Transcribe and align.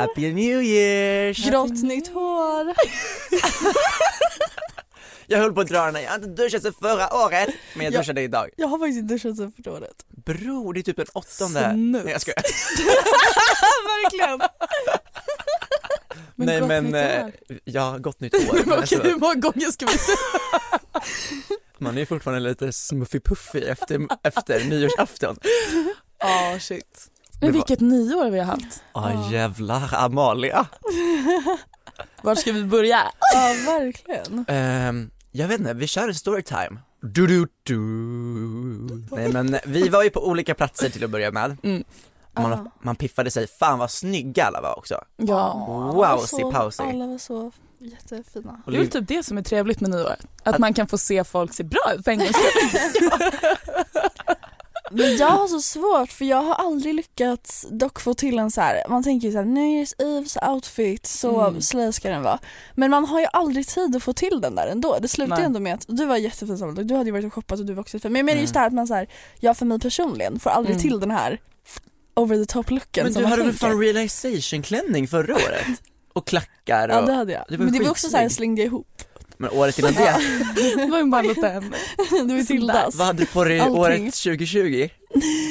Happy 0.00 0.32
New 0.32 0.62
Years! 0.62 1.46
Grått 1.48 1.82
nytt 1.82 2.08
hår! 2.08 2.74
Jag 5.26 5.38
höll 5.38 5.52
på 5.54 5.60
att 5.60 5.68
dra 5.68 5.84
den 5.86 5.94
här, 5.94 6.02
jag 6.02 6.10
har 6.10 6.16
inte 6.16 6.28
duschat 6.42 6.62
sen 6.62 6.72
förra 6.80 7.14
året, 7.14 7.48
men 7.74 7.84
jag 7.84 7.94
Ja. 7.94 7.98
duschade 7.98 8.20
idag. 8.22 8.50
Jag 8.56 8.68
har 8.68 8.78
faktiskt 8.78 8.98
inte 8.98 9.14
duschat 9.14 9.36
sen 9.36 9.52
förra 9.64 9.72
året. 9.72 10.04
Bror, 10.08 10.72
det 10.74 10.80
är 10.80 10.82
typ 10.82 10.96
den 10.96 11.06
åttonde. 11.14 11.60
Snusk. 11.70 12.04
Nej 12.04 12.12
jag 12.12 12.20
skojar. 12.20 12.42
Verkligen! 14.02 14.40
Men 16.36 16.46
Nej 16.46 16.60
gott 16.60 16.68
men, 16.68 16.84
nytt 16.84 16.94
eh, 16.94 17.24
år. 17.26 17.32
ja 17.64 17.96
gott 17.98 18.20
nytt 18.20 18.34
år. 18.34 18.40
Men 18.52 18.60
Okej, 18.62 18.72
alltså, 18.78 19.02
hur 19.02 19.16
många 19.16 19.34
gånger 19.34 19.66
ska 19.70 19.86
vi 19.86 19.98
säga? 19.98 20.16
man 21.78 21.96
är 21.96 22.00
ju 22.00 22.06
fortfarande 22.06 22.48
lite 22.48 22.66
smuffy-puffy 22.72 23.64
efter, 23.70 24.06
efter 24.22 24.64
nyårsafton. 24.64 25.36
Ja, 26.18 26.58
shit. 26.60 27.06
Men 27.40 27.48
var- 27.48 27.52
vilket 27.52 27.80
nyår 27.80 28.30
vi 28.30 28.38
har 28.38 28.46
haft. 28.46 28.82
Ja 28.94 29.30
jävlar, 29.32 29.94
Amalia. 29.94 30.66
Var 32.22 32.34
ska 32.34 32.52
vi 32.52 32.64
börja? 32.64 33.02
Ja, 33.34 33.54
verkligen. 33.66 34.44
Ehm, 34.48 35.10
jag 35.32 35.48
vet 35.48 35.58
inte, 35.60 35.74
vi 35.74 35.86
kör 35.86 36.08
en 36.08 36.14
storytime. 36.14 36.78
Du, 37.02 37.26
du, 37.26 37.46
du. 37.62 37.76
Nej 39.10 39.32
men 39.32 39.58
vi 39.66 39.88
var 39.88 40.02
ju 40.02 40.10
på 40.10 40.26
olika 40.28 40.54
platser 40.54 40.88
till 40.90 41.04
att 41.04 41.10
börja 41.10 41.30
med. 41.30 41.56
Mm. 41.62 41.84
Man, 42.32 42.70
man 42.82 42.96
piffade 42.96 43.30
sig, 43.30 43.46
fan 43.46 43.78
vad 43.78 43.90
snygga 43.90 44.44
alla 44.44 44.60
var 44.60 44.78
också. 44.78 45.04
Ja. 45.16 45.52
Wowsy 45.94 46.26
Så- 46.36 46.52
pausy. 46.52 46.82
Alla 46.82 47.06
var 47.06 47.18
så 47.18 47.52
jättefina. 47.78 48.62
Det 48.66 48.74
är 48.74 48.78
väl 48.78 48.90
typ 48.90 49.08
det 49.08 49.22
som 49.22 49.38
är 49.38 49.42
trevligt 49.42 49.80
med 49.80 49.90
nyår. 49.90 50.16
Att 50.42 50.54
Att- 50.54 50.58
man 50.58 50.74
kan 50.74 50.86
få 50.86 50.98
se 50.98 51.24
folk 51.24 51.54
se 51.54 51.62
bra 51.64 51.92
ut 51.98 52.04
för 52.04 52.10
en 52.10 52.18
gångs 52.18 52.30
skull. 52.30 53.10
Men 54.92 55.16
jag 55.16 55.26
har 55.28 55.48
så 55.48 55.60
svårt 55.60 56.12
för 56.12 56.24
jag 56.24 56.42
har 56.42 56.54
aldrig 56.54 56.94
lyckats 56.94 57.66
dock 57.70 58.00
få 58.00 58.14
till 58.14 58.38
en 58.38 58.50
så 58.50 58.60
här. 58.60 58.82
man 58.88 59.02
tänker 59.02 59.26
ju 59.26 59.32
så 59.32 59.38
här 59.38 59.44
New 59.44 59.64
Year's 59.84 59.94
Eve's 59.98 60.50
outfit, 60.52 61.06
så 61.06 61.40
Mm. 61.40 61.62
slay 61.62 61.92
ska 61.92 62.10
den 62.10 62.22
vara. 62.22 62.38
Men 62.74 62.90
man 62.90 63.04
har 63.04 63.20
ju 63.20 63.26
aldrig 63.32 63.66
tid 63.66 63.96
att 63.96 64.02
få 64.02 64.12
till 64.12 64.40
den 64.40 64.54
där 64.54 64.66
ändå. 64.66 64.98
Det 65.00 65.08
slutar 65.08 65.38
ju 65.38 65.44
ändå 65.44 65.60
med 65.60 65.74
att, 65.74 65.84
du 65.88 66.06
var 66.06 66.16
jättefin 66.16 66.58
Samuel, 66.58 66.86
du 66.86 66.94
hade 66.94 67.06
ju 67.06 67.12
varit 67.12 67.24
och 67.24 67.34
shoppat 67.34 67.58
och 67.60 67.66
du 67.66 67.74
var 67.74 67.80
också 67.80 67.98
fin. 67.98 68.12
Men 68.12 68.18
jag 68.18 68.26
menar 68.26 68.40
just 68.40 68.50
Mm. 68.50 68.52
det 68.54 68.58
här 68.60 68.66
att 68.66 68.72
man 68.72 68.86
så 68.86 68.94
här, 68.94 69.08
jag 69.40 69.56
för 69.56 69.66
mig 69.66 69.80
personligen 69.80 70.40
får 70.40 70.50
aldrig 70.50 70.76
Mm. 70.76 70.82
till 70.88 71.00
den 71.00 71.10
här 71.10 71.40
over 72.16 72.36
the 72.36 72.46
top 72.46 72.70
looken 72.70 73.04
Men 73.04 73.12
du 73.14 73.24
hade 73.24 73.42
väl 73.42 73.52
fan 73.54 73.80
realization 73.80 74.62
klänning 74.62 75.08
förra 75.08 75.34
året? 75.34 75.66
Och 76.12 76.26
klackar 76.26 76.88
och, 76.88 76.94
Ja 76.94 77.00
det 77.02 77.12
hade 77.12 77.32
jag. 77.32 77.44
Det 77.48 77.58
men 77.58 77.72
det 77.72 77.78
var 77.82 77.90
också 77.90 78.08
så 78.10 78.16
här 78.16 78.24
skitsnygg. 78.24 78.36
slängde 78.36 78.60
jag 78.62 78.66
ihop. 78.66 79.02
Men 79.40 79.50
året 79.50 79.78
innan 79.78 79.92
det, 79.94 80.16
Det 80.76 80.86
var 80.90 80.98
ju 80.98 81.04
bara 81.04 81.22
lite 81.22 81.40
det 82.26 82.34
var 82.34 82.46
Tildas. 82.46 82.94
vad 82.96 83.06
hade 83.06 83.18
du 83.22 83.26
på 83.26 83.44
dig 83.44 83.60
Allting. 83.60 83.78
året 83.78 84.14
2020? 84.14 84.88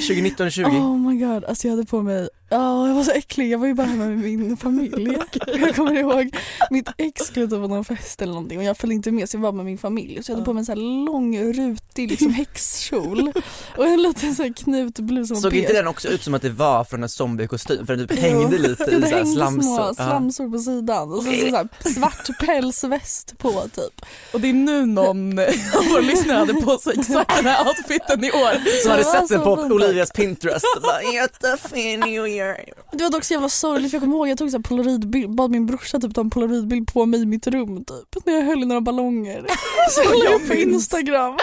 2019, 0.07 0.51
20? 0.51 0.65
Oh 0.65 0.97
my 0.97 1.17
god, 1.25 1.43
alltså 1.45 1.67
jag 1.67 1.75
hade 1.75 1.85
på 1.85 2.01
mig, 2.01 2.29
ja 2.49 2.87
jag 2.87 2.95
var 2.95 3.03
så 3.03 3.11
äcklig, 3.11 3.51
jag 3.51 3.59
var 3.59 3.67
ju 3.67 3.73
bara 3.73 3.87
hemma 3.87 4.05
med 4.05 4.17
min 4.17 4.57
familj. 4.57 5.17
jag 5.47 5.75
kommer 5.75 5.93
ihåg, 5.93 6.35
mitt 6.69 6.89
ex 6.97 7.21
skulle 7.21 7.47
på 7.47 7.55
någon 7.55 7.85
fest 7.85 8.21
eller 8.21 8.33
någonting 8.33 8.57
och 8.57 8.63
jag 8.63 8.77
följde 8.77 8.95
inte 8.95 9.11
med 9.11 9.29
så 9.29 9.37
jag 9.37 9.41
var 9.41 9.51
med 9.51 9.65
min 9.65 9.77
familj. 9.77 10.23
Så 10.23 10.31
jag 10.31 10.35
hade 10.35 10.45
på 10.45 10.53
mig 10.53 10.61
en 10.61 10.65
så 10.65 10.71
här 10.71 11.05
lång 11.05 11.53
rutig 11.53 12.09
liksom 12.09 12.33
häxkjol 12.33 13.31
och 13.77 13.85
en 13.85 14.01
liten 14.01 14.35
så 14.35 14.43
här 14.43 14.53
knutblus 14.53 15.27
som 15.27 15.37
Såg 15.37 15.55
inte 15.55 15.73
den 15.73 15.87
också 15.87 16.07
ut 16.07 16.23
som 16.23 16.33
att 16.33 16.41
det 16.41 16.49
var 16.49 16.83
från 16.83 17.03
en 17.03 17.09
zombiekostym? 17.09 17.85
För 17.85 17.95
den 17.95 18.07
typ 18.07 18.19
hängde 18.19 18.57
lite 18.57 18.83
i 18.83 18.99
det 18.99 19.01
så 19.01 19.07
här 19.07 19.23
hängde 19.23 19.35
slamsor. 19.35 19.61
små 19.61 19.93
slamsor 19.93 20.51
på 20.51 20.59
sidan 20.59 21.13
och 21.13 21.23
så, 21.23 21.31
så, 21.31 21.55
här 21.55 21.67
svart 21.93 22.39
pälsväst 22.39 23.37
på 23.37 23.51
typ. 23.51 24.05
Och 24.33 24.41
det 24.41 24.49
är 24.49 24.53
nu 24.53 24.85
någon 24.85 25.39
av 25.39 25.85
våra 25.91 26.01
lyssnare 26.01 26.37
hade 26.37 26.53
på 26.53 26.77
sig 26.77 26.93
exakt 26.99 27.35
den 27.35 27.45
här 27.45 27.67
outfiten 27.67 28.23
i 28.23 28.31
år. 28.31 28.81
Som 28.83 28.91
hade 28.91 29.03
sett 29.03 29.29
den 29.29 29.41
på. 29.41 29.53
Olivias 29.53 30.11
Pinterest 30.11 30.65
jättefin 31.13 32.03
year. 32.39 32.65
Det 32.91 33.03
var 33.03 33.11
dock 33.11 33.23
så 33.23 33.33
jävla 33.33 33.49
sorgligt 33.49 33.91
för 33.91 33.95
jag 33.97 34.01
kommer 34.03 34.15
ihåg 34.15 34.29
jag 34.29 34.37
tog 34.37 34.51
så 34.51 34.59
polaroidbild, 34.61 35.35
bad 35.35 35.51
min 35.51 35.65
brorsa 35.65 35.99
typ 35.99 36.15
ta 36.15 36.21
en 36.21 36.29
polaroidbild 36.29 36.93
på 36.93 37.05
mig 37.05 37.21
i 37.21 37.25
mitt 37.25 37.47
rum 37.47 37.85
typ 37.85 38.25
när 38.25 38.33
jag 38.33 38.41
höll 38.41 38.63
i 38.63 38.65
några 38.65 38.81
ballonger. 38.81 39.45
Så 39.89 40.01
jag 40.03 40.23
la 40.23 40.35
upp 40.35 40.47
på 40.47 40.53
instagram. 40.53 41.37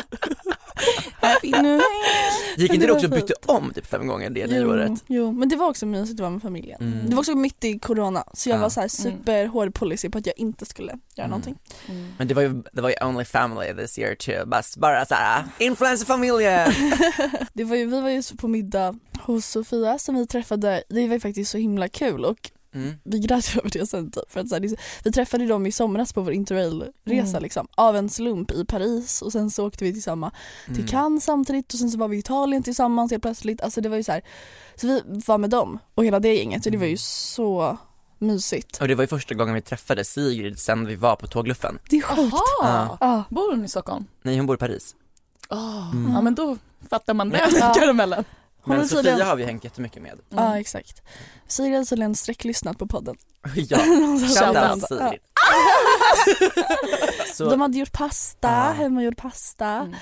Gick 2.57 2.75
inte 2.75 2.87
du 2.87 2.93
också 2.93 3.07
och 3.07 3.13
fint. 3.15 3.27
bytte 3.27 3.35
om 3.53 3.73
typ 3.75 3.87
fem 3.87 4.07
gånger 4.07 4.31
det 4.31 4.47
nyåret? 4.47 4.91
Jo, 4.91 4.97
jo, 5.07 5.33
men 5.33 5.49
det 5.49 5.57
var 5.57 5.69
också 5.69 5.87
mysigt 5.87 6.15
att 6.15 6.21
vara 6.21 6.31
med 6.31 6.43
familjen. 6.43 6.81
Mm. 6.81 7.09
Det 7.11 7.15
var 7.15 7.21
också 7.21 7.35
mitt 7.35 7.65
i 7.65 7.79
corona 7.79 8.25
så 8.35 8.49
jag 8.49 8.57
Ja. 8.57 8.61
var 8.63 8.69
så 8.69 8.81
här 8.81 8.89
super 8.89 9.47
hård 9.47 9.75
policy 9.75 10.09
på 10.11 10.19
att 10.19 10.27
jag 10.27 10.39
inte 10.39 10.67
skulle 10.67 10.93
göra 10.93 10.99
Mm. 11.27 11.31
någonting. 11.31 11.59
Men 12.19 12.29
det 12.29 12.35
var 12.35 12.43
ju, 12.43 12.63
det 12.73 12.81
var 12.81 12.89
ju 12.91 12.97
only 13.07 13.25
family 13.25 13.75
this 13.75 13.99
year 13.99 14.15
too, 14.15 14.47
bara, 14.47 14.63
bara 14.77 15.05
såhär 15.07 15.45
influencerfamiljen. 15.59 16.73
Det 17.53 17.65
var 17.65 17.77
ju, 17.77 17.87
vi 17.87 18.01
var 18.01 18.11
ju 18.11 18.23
på 18.39 18.49
middag 18.49 18.95
hos 19.23 19.47
Sofia 19.47 19.99
som 19.99 20.15
vi 20.15 20.27
träffade, 20.27 20.83
det 20.89 21.07
var 21.07 21.15
ju 21.15 21.21
faktiskt 21.21 21.51
så 21.51 21.59
himla 21.59 21.89
kul 21.89 22.25
och 22.25 22.51
Mm. 22.75 22.95
vi 23.05 23.19
grät 23.19 23.57
över 23.59 23.71
det 23.71 23.87
sen 23.87 24.11
typ. 24.11 24.31
För 24.33 24.41
att 24.41 24.49
så 24.49 24.55
här, 24.55 24.77
vi 25.05 25.13
träffade 25.13 25.47
dem 25.47 25.67
i 25.67 25.73
somras 25.73 26.13
på 26.13 26.21
vår 26.23 26.33
interrailresa 26.33 27.31
Mm. 27.37 27.43
liksom, 27.43 27.69
av 27.75 27.97
en 27.97 28.09
slump 28.09 28.51
i 28.51 28.65
Paris 28.65 29.23
och 29.23 29.33
sen 29.33 29.51
så 29.51 29.67
åkte 29.67 29.85
vi 29.85 29.93
tillsammans 29.93 30.35
till 30.67 30.75
Mm. 30.75 30.87
Cannes 30.87 31.25
samtidigt 31.25 31.73
och 31.73 31.79
sen 31.79 31.91
så 31.91 31.99
var 31.99 32.09
vi 32.09 32.17
i 32.17 32.19
Italien 32.21 32.63
tillsammans 32.63 33.11
helt 33.11 33.23
plötsligt. 33.23 33.61
Alltså 33.61 33.81
det 33.81 33.89
var 33.89 33.97
ju 33.97 34.03
så 34.03 34.13
här, 34.13 34.23
så 34.77 34.87
vi 34.87 35.03
var 35.27 35.39
med 35.39 35.51
dem 35.51 35.79
och 35.95 36.05
hela 36.05 36.21
det 36.21 36.35
gänget 36.37 36.65
så 36.65 36.71
det 36.71 36.79
var 36.79 36.87
ju 36.87 36.97
så 36.97 37.79
mysigt. 38.19 38.79
Och 38.81 38.89
det 38.89 38.95
var 38.95 39.03
ju 39.03 39.09
första 39.09 39.35
gången 39.35 39.55
vi 39.55 39.63
träffade 39.63 40.05
Sigrid 40.05 40.59
sen 40.59 40.87
vi 40.87 40.97
var 40.97 41.17
på 41.17 41.27
tågluffen. 41.27 41.79
Det 41.91 41.97
är 41.97 42.03
sjukt. 42.03 42.37
Ja. 43.01 43.25
bor 43.31 43.51
hon 43.51 43.65
i 43.65 43.69
Stockholm? 43.69 44.05
Nej 44.23 44.37
hon 44.37 44.47
bor 44.47 44.57
i 44.57 44.59
Paris. 44.59 44.95
Oh. 45.51 45.91
Mm. 45.95 46.13
Ja 46.13 46.21
men 46.23 46.35
då 46.35 46.57
fattar 46.91 47.15
man 47.15 47.29
det, 47.29 47.49
Ja. 47.61 47.75
karamellen. 47.79 48.25
Men 48.67 48.77
har 48.79 48.85
Sofia 48.85 49.03
tydligen- 49.03 49.29
har 49.29 49.37
vi 49.37 49.45
hängt 49.45 49.65
jättemycket 49.65 50.03
med. 50.03 50.19
Ja 50.31 50.59
exakt. 50.61 51.03
Sigrid 51.49 51.75
hade 51.75 51.87
tydligen 51.87 52.15
sträcklyssnat 52.15 52.79
på 52.79 52.87
podden. 52.87 53.17
Ja, 53.55 53.79
Shoutout. 54.19 54.85
Ja. 54.91 54.97
Sigrid. 54.99 55.21
Så, 57.35 57.45
De 57.51 57.61
hade 57.61 57.79
gjort 57.79 57.93
pasta, 57.93 58.49
Ja. 58.49 58.73
hemmagjord 58.83 59.17
pasta. 59.17 59.67
Mm. 59.67 59.95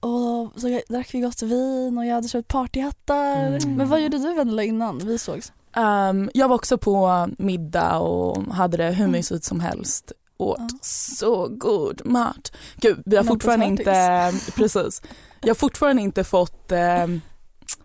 och 0.00 0.52
så 0.60 0.80
drack 0.88 1.14
vi 1.14 1.20
gott 1.20 1.42
vin 1.42 1.98
och 1.98 2.06
jag 2.06 2.14
hade 2.14 2.28
köpt 2.28 2.48
partyhattar. 2.48 3.46
Mm. 3.46 3.74
Men 3.76 3.88
vad 3.88 4.00
gjorde 4.00 4.18
du 4.18 4.34
Vendela 4.34 4.62
innan 4.62 4.98
vi 4.98 5.18
sågs? 5.18 5.52
Ehm, 5.76 6.30
jag 6.34 6.48
var 6.48 6.54
också 6.56 6.78
på 6.78 7.28
middag 7.38 7.98
och 7.98 8.54
hade 8.54 8.76
det 8.76 8.90
hur 8.90 9.06
mysigt 9.08 9.44
som 9.44 9.60
helst. 9.60 10.12
Åt 10.36 10.58
Ja. 10.60 10.68
så 10.82 11.48
god 11.48 12.00
mat. 12.04 12.52
Gud, 12.76 13.02
vi 13.06 13.16
har 13.16 13.24
Men 13.24 13.32
fortfarande 13.32 13.66
inte, 13.66 14.32
precis. 14.54 15.02
Jag 15.40 15.48
har 15.48 15.54
fortfarande 15.54 16.02
inte 16.02 16.24
fått 16.24 16.72
eh, 16.72 17.06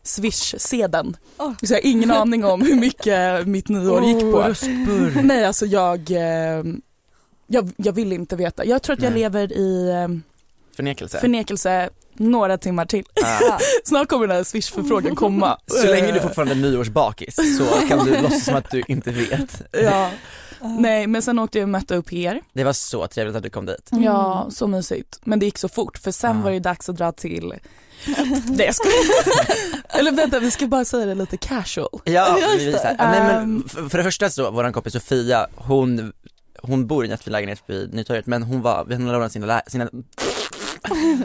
Swish-sedeln. 0.09 1.17
Oh. 1.37 1.51
Så 1.63 1.73
jag 1.73 1.77
har 1.81 1.85
ingen 1.89 2.11
aning 2.11 2.45
om 2.45 2.61
hur 2.61 2.75
mycket 2.75 3.47
mitt 3.47 3.69
nyår 3.69 4.03
gick 4.05 4.23
Oh, 4.23 4.31
på. 4.31 4.41
ruskburr. 4.49 5.21
Nej 5.23 5.45
alltså 5.45 5.65
jag, 5.65 6.11
eh, 6.11 6.63
jag, 7.47 7.71
jag 7.77 7.93
vill 7.93 8.13
inte 8.13 8.35
veta. 8.35 8.65
Jag 8.65 8.81
tror 8.83 8.93
att 8.95 9.01
jag 9.01 9.11
Nej. 9.13 9.21
lever 9.21 9.53
i 9.53 9.89
eh, 9.89 10.07
Förnekelse. 10.75 11.19
förnekelse 11.19 11.89
några 12.13 12.57
timmar 12.57 12.85
till. 12.85 13.03
Ja. 13.13 13.59
Snart 13.83 14.07
kommer 14.07 14.27
den 14.27 14.35
här 14.37 14.43
Swish-förfrågan 14.43 15.15
komma. 15.15 15.57
Så 15.67 15.87
länge 15.87 16.11
du 16.11 16.19
fortfarande 16.19 16.53
är 16.53 16.71
nyårsbakis 16.71 17.35
så 17.57 17.87
kan 17.87 18.05
du 18.05 18.21
låtsas 18.21 18.45
som 18.45 18.55
att 18.55 18.71
du 18.71 18.83
inte 18.87 19.11
vet. 19.11 19.61
Ja. 19.71 20.09
Nej 20.79 21.07
men 21.07 21.21
sen 21.21 21.39
åkte 21.39 21.57
jag 21.57 21.63
och 21.65 21.69
mötte 21.69 21.95
upp 21.95 22.13
er. 22.13 22.41
Det 22.53 22.63
var 22.63 22.73
så 22.73 23.07
trevligt 23.07 23.35
att 23.35 23.43
du 23.43 23.49
kom 23.49 23.65
dit. 23.65 23.91
Mm. 23.91 24.03
Ja, 24.03 24.47
så 24.51 24.67
mysigt. 24.67 25.19
Men 25.23 25.39
det 25.39 25.45
gick 25.45 25.57
så 25.57 25.69
fort 25.69 25.97
för 25.97 26.11
sen 26.11 26.37
Ja. 26.37 26.43
var 26.43 26.51
det 26.51 26.59
dags 26.59 26.89
att 26.89 26.95
dra 26.97 27.11
till 27.11 27.53
Nej 28.47 28.65
jag 28.65 28.75
skojar. 28.75 28.99
Eller 29.99 30.11
vänta 30.11 30.39
vi 30.39 30.51
ska 30.51 30.67
bara 30.67 30.85
säga 30.85 31.05
det 31.05 31.15
lite 31.15 31.37
casual. 31.37 32.01
Ja, 32.03 32.37
vi 32.57 32.65
det. 32.65 32.71
visar. 32.71 32.95
Nej 32.97 33.19
men 33.23 33.35
Ehm. 33.43 33.63
för, 33.89 33.97
det 33.97 34.03
första 34.03 34.29
så, 34.29 34.51
våran 34.51 34.73
kompis 34.73 34.93
Sofia, 34.93 35.47
hon, 35.55 36.13
hon 36.61 36.87
bor 36.87 37.03
i 37.03 37.07
en 37.07 37.11
jättefin 37.11 37.31
lägenhet 37.31 37.63
vid 37.65 37.93
Nytorget 37.93 38.25
men 38.25 38.43
hon 38.43 38.61
var, 38.61 38.85
hon 38.85 39.01
hade 39.07 39.11
lånat 39.17 39.31
sina, 39.31 39.61
sina 39.67 39.89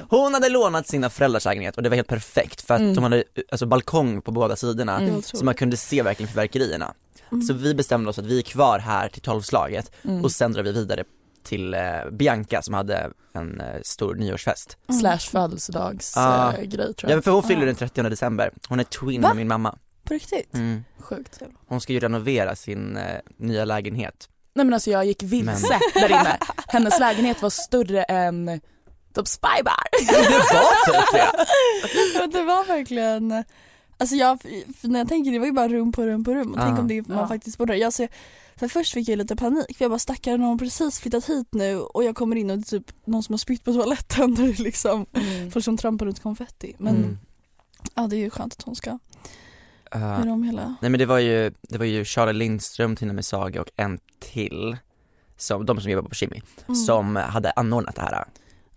hon 0.08 0.34
hade 0.34 0.48
lånat 0.48 0.88
sina 0.88 1.10
föräldrars 1.10 1.44
lägenhet 1.44 1.76
och 1.76 1.82
det 1.82 1.88
var 1.88 1.96
helt 1.96 2.08
perfekt 2.08 2.60
för 2.66 2.74
att 2.74 2.80
Mm. 2.80 2.94
de 2.94 3.04
hade 3.04 3.24
alltså 3.52 3.66
balkong 3.66 4.22
på 4.22 4.32
båda 4.32 4.56
sidorna 4.56 4.98
Mm. 5.00 5.22
så 5.22 5.44
man 5.44 5.54
kunde 5.54 5.76
se 5.76 6.02
verkligen 6.02 6.28
fyrverkerierna. 6.28 6.94
Mm. 7.32 7.42
Så 7.42 7.52
vi 7.52 7.74
bestämde 7.74 8.10
oss 8.10 8.18
att 8.18 8.26
vi 8.26 8.38
är 8.38 8.42
kvar 8.42 8.78
här 8.78 9.08
till 9.08 9.22
tolvslaget 9.22 9.90
Mm. 10.04 10.24
och 10.24 10.32
sen 10.32 10.52
drar 10.52 10.62
vi 10.62 10.72
vidare 10.72 11.04
till 11.42 11.74
eh, 11.74 11.80
Bianca 12.12 12.62
som 12.62 12.74
hade 12.74 13.10
en 13.34 13.60
eh, 13.60 13.66
stor 13.82 14.14
nyårsfest. 14.14 14.76
Slash 15.00 15.18
födelsedagsgrej 15.18 16.24
Ah. 16.24 16.52
eh, 16.52 16.68
tror 16.68 16.94
jag. 17.02 17.10
Ja 17.10 17.22
för 17.22 17.30
hon 17.30 17.42
fyller 17.42 17.62
Ah. 17.62 17.66
den 17.66 17.74
30 17.74 18.02
december, 18.02 18.50
hon 18.68 18.80
är 18.80 18.84
twin 18.84 19.20
Va? 19.22 19.28
med 19.28 19.36
min 19.36 19.48
mamma. 19.48 19.78
På 20.04 20.14
riktigt? 20.14 20.54
Mm. 20.54 20.84
Sjukt. 20.98 21.42
Hon 21.68 21.80
ska 21.80 21.92
ju 21.92 22.00
renovera 22.00 22.56
sin 22.56 22.96
eh, 22.96 23.20
nya 23.36 23.64
lägenhet. 23.64 24.28
Nej 24.54 24.64
men 24.64 24.74
alltså 24.74 24.90
jag 24.90 25.04
gick 25.04 25.22
vilse 25.22 25.80
där 25.94 26.08
inne. 26.10 26.38
Hennes 26.66 27.00
lägenhet 27.00 27.42
var 27.42 27.50
större 27.50 28.02
än 28.02 28.60
typ 29.14 29.28
Spybar. 29.28 29.84
det 30.08 30.54
var 30.54 30.86
typ 30.86 31.12
det! 31.12 31.46
Men 32.18 32.30
det 32.30 32.42
var 32.42 32.64
verkligen 32.64 33.44
Alltså 33.96 34.16
jag, 34.16 34.38
när 34.80 34.98
jag 35.00 35.08
tänker 35.08 35.32
det 35.32 35.38
var 35.38 35.46
ju 35.46 35.52
bara 35.52 35.68
rum 35.68 35.92
på 35.92 36.02
rum 36.06 36.24
på 36.24 36.34
rum 36.34 36.52
och 36.52 36.58
tänk 36.60 36.78
om 36.78 36.88
det 36.88 37.08
man 37.08 37.18
Ja. 37.18 37.28
faktiskt 37.28 37.58
borde 37.58 37.76
jag 37.76 37.92
så, 37.92 38.08
för 38.56 38.68
först 38.68 38.94
fick 38.94 39.08
jag 39.08 39.16
lite 39.18 39.36
panik 39.36 39.76
för 39.78 39.84
jag 39.84 39.90
bara 39.90 39.98
stackare 39.98 40.36
någon 40.36 40.48
har 40.48 40.56
precis 40.58 41.00
flyttat 41.00 41.28
hit 41.28 41.48
nu 41.52 41.76
och 41.80 42.04
jag 42.04 42.16
kommer 42.16 42.36
in 42.36 42.50
och 42.50 42.58
det 42.58 42.62
är 42.62 42.78
typ 42.78 42.92
någon 43.04 43.22
som 43.22 43.32
har 43.32 43.38
spytt 43.38 43.64
på 43.64 43.72
toaletten 43.72 44.34
där 44.34 44.44
det 44.56 44.58
liksom 44.58 45.06
folk 45.52 45.64
som 45.64 45.76
trampar 45.76 46.06
ut 46.06 46.20
konfetti 46.22 46.74
men 46.78 46.96
Mm. 46.96 47.18
ja 47.94 48.06
det 48.06 48.16
är 48.16 48.20
ju 48.20 48.30
skönt 48.30 48.52
att 48.52 48.62
hon 48.62 48.76
ska 48.76 48.98
Ja. 49.90 49.98
göra 50.00 50.32
om 50.32 50.42
hela 50.42 50.74
Nej 50.80 50.90
men 50.90 50.98
det 50.98 51.06
var 51.06 51.18
ju, 51.18 51.52
det 51.62 51.78
var 51.78 51.84
ju 51.84 52.04
Charlie 52.04 52.32
Lindström, 52.38 52.96
Tina 52.96 53.12
Misaga 53.12 53.60
och 53.60 53.68
en 53.76 53.98
till, 54.18 54.76
som, 55.36 55.66
de 55.66 55.80
som 55.80 55.90
jobbar 55.90 56.08
på 56.08 56.14
Kimmy, 56.14 56.40
Mm. 56.66 56.74
som 56.76 57.16
hade 57.16 57.50
anordnat 57.50 57.94
det 57.94 58.00
här. 58.02 58.24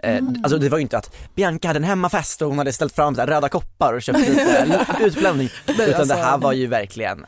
Eh, 0.03 0.17
Mm. 0.17 0.35
Alltså 0.44 0.57
det 0.57 0.69
var 0.69 0.77
ju 0.77 0.81
inte 0.81 0.97
att 0.97 1.15
Bianca 1.35 1.67
hade 1.67 1.77
en 1.77 1.83
hemmafest 1.83 2.41
och 2.41 2.49
hon 2.49 2.57
hade 2.57 2.73
ställt 2.73 2.94
fram 2.95 3.15
röda 3.15 3.49
koppar 3.49 3.94
och 3.94 4.01
köpt 4.01 4.19
lite 4.19 4.85
utbländning, 4.99 5.49
Nej, 5.65 5.75
utan 5.89 5.99
alltså, 6.01 6.15
det 6.15 6.21
här 6.21 6.38
var 6.38 6.53
ju 6.53 6.67
verkligen 6.67 7.25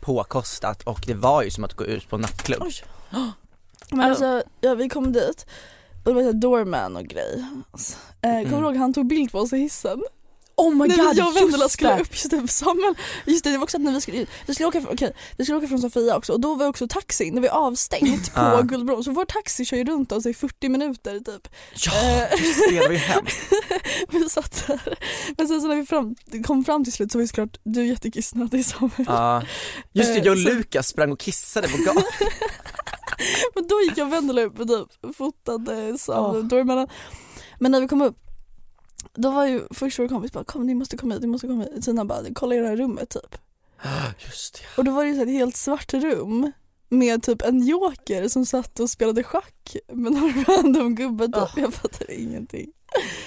påkostat 0.00 0.82
och 0.82 1.00
det 1.06 1.14
var 1.14 1.42
ju 1.42 1.50
som 1.50 1.64
att 1.64 1.74
gå 1.74 1.84
ut 1.84 2.08
på 2.08 2.18
nattklubb. 2.18 2.62
Oj. 2.62 2.74
Men 3.90 4.00
alltså, 4.00 4.42
ja, 4.60 4.74
vi 4.74 4.88
kom 4.88 5.12
dit 5.12 5.46
och 6.04 6.10
det 6.10 6.12
var 6.12 6.20
så 6.22 6.26
här 6.26 6.32
doorman 6.32 6.96
och 6.96 7.04
grej. 7.04 7.44
Eh, 8.22 8.30
kommer 8.30 8.38
Mm. 8.40 8.50
du 8.50 8.56
ihåg 8.66 8.76
han 8.76 8.92
tog 8.94 9.06
bild 9.06 9.32
på 9.32 9.38
oss 9.38 9.52
i 9.52 9.56
hissen? 9.56 10.02
Oh 10.60 10.74
my 10.74 10.88
Nej, 10.88 10.96
god, 10.96 11.16
jag 11.16 11.28
och 11.28 11.36
Vendela 11.36 11.68
skulle 11.68 11.94
det. 11.94 12.00
upp, 12.02 12.12
just 12.12 12.30
det, 12.30 12.48
Samuel, 12.48 12.94
just 13.26 13.44
det, 13.44 13.50
det 13.50 13.56
var 13.58 13.62
också 13.64 13.76
att 13.76 13.82
när 13.82 13.92
vi 13.92 14.00
skulle, 14.00 14.26
vi 14.46 14.54
skulle 14.54 14.66
åka, 14.68 14.80
från- 14.80 14.92
okej, 14.94 15.12
vi 15.36 15.44
skulle 15.44 15.58
åka 15.58 15.68
från 15.68 15.78
Sofia 15.78 16.16
också 16.16 16.32
och 16.32 16.40
då 16.40 16.54
var 16.54 16.66
också 16.66 16.88
taxin, 16.88 17.34
när 17.34 17.40
vi 17.42 17.48
avstängt 17.48 18.34
på 18.34 18.40
Ja. 18.40 18.60
Guldbron 18.62 19.04
så 19.04 19.10
vår 19.12 19.24
taxi 19.24 19.64
kör 19.64 19.76
ju 19.76 19.84
runt 19.84 20.12
oss 20.12 20.26
i 20.26 20.34
40 20.34 20.68
minuter 20.68 21.18
typ. 21.20 21.48
Ja, 21.86 21.92
Eh, 22.02 22.42
just 22.44 22.68
det, 22.68 22.74
det 22.74 22.80
var 22.86 22.90
ju 22.92 22.96
hemskt. 22.98 23.38
vi 24.10 24.28
satt 24.28 24.66
där. 24.66 24.98
Men 25.38 25.48
sen 25.48 25.60
så 25.60 25.68
när 25.68 25.76
vi 25.76 25.86
fram, 25.86 26.14
kom 26.44 26.64
fram 26.64 26.84
till 26.84 26.92
slut 26.92 27.12
så 27.12 27.18
var 27.18 27.22
det 27.22 27.28
såklart 27.28 27.56
du 27.64 27.86
jättekissnödig 27.86 28.64
Samuel. 28.66 29.04
Ja. 29.06 29.42
Just 29.92 30.14
det, 30.14 30.18
jag 30.26 30.32
och 30.32 30.38
Eh, 30.50 30.54
Lukas 30.56 30.88
sprang 30.88 31.12
och 31.12 31.20
kissade 31.20 31.68
på 31.68 31.76
gatan. 31.76 32.02
Men 33.54 33.66
då 33.68 33.80
gick 33.82 33.98
jag 33.98 34.06
och 34.06 34.12
Vendela 34.12 34.42
upp 34.42 34.60
och 34.60 34.68
typ 34.68 35.16
fotade 35.16 35.98
Samuel, 35.98 36.42
Åh. 36.42 36.48
doormanen. 36.48 36.88
Men 37.58 37.72
när 37.72 37.80
vi 37.80 37.88
kom 37.88 38.02
upp 38.02 38.16
då 39.12 39.30
var 39.30 39.46
ju 39.46 39.62
först 39.70 39.98
vår 39.98 40.08
kompis 40.08 40.32
bara 40.32 40.44
kom 40.44 40.66
ni 40.66 40.74
måste 40.74 40.96
komma 40.96 41.14
hit, 41.14 41.22
ni 41.22 41.28
måste 41.28 41.46
komma 41.46 41.64
hit. 41.64 41.84
Tina 41.84 42.04
bara 42.04 42.24
kolla 42.34 42.54
i 42.54 42.58
det 42.58 42.66
här 42.66 42.76
rummet 42.76 43.08
typ. 43.08 43.36
Just 44.26 44.54
det. 44.54 44.60
Och 44.80 44.84
då 44.84 44.92
var 44.92 45.04
det 45.04 45.08
ju 45.10 45.14
så 45.14 45.18
här 45.18 45.26
ett 45.26 45.32
helt 45.32 45.56
svart 45.56 45.94
rum 45.94 46.52
med 46.88 47.22
typ 47.22 47.42
en 47.42 47.66
joker 47.66 48.28
som 48.28 48.46
satt 48.46 48.80
och 48.80 48.90
spelade 48.90 49.22
schack 49.22 49.76
med 49.92 50.12
några 50.12 50.32
random 50.48 50.94
gubbar 50.94 51.26
typ. 51.26 51.36
Oh. 51.36 51.62
Jag 51.62 51.74
fattade 51.74 52.20
ingenting. 52.20 52.72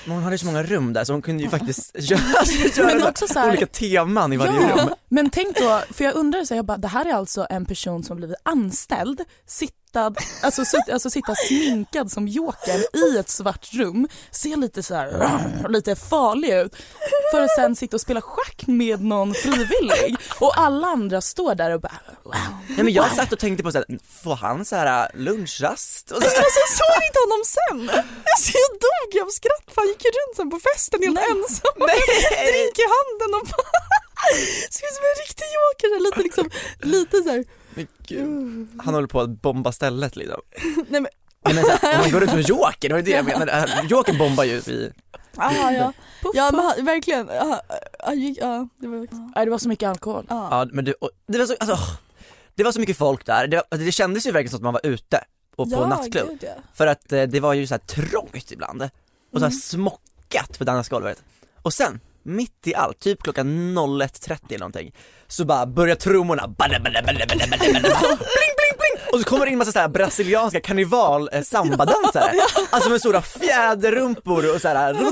Men 0.05 0.15
hon 0.15 0.23
hade 0.23 0.37
så 0.37 0.45
många 0.45 0.63
rum 0.63 0.93
där 0.93 1.03
så 1.03 1.13
hon 1.13 1.21
kunde 1.21 1.43
ju 1.43 1.49
faktiskt 1.49 1.91
göra, 1.99 2.21
göra 2.75 3.13
här, 3.35 3.49
olika 3.49 3.67
teman 3.67 4.33
i 4.33 4.37
varje 4.37 4.51
rum. 4.51 4.69
Ja, 4.77 4.97
men 5.09 5.29
tänk 5.29 5.57
då, 5.57 5.81
för 5.91 6.03
jag 6.03 6.15
undrar 6.15 6.45
så 6.45 6.53
här, 6.53 6.57
jag 6.57 6.65
bara, 6.65 6.77
det 6.77 6.87
här 6.87 7.05
är 7.05 7.13
alltså 7.13 7.47
en 7.49 7.65
person 7.65 8.03
som 8.03 8.17
blivit 8.17 8.35
anställd, 8.43 9.21
sittad, 9.47 10.17
alltså, 10.41 10.65
sit, 10.65 10.89
alltså 10.93 11.09
sitta 11.09 11.35
sminkad 11.47 12.11
som 12.11 12.27
jokern 12.27 12.83
i 12.93 13.17
ett 13.17 13.29
svart 13.29 13.73
rum, 13.73 14.07
ser 14.31 14.57
lite 14.57 14.83
så 14.83 14.95
här, 14.95 15.67
lite 15.69 15.95
farlig 15.95 16.49
ut, 16.53 16.75
för 17.31 17.41
att 17.41 17.55
sen 17.55 17.75
sitta 17.75 17.97
och 17.97 18.01
spela 18.01 18.21
schack 18.21 18.67
med 18.67 19.01
någon 19.01 19.33
frivillig 19.33 20.15
och 20.39 20.59
alla 20.59 20.87
andra 20.87 21.21
står 21.21 21.55
där 21.55 21.71
och 21.71 21.81
bara 21.81 21.99
wow. 22.23 22.33
Nej 22.67 22.83
men 22.83 22.93
jag 22.93 23.11
satt 23.15 23.31
och 23.33 23.39
tänkte 23.39 23.63
på 23.63 23.71
så 23.71 23.77
här, 23.77 23.85
får 24.23 24.35
han 24.35 24.65
så 24.65 24.75
här 24.75 25.11
lunchrast? 25.13 26.11
Och 26.11 26.23
så, 26.23 26.29
Men 26.29 26.37
alltså 26.37 26.59
såg 26.77 27.03
inte 27.07 27.19
honom 27.23 27.43
sen. 27.45 28.03
Alltså 29.13 29.19
jag 29.19 29.25
dog 29.25 29.27
av 29.27 29.37
skratt 29.41 29.67
för 29.73 29.81
han 29.81 29.87
gick 29.87 30.03
ju 30.05 30.11
runt 30.19 30.35
sen 30.37 30.49
på 30.49 30.59
festen 30.69 30.99
helt 31.03 31.19
ensam 31.31 31.75
med 31.75 31.87
drink 32.49 32.77
i 32.83 32.87
handen 32.95 33.31
och 33.37 33.45
bara 33.53 33.81
Ser 34.73 34.85
ut 34.87 34.95
som 34.97 35.05
en 35.11 35.17
riktig 35.25 35.47
joker, 35.57 35.87
lite 36.05 36.21
liksom, 36.27 36.45
lite 36.81 37.17
såhär 37.23 37.45
men 37.75 37.87
gud, 38.07 38.81
han 38.83 38.93
håller 38.93 39.07
på 39.07 39.21
att 39.21 39.41
bomba 39.41 39.71
stället 39.71 40.15
liksom. 40.15 40.41
Nej 40.89 41.01
men, 41.01 41.07
Nej, 41.45 41.55
men 41.55 41.63
så 41.63 41.71
här, 41.71 41.95
om 41.95 42.01
man 42.01 42.11
går 42.11 42.23
ut 42.23 42.29
som 42.29 42.39
en 42.39 42.45
joker, 42.45 42.89
det 42.89 42.93
var 42.93 42.99
ju 42.99 43.05
det 43.05 43.11
jag 43.11 43.25
menade. 43.25 43.51
Äh, 43.51 43.85
Jokern 43.89 44.17
bombar 44.17 44.43
ju 44.43 44.55
i, 44.55 44.91
ah, 45.35 45.71
ja. 45.71 45.93
Puff, 46.21 46.31
ja 46.35 46.49
puff. 46.51 46.55
men 46.55 46.65
han, 46.65 46.85
verkligen, 46.85 47.27
ja, 47.27 47.61
han 47.99 48.19
gick, 48.19 48.37
ja 48.41 48.67
det 48.77 48.87
var 48.87 49.07
Nej, 49.35 49.45
det 49.45 49.51
var 49.51 49.57
så 49.57 49.69
mycket 49.69 49.89
alkohol. 49.89 50.25
ja. 50.29 50.67
men 50.71 50.85
det, 50.85 50.93
och, 50.93 51.09
det 51.27 51.37
var 51.37 51.45
så, 51.45 51.55
alltså, 51.59 51.77
det 52.55 52.63
var 52.63 52.71
så 52.71 52.79
mycket 52.79 52.97
folk 52.97 53.25
där, 53.25 53.47
det, 53.47 53.63
det 53.69 53.91
kändes 53.91 54.27
ju 54.27 54.31
verkligen 54.31 54.49
som 54.49 54.57
att 54.57 54.63
man 54.63 54.73
var 54.73 54.85
ute 54.85 55.23
och 55.55 55.69
på 55.69 55.75
ja, 55.75 55.87
nattklubb. 55.87 56.29
gud, 56.29 56.39
ja. 56.43 56.63
För 56.73 56.87
att 56.87 57.11
eh, 57.11 57.23
det 57.23 57.39
var 57.39 57.53
ju 57.53 57.67
så 57.67 57.73
här 57.73 57.79
trångt 57.79 58.51
ibland 58.51 58.89
och 59.33 59.39
så 59.39 59.45
här 59.45 59.51
Mm. 59.51 59.59
smockat 59.59 60.57
på 60.57 60.63
dansgolvet. 60.63 61.23
Och 61.61 61.73
sen, 61.73 61.99
mitt 62.23 62.67
i 62.67 62.75
allt, 62.75 62.99
typ 62.99 63.23
klockan 63.23 63.47
01.30 63.77 64.39
eller 64.49 64.59
någonting, 64.59 64.93
så 65.27 65.45
bara 65.45 65.65
börjar 65.65 65.95
trummorna, 65.95 66.47
bada, 66.47 66.79
bada, 66.79 67.01
bada, 67.01 67.25
bada, 67.25 67.25
bada, 67.27 67.47
bada, 67.47 67.57
bling, 67.59 67.81
bling, 67.81 68.75
bling. 68.77 69.13
Och 69.13 69.19
så 69.19 69.25
kommer 69.25 69.45
det 69.45 69.51
in 69.51 69.57
massa 69.57 69.71
så 69.71 69.79
här 69.79 69.87
brasilianska 69.87 70.59
karneval 70.61 71.29
eh, 71.33 71.41
sambadansare, 71.41 72.33
alltså 72.69 72.89
med 72.89 72.99
stora 72.99 73.21
fjäderrumpor 73.21 74.55
och 74.55 74.61
så 74.61 74.67
här. 74.67 74.93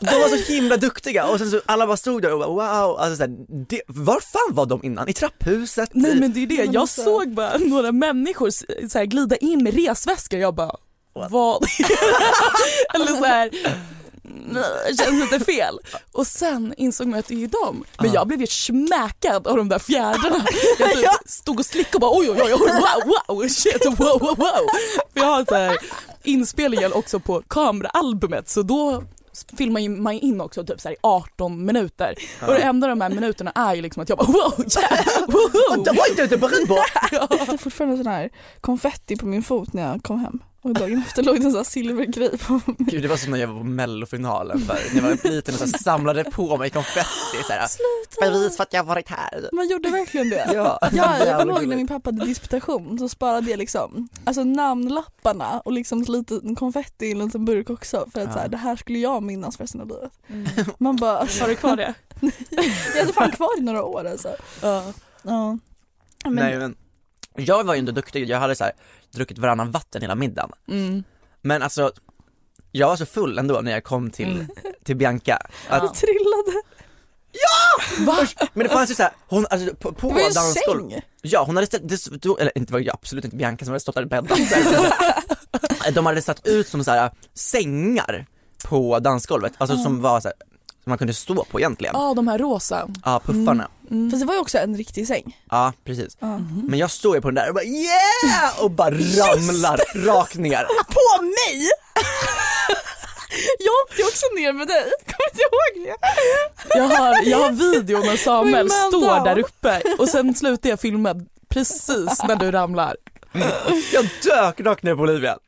De 0.00 0.06
var 0.20 0.28
så 0.28 0.52
himla 0.52 0.76
duktiga 0.76 1.26
och 1.26 1.38
sen 1.38 1.50
så 1.50 1.60
alla 1.66 1.86
bara 1.86 1.96
stod 1.96 2.22
där 2.22 2.32
och 2.32 2.38
bara 2.38 2.48
wow, 2.48 2.98
alltså 2.98 3.16
så 3.16 3.22
här, 3.22 3.36
det, 3.68 3.82
var 3.86 4.20
fan 4.20 4.54
var 4.56 4.66
de 4.66 4.84
innan? 4.84 5.08
I 5.08 5.12
trapphuset? 5.12 5.90
Nej 5.92 6.14
men 6.20 6.32
det 6.32 6.42
är 6.42 6.46
det, 6.46 6.54
jag 6.54 6.76
alltså- 6.76 7.02
såg 7.04 7.34
bara 7.34 7.58
några 7.58 7.92
människor 7.92 8.50
så 8.88 8.98
här, 8.98 9.04
glida 9.04 9.36
in 9.36 9.62
med 9.64 9.74
resväskor 9.74 10.40
jag 10.40 10.54
bara? 10.54 10.76
Vad? 11.12 11.64
Eller 12.94 13.06
så 13.06 13.24
här, 13.24 13.50
"Nej, 14.22 14.96
känns 14.96 15.32
lite 15.32 15.44
fel. 15.44 15.78
Och 16.12 16.26
sen 16.26 16.74
insåg 16.76 17.06
man 17.06 17.18
att 17.18 17.26
det 17.26 17.34
är 17.34 17.38
ju 17.38 17.46
dem. 17.46 17.84
Men 17.98 18.06
Ja. 18.06 18.14
jag 18.14 18.26
blev 18.28 18.40
ju 18.40 18.46
smäkad 18.46 19.46
av 19.46 19.56
de 19.56 19.68
där 19.68 19.78
fjädrarna. 19.78 20.44
Jag 20.78 20.90
typ 20.92 21.06
stod 21.26 21.58
och 21.60 21.66
slickade 21.66 21.94
och 21.96 22.00
bara 22.00 22.18
oj 22.20 22.30
oj 22.30 22.40
oj, 22.42 22.54
oj 22.54 22.58
wow 22.70 23.14
wow 23.28 23.48
shit 23.48 23.84
wow 23.86 23.96
wow 24.20 24.36
wow. 24.36 24.66
För 25.12 25.20
jag 25.20 25.24
har 25.26 25.44
så 25.48 25.54
här 25.54 25.76
inspelningen 26.22 26.92
också 26.92 27.20
på 27.20 27.42
kameraalbumet 27.48 28.48
så 28.48 28.62
då 28.62 29.02
filmar 29.58 29.88
man 29.88 30.12
in 30.14 30.40
också 30.40 30.64
typ 30.64 30.80
så 30.80 30.90
i 30.90 30.96
18 31.02 31.64
minuter. 31.64 32.14
Och 32.40 32.52
det 32.54 32.62
enda 32.62 32.86
de 32.86 33.00
här 33.00 33.08
minuterna 33.08 33.50
är 33.54 33.74
ju 33.74 33.82
liksom 33.82 34.02
att 34.02 34.08
jag 34.08 34.18
bara 34.18 34.26
wow 34.32 34.64
yeah, 34.78 35.26
woho. 35.28 35.82
Det 35.84 35.92
var 35.92 36.10
inte 36.10 36.22
inte 36.22 36.36
beredd 36.36 36.68
på! 36.68 36.78
Jag 37.12 37.38
hade 37.38 37.58
fortfarande 37.58 37.96
sån 37.96 38.06
här 38.06 38.30
konfetti 38.60 39.16
på 39.16 39.26
min 39.26 39.42
fot 39.42 39.72
när 39.72 39.88
jag 39.88 40.02
kom 40.02 40.18
hem. 40.20 40.38
Och 40.64 40.74
dagen 40.74 41.02
efter 41.06 41.22
låg 41.22 41.34
det 41.40 41.44
en 41.46 41.50
sån 41.50 41.58
här 41.58 41.64
silvergrej 41.64 42.38
på 42.38 42.52
mig. 42.52 42.62
Gud 42.78 43.02
det 43.02 43.08
var 43.08 43.16
som 43.16 43.30
när 43.30 43.38
jag 43.38 43.48
var 43.48 43.58
på 43.58 43.64
mellofinalen 43.64 44.58
förut, 44.58 44.90
när 44.94 45.02
jag 45.02 45.16
var 45.16 45.30
liten 45.30 45.54
och 45.54 45.60
så 45.60 45.66
samlade 45.68 46.24
på 46.24 46.56
mig 46.56 46.70
konfetti 46.70 47.42
såhär, 47.46 47.68
bevis 48.20 48.56
för 48.56 48.62
att 48.62 48.72
jag 48.72 48.80
har 48.80 48.86
varit 48.86 49.08
här. 49.08 49.48
Man 49.52 49.68
gjorde 49.68 49.90
verkligen 49.90 50.30
det. 50.30 50.50
Ja, 50.54 50.78
Ja, 50.92 51.18
jag 51.26 51.40
kommer 51.40 51.52
ihåg 51.52 51.66
när 51.68 51.76
min 51.76 51.88
pappa 51.88 52.10
hade 52.10 52.24
disputation 52.24 52.98
så 52.98 53.08
sparade 53.08 53.50
jag 53.50 53.58
liksom 53.58 54.08
alltså 54.24 54.44
namnlapparna 54.44 55.60
och 55.60 55.72
liksom 55.72 56.02
lite 56.08 56.40
konfetti 56.58 57.06
i 57.06 57.12
en 57.12 57.18
liten 57.18 57.44
burk 57.44 57.70
också 57.70 58.08
för 58.12 58.20
att 58.20 58.26
Ja. 58.26 58.32
så 58.32 58.38
här, 58.38 58.48
det 58.48 58.56
här 58.56 58.76
skulle 58.76 58.98
jag 58.98 59.22
minnas 59.22 59.56
för 59.56 59.64
resten 59.64 59.80
av 59.80 59.88
livet. 59.88 60.12
Man 60.80 60.96
bara, 60.96 61.16
Har 61.40 61.48
du 61.48 61.54
kvar 61.56 61.76
det? 61.76 61.94
jag 62.94 63.00
hade 63.00 63.12
fan 63.12 63.30
kvar 63.30 63.58
i 63.58 63.60
några 63.62 63.84
år 63.84 64.04
alltså. 64.06 64.28
Ja. 64.62 64.84
Ja. 65.22 65.58
Men, 66.24 66.34
Nej 66.34 66.58
men, 66.58 66.76
jag 67.36 67.64
var 67.64 67.74
ju 67.74 67.80
inte 67.80 67.92
duktig, 67.92 68.28
jag 68.28 68.40
hade 68.40 68.54
så 68.54 68.64
här, 68.64 68.72
druckit 69.12 69.38
varannan 69.38 69.70
vatten 69.70 70.02
hela 70.02 70.14
middagen. 70.14 70.50
Mm. 70.68 71.04
Men 71.42 71.62
alltså, 71.62 71.92
jag 72.72 72.88
var 72.88 72.96
så 72.96 73.06
full 73.06 73.38
ändå 73.38 73.60
när 73.60 73.72
jag 73.72 73.84
kom 73.84 74.10
till, 74.10 74.32
Mm. 74.32 74.46
till 74.84 74.96
Bianca. 74.96 75.36
Att, 75.68 75.82
Ja. 75.82 75.94
trillade. 75.94 76.62
Va? 78.06 78.26
Men 78.54 78.64
det 78.66 78.72
fanns 78.74 78.90
ju 78.90 78.94
såhär, 78.94 79.12
hon, 79.28 79.46
alltså 79.50 79.74
på, 79.74 79.92
på 79.92 80.08
dansgolvet, 80.08 80.92
säng. 80.92 81.02
ja 81.22 81.44
hon 81.44 81.56
hade 81.56 81.66
ställt, 81.66 81.88
det 81.88 81.98
stod, 81.98 82.40
eller 82.40 82.58
inte 82.58 82.72
var 82.72 82.80
det 82.80 82.90
absolut 82.90 83.24
inte 83.24 83.36
Bianca 83.36 83.64
som 83.64 83.72
hade 83.72 83.80
stått 83.80 83.94
där 83.94 84.02
i 84.02 84.06
bädden. 84.06 84.36
De 85.94 86.06
hade 86.06 86.22
satt 86.22 86.46
ut 86.46 86.68
som 86.68 86.84
så 86.84 86.90
här 86.90 87.10
sängar 87.34 88.26
på 88.64 88.98
dansgolvet, 88.98 89.52
alltså 89.58 89.76
som 89.76 90.00
var 90.00 90.20
så 90.20 90.28
här, 90.28 90.36
som 90.84 90.90
man 90.90 90.98
kunde 90.98 91.14
stå 91.14 91.44
på 91.44 91.60
egentligen. 91.60 91.94
Ja, 91.98 92.14
de 92.14 92.28
här 92.28 92.38
rosa. 92.38 92.88
Ja, 93.04 93.20
puffarna. 93.26 93.68
Mm. 93.90 94.10
Fast 94.10 94.20
det 94.20 94.26
var 94.26 94.34
ju 94.34 94.40
också 94.40 94.58
en 94.58 94.76
riktig 94.76 95.06
säng. 95.06 95.36
Ja, 95.50 95.72
precis. 95.84 96.16
Ja. 96.20 96.38
Men 96.68 96.78
jag 96.78 96.90
står 96.90 97.14
ju 97.16 97.20
på 97.22 97.28
den 97.28 97.34
där 97.34 97.48
och 97.48 97.54
bara 97.54 97.64
yeah! 97.64 98.60
Och 98.64 98.70
bara 98.70 98.90
ramlar 98.94 100.04
rakt 100.06 100.34
ner. 100.34 100.64
På 100.88 101.22
mig! 101.22 101.68
jag 103.58 103.72
åkte 103.84 104.02
också 104.02 104.26
ner 104.36 104.52
med 104.52 104.66
dig, 104.68 104.82
kommer 105.06 105.30
du 105.34 105.42
ihåg 105.42 105.88
det? 105.88 105.96
Jag 106.78 106.88
har, 106.88 107.22
jag 107.22 107.38
har 107.38 107.52
video 107.52 107.98
när 107.98 108.16
Samuel 108.16 108.70
står 108.70 109.24
där 109.24 109.38
uppe 109.38 109.82
och 109.98 110.08
sen 110.08 110.34
slutar 110.34 110.70
jag 110.70 110.80
filma 110.80 111.14
precis 111.48 112.22
när 112.28 112.36
du 112.36 112.50
ramlar. 112.50 112.96
Jag 113.92 114.08
dök 114.24 114.60
rakt 114.60 114.82
ner 114.82 114.94
på 114.94 115.02
Olivia. 115.02 115.38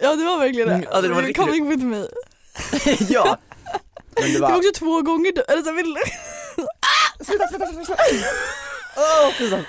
Ja 0.00 0.14
det 0.16 0.24
var 0.24 0.38
verkligen 0.38 0.68
det. 0.68 0.74
Mm, 0.74 0.86
ja, 0.92 1.00
det 1.00 1.08
var 1.08 1.22
riktigt- 1.22 1.44
Coming 1.44 1.68
with 1.68 1.84
me. 1.84 2.06
ja. 3.08 3.38
Men 4.20 4.28
det 4.28 4.34
Det 4.34 4.40
var 4.40 4.50
var, 4.50 4.56
också 4.56 4.70
två 4.74 5.02
gånger 5.02 5.32
du, 5.32 5.42
eller 5.48 5.62
så 5.62 5.72
vill 5.72 5.96
åh 8.96 9.38
pinsamt. 9.38 9.66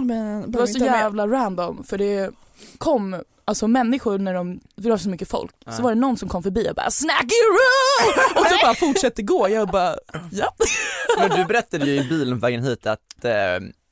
Men 0.00 0.50
Det 0.52 0.58
var 0.58 0.66
så 0.66 0.78
jävla 0.78 1.26
random 1.26 1.84
för 1.84 1.98
det 1.98 2.30
kom 2.78 3.22
alltså 3.44 3.68
människor 3.68 4.18
när 4.18 4.34
de, 4.34 4.60
för 4.74 4.82
det 4.82 4.90
var 4.90 4.96
så 4.96 5.08
mycket 5.08 5.28
folk, 5.30 5.52
Ja. 5.66 5.72
så 5.72 5.82
var 5.82 5.90
det 5.90 6.00
någon 6.00 6.16
som 6.16 6.28
kom 6.28 6.42
förbi 6.42 6.68
och 6.70 6.74
bara 6.74 6.90
'Snacky 6.90 7.34
room!' 7.50 8.36
och 8.40 8.46
så 8.46 8.56
bara 8.62 8.74
fortsatte 8.74 9.22
gå. 9.22 9.48
Jag 9.48 9.68
bara 9.68 9.96
ja. 10.32 10.54
Men 11.18 11.30
du 11.30 11.44
berättade 11.44 11.86
ju 11.86 12.00
i 12.00 12.04
bilen 12.08 12.40
på 12.40 12.46
vägen 12.46 12.64
hit 12.64 12.86
att, 12.86 13.24
eh, 13.24 13.32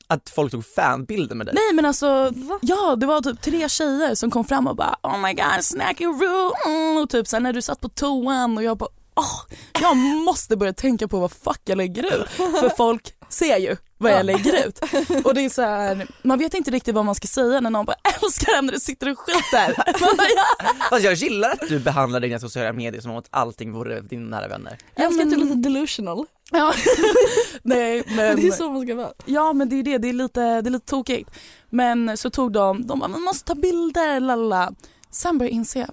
att 0.07 0.29
folk 0.29 0.51
tog 0.51 0.65
fanbilder 0.75 1.35
med 1.35 1.45
dig. 1.47 1.55
Nej 1.55 1.73
men 1.73 1.85
alltså, 1.85 2.31
ja 2.61 2.95
det 2.95 3.05
var 3.05 3.21
typ 3.21 3.41
tre 3.41 3.69
tjejer 3.69 4.15
som 4.15 4.31
kom 4.31 4.45
fram 4.45 4.67
och 4.67 4.75
bara 4.75 4.95
'Oh 5.03 5.17
my 5.27 5.33
god, 5.33 5.63
snacky 5.63 6.05
room' 6.05 7.03
och 7.03 7.09
typ 7.09 7.27
sen 7.27 7.43
när 7.43 7.53
du 7.53 7.61
satt 7.61 7.81
på 7.81 7.89
toan 7.89 8.57
och 8.57 8.63
jag 8.63 8.77
bara 8.77 8.89
Åh, 9.15 9.41
jag 9.81 9.97
måste 9.97 10.57
börja 10.57 10.73
tänka 10.73 11.07
på 11.07 11.19
vad 11.19 11.31
fuck 11.31 11.61
jag 11.65 11.77
lägger 11.77 12.03
ut. 12.21 12.29
För 12.29 12.69
folk 12.77 13.13
ser 13.29 13.57
ju 13.57 13.77
vad 13.97 14.11
jag 14.11 14.25
lägger 14.25 14.67
ut. 14.67 14.79
Och 15.25 15.33
det 15.33 15.41
är 15.45 15.49
så 15.49 15.61
här, 15.61 16.07
man 16.21 16.39
vet 16.39 16.53
inte 16.53 16.71
riktigt 16.71 16.95
vad 16.95 17.05
man 17.05 17.15
ska 17.15 17.27
säga 17.27 17.59
när 17.59 17.69
någon 17.69 17.85
bara 17.85 17.95
älskar 18.21 18.61
när 18.61 18.73
du 18.73 18.79
sitter 18.79 19.11
och 19.11 19.19
skiter. 19.19 19.75
Man 20.01 20.17
bara, 20.17 20.27
ja. 20.35 20.69
Fast 20.89 21.03
jag 21.03 21.13
gillar 21.13 21.51
att 21.51 21.69
du 21.69 21.79
behandlar 21.79 22.19
dina 22.19 22.39
sociala 22.39 22.73
medier 22.73 23.01
som 23.01 23.11
om 23.11 23.17
att 23.17 23.27
allting 23.29 23.71
vore 23.71 24.01
dina 24.01 24.37
nära 24.39 24.47
vänner. 24.47 24.77
Jag 24.95 25.05
älskar 25.05 25.23
att 25.23 25.29
du 25.29 25.35
är 25.35 25.39
lite 25.39 25.55
delusional. 25.55 26.25
Ja. 26.51 26.73
Nej 27.61 28.03
men, 28.07 28.35
Det 28.35 28.47
är 28.47 28.51
så 28.51 28.69
man 28.71 28.81
ska 28.85 28.95
vara. 28.95 29.11
ja 29.25 29.53
men 29.53 29.69
det 29.69 29.75
är 29.75 29.83
det, 29.83 29.97
det 29.97 30.09
är 30.09 30.13
lite, 30.13 30.41
det 30.61 30.69
är 30.69 30.71
lite 30.71 30.85
tokigt. 30.85 31.29
Men 31.69 32.17
så 32.17 32.29
tog 32.29 32.51
de, 32.53 32.87
de 32.87 32.99
bara 32.99 33.07
man 33.09 33.21
måste 33.21 33.45
ta 33.45 33.55
bilder, 33.55 34.19
lalla. 34.19 34.71
Sen 35.11 35.37
började 35.37 35.53
jag 35.53 35.57
inse, 35.57 35.87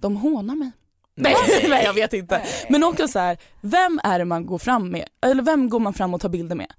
de 0.00 0.16
hånar 0.16 0.54
mig. 0.54 0.70
Nej, 1.16 1.36
nej 1.68 1.84
jag 1.84 1.92
vet 1.94 2.12
inte. 2.12 2.42
Men 2.68 2.84
också 2.84 3.08
så 3.08 3.18
här, 3.18 3.36
vem 3.60 4.00
är 4.04 4.18
det 4.18 4.24
man 4.24 4.46
går 4.46 4.58
fram 4.58 4.90
med? 4.90 5.08
Eller 5.26 5.42
vem 5.42 5.68
går 5.68 5.80
man 5.80 5.94
fram 5.94 6.14
och 6.14 6.20
tar 6.20 6.28
bilder 6.28 6.56
med? 6.56 6.72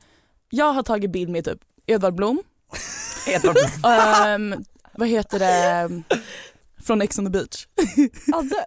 Jag 0.50 0.74
har 0.74 0.84
tagit 0.84 1.12
bild 1.12 1.30
med 1.30 1.46
typ 1.46 1.60
Edvard 1.86 2.16
Blom, 2.16 2.40
Edvard, 3.28 3.58
ehm, 3.86 4.56
vad 4.94 5.08
heter 5.08 5.40
det, 5.40 5.90
från 6.84 7.02
Ex 7.02 7.20
on 7.20 7.26
the 7.26 7.32
beach. 7.32 7.68
Adde? 8.34 8.66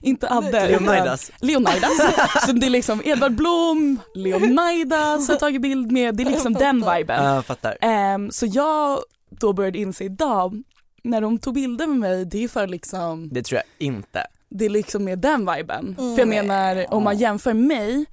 Inte 0.00 0.28
Adde. 0.28 0.66
Leonidas. 0.68 1.32
Leonidas. 1.40 1.98
Så 2.46 2.52
det 2.52 2.66
är 2.66 2.70
liksom 2.70 3.02
Edvard 3.04 3.32
Blom, 3.32 4.00
Leonidas 4.14 5.28
har 5.28 5.34
jag 5.34 5.40
tagit 5.40 5.62
bild 5.62 5.92
med, 5.92 6.14
det 6.16 6.22
är 6.22 6.30
liksom 6.30 6.52
den 6.52 6.76
viben. 6.76 7.24
Ja, 7.24 7.34
jag 7.34 7.44
fattar. 7.44 7.78
Ehm, 7.80 8.30
så 8.30 8.46
jag 8.46 9.00
då 9.30 9.52
började 9.52 9.78
inse 9.78 10.04
idag, 10.04 10.62
när 11.04 11.20
de 11.20 11.38
tog 11.38 11.54
bilder 11.54 11.86
med 11.86 11.96
mig, 11.96 12.24
det 12.24 12.44
är 12.44 12.48
för 12.48 12.66
liksom, 12.66 13.28
Det 13.32 13.42
tror 13.42 13.56
jag 13.56 13.86
inte. 13.86 14.26
Det 14.58 14.64
är 14.64 14.68
liksom 14.70 15.04
med 15.04 15.18
den 15.18 15.40
viben. 15.54 15.96
Mm. 15.98 16.14
För 16.14 16.18
jag 16.18 16.28
menar 16.28 16.86
om 16.94 17.04
man 17.04 17.18
jämför 17.18 17.54
mig 17.54 18.04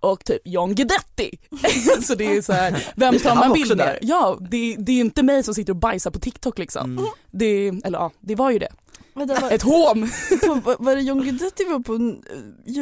och 0.00 0.24
typ 0.24 0.40
John 0.44 0.74
Guidetti. 0.74 1.38
så 2.02 2.14
det 2.14 2.36
är 2.36 2.42
så 2.42 2.52
här, 2.52 2.86
vem 2.96 3.18
tar 3.18 3.34
man 3.34 3.48
var 3.48 3.54
bild 3.54 3.66
också 3.66 3.76
med? 3.76 3.86
där. 3.86 3.98
Ja, 4.02 4.38
det, 4.40 4.76
det 4.78 4.92
är 4.92 4.96
ju 4.96 5.00
inte 5.00 5.22
mig 5.22 5.42
som 5.42 5.54
sitter 5.54 5.72
och 5.72 5.76
bajsar 5.76 6.10
på 6.10 6.18
TikTok 6.18 6.58
liksom. 6.58 6.98
Mm. 6.98 7.04
Det, 7.30 7.68
eller 7.84 7.98
ja, 7.98 8.10
det 8.20 8.34
var 8.34 8.50
ju 8.50 8.58
det. 8.58 8.68
Vänta, 9.14 9.40
var, 9.40 9.50
Ett 9.50 9.62
hån! 9.62 10.10
på, 10.64 10.74
var- 10.78 10.94
det 10.94 11.02
John 11.02 11.22
Guidetti 11.22 11.64
var 11.64 11.78
på 11.78 11.94
en 11.94 12.10
eh, 12.10 12.72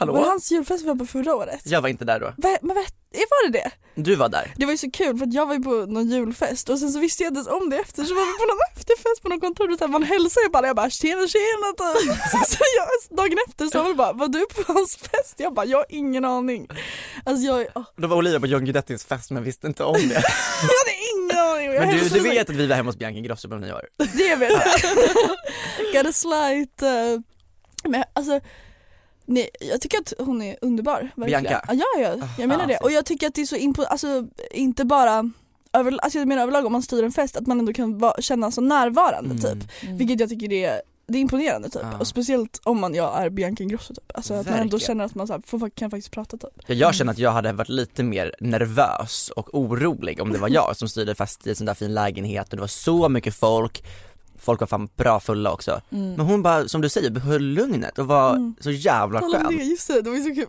Var 0.00 0.06
det 0.06 0.12
Hallå? 0.12 0.30
hans 0.30 0.52
julfest 0.52 0.84
vi 0.84 0.88
var 0.88 0.94
på 0.94 1.06
förra 1.06 1.34
året? 1.34 1.60
Jag 1.64 1.80
var 1.82 1.88
inte 1.88 2.04
där 2.04 2.20
då. 2.20 2.26
Va, 2.36 2.58
men 2.62 2.76
vet, 2.76 2.94
var 3.12 3.50
det 3.50 3.58
det? 3.58 3.70
Du 3.94 4.16
var 4.16 4.28
där. 4.28 4.52
Det 4.56 4.64
var 4.64 4.72
ju 4.72 4.78
så 4.78 4.90
kul 4.90 5.18
för 5.18 5.26
att 5.26 5.34
jag 5.34 5.46
var 5.46 5.54
ju 5.54 5.62
på 5.62 5.70
någon 5.70 6.10
julfest 6.10 6.68
och 6.68 6.78
sen 6.78 6.92
så 6.92 6.98
visste 6.98 7.22
jag 7.22 7.30
inte 7.30 7.38
ens 7.38 7.62
om 7.62 7.70
det 7.70 7.76
efter 7.76 8.04
så 8.04 8.14
var 8.14 8.26
vi 8.26 8.32
på 8.42 8.46
någon 8.52 8.60
efterfest 8.76 9.22
på 9.22 9.28
någon 9.28 9.40
kontor 9.40 9.72
och 9.72 9.78
så 9.78 9.84
här, 9.84 9.92
man 9.92 10.02
hälsade 10.02 10.46
ju 10.46 10.50
bara 10.50 10.66
jag 10.66 10.76
bara 10.76 10.90
tjena 10.90 11.28
tjena 11.28 11.68
typ. 11.76 12.16
så, 12.46 12.58
jag, 12.76 13.16
dagen 13.18 13.38
efter 13.48 13.66
så 13.66 13.82
var 13.82 13.88
det 13.88 13.94
bara 13.94 14.12
var 14.12 14.28
du 14.28 14.46
på 14.54 14.72
hans 14.72 14.96
fest? 14.96 15.34
Jag 15.36 15.54
bara 15.54 15.66
jag 15.66 15.78
har 15.78 15.86
ingen 15.88 16.24
aning. 16.24 16.68
Alltså 17.24 17.46
jag, 17.46 17.66
åh, 17.74 17.84
Då 17.96 18.06
var 18.08 18.16
Olivia 18.16 18.40
på 18.40 18.46
John 18.46 18.64
Guidettis 18.64 19.04
fest 19.04 19.30
men 19.30 19.42
visste 19.44 19.66
inte 19.66 19.84
om 19.84 20.08
det. 20.08 20.14
jag 20.62 20.78
hade 20.80 20.94
ingen 21.14 21.38
aning. 21.38 21.72
Jag 21.72 21.86
Men 21.86 21.96
du, 21.96 22.08
du 22.08 22.20
vet 22.20 22.50
att 22.50 22.56
vi 22.56 22.66
var 22.66 22.76
hemma 22.76 22.88
hos 22.88 22.96
Bianca 22.96 23.18
Ingrosso 23.18 23.48
på 23.48 23.56
nyår? 23.56 23.88
Det 23.98 24.36
vet 24.36 24.52
jag. 24.52 24.62
Got 25.92 26.06
a 26.06 26.12
slight, 26.12 26.82
uh, 26.82 27.20
men 27.90 28.04
alltså 28.12 28.40
Nej, 29.26 29.48
jag 29.60 29.80
tycker 29.80 29.98
att 29.98 30.12
hon 30.18 30.42
är 30.42 30.56
underbar. 30.60 31.10
Verkligen. 31.16 31.42
Bianca? 31.42 31.64
Ja, 31.68 31.74
ja, 31.98 32.16
ja, 32.20 32.28
jag 32.38 32.48
menar 32.48 32.64
Ah, 32.64 32.66
det. 32.66 32.76
Och 32.76 32.90
jag 32.92 33.06
tycker 33.06 33.26
att 33.26 33.34
det 33.34 33.42
är 33.42 33.46
så 33.46 33.56
impo- 33.56 33.84
alltså 33.86 34.26
inte 34.50 34.84
bara 34.84 35.30
över, 35.72 35.98
alltså 36.02 36.18
jag 36.18 36.28
menar 36.28 36.42
överlag 36.42 36.66
om 36.66 36.72
man 36.72 36.82
styr 36.82 37.02
en 37.02 37.12
fest 37.12 37.36
att 37.36 37.46
man 37.46 37.58
ändå 37.58 37.72
kan 37.72 37.98
va- 37.98 38.16
känna 38.20 38.50
så 38.50 38.60
närvarande 38.60 39.34
typ. 39.38 39.70
Vilket 39.98 40.20
jag 40.20 40.28
tycker 40.28 40.52
är, 40.52 40.80
det 41.06 41.18
är 41.18 41.20
imponerande 41.20 41.68
typ. 41.68 41.82
Ja. 41.92 41.98
Och 41.98 42.06
speciellt 42.06 42.60
om 42.64 42.80
man 42.80 42.94
jag 42.94 43.22
är 43.22 43.30
Bianca 43.30 43.62
Ingrosso 43.62 43.94
typ. 43.94 44.12
Alltså 44.14 44.34
att 44.34 44.46
man 44.46 44.54
ändå 44.54 44.62
Verkligen. 44.76 44.80
känner 44.80 45.04
att 45.04 45.14
man 45.14 45.26
så 45.26 45.32
här, 45.32 45.42
får, 45.46 45.70
kan 45.70 45.90
faktiskt 45.90 46.10
prata 46.10 46.36
typ. 46.36 46.50
Ja, 46.66 46.74
jag 46.74 46.94
känner 46.94 47.12
att 47.12 47.18
jag 47.18 47.30
hade 47.32 47.52
varit 47.52 47.68
lite 47.68 48.02
mer 48.02 48.34
nervös 48.40 49.30
och 49.36 49.58
orolig 49.58 50.20
om 50.22 50.32
det 50.32 50.38
var 50.38 50.48
jag 50.48 50.76
som 50.76 50.88
styrde 50.88 51.14
fest 51.14 51.46
i 51.46 51.50
en 51.50 51.56
sån 51.56 51.66
där 51.66 51.74
fin 51.74 51.94
lägenhet 51.94 52.48
och 52.50 52.56
det 52.56 52.60
var 52.60 52.66
så 52.66 53.08
mycket 53.08 53.34
folk 53.34 53.84
Folk 54.44 54.60
var 54.60 54.66
fan 54.66 54.88
bra 54.96 55.20
fulla 55.20 55.52
också. 55.52 55.80
Men 55.88 56.20
hon 56.20 56.42
bara, 56.42 56.68
som 56.68 56.80
du 56.80 56.88
säger, 56.88 57.10
behöll 57.10 57.42
lugnet 57.42 57.98
och 57.98 58.06
var 58.06 58.30
Mm. 58.30 58.54
så 58.60 58.70
jävla 58.70 59.20
Tala 59.20 59.38
om 59.38 59.42
det, 59.44 59.58
skön. 59.58 59.68
just 59.68 59.88
det, 59.88 60.02
det 60.02 60.10
var 60.10 60.16
så 60.16 60.34
kul. 60.34 60.48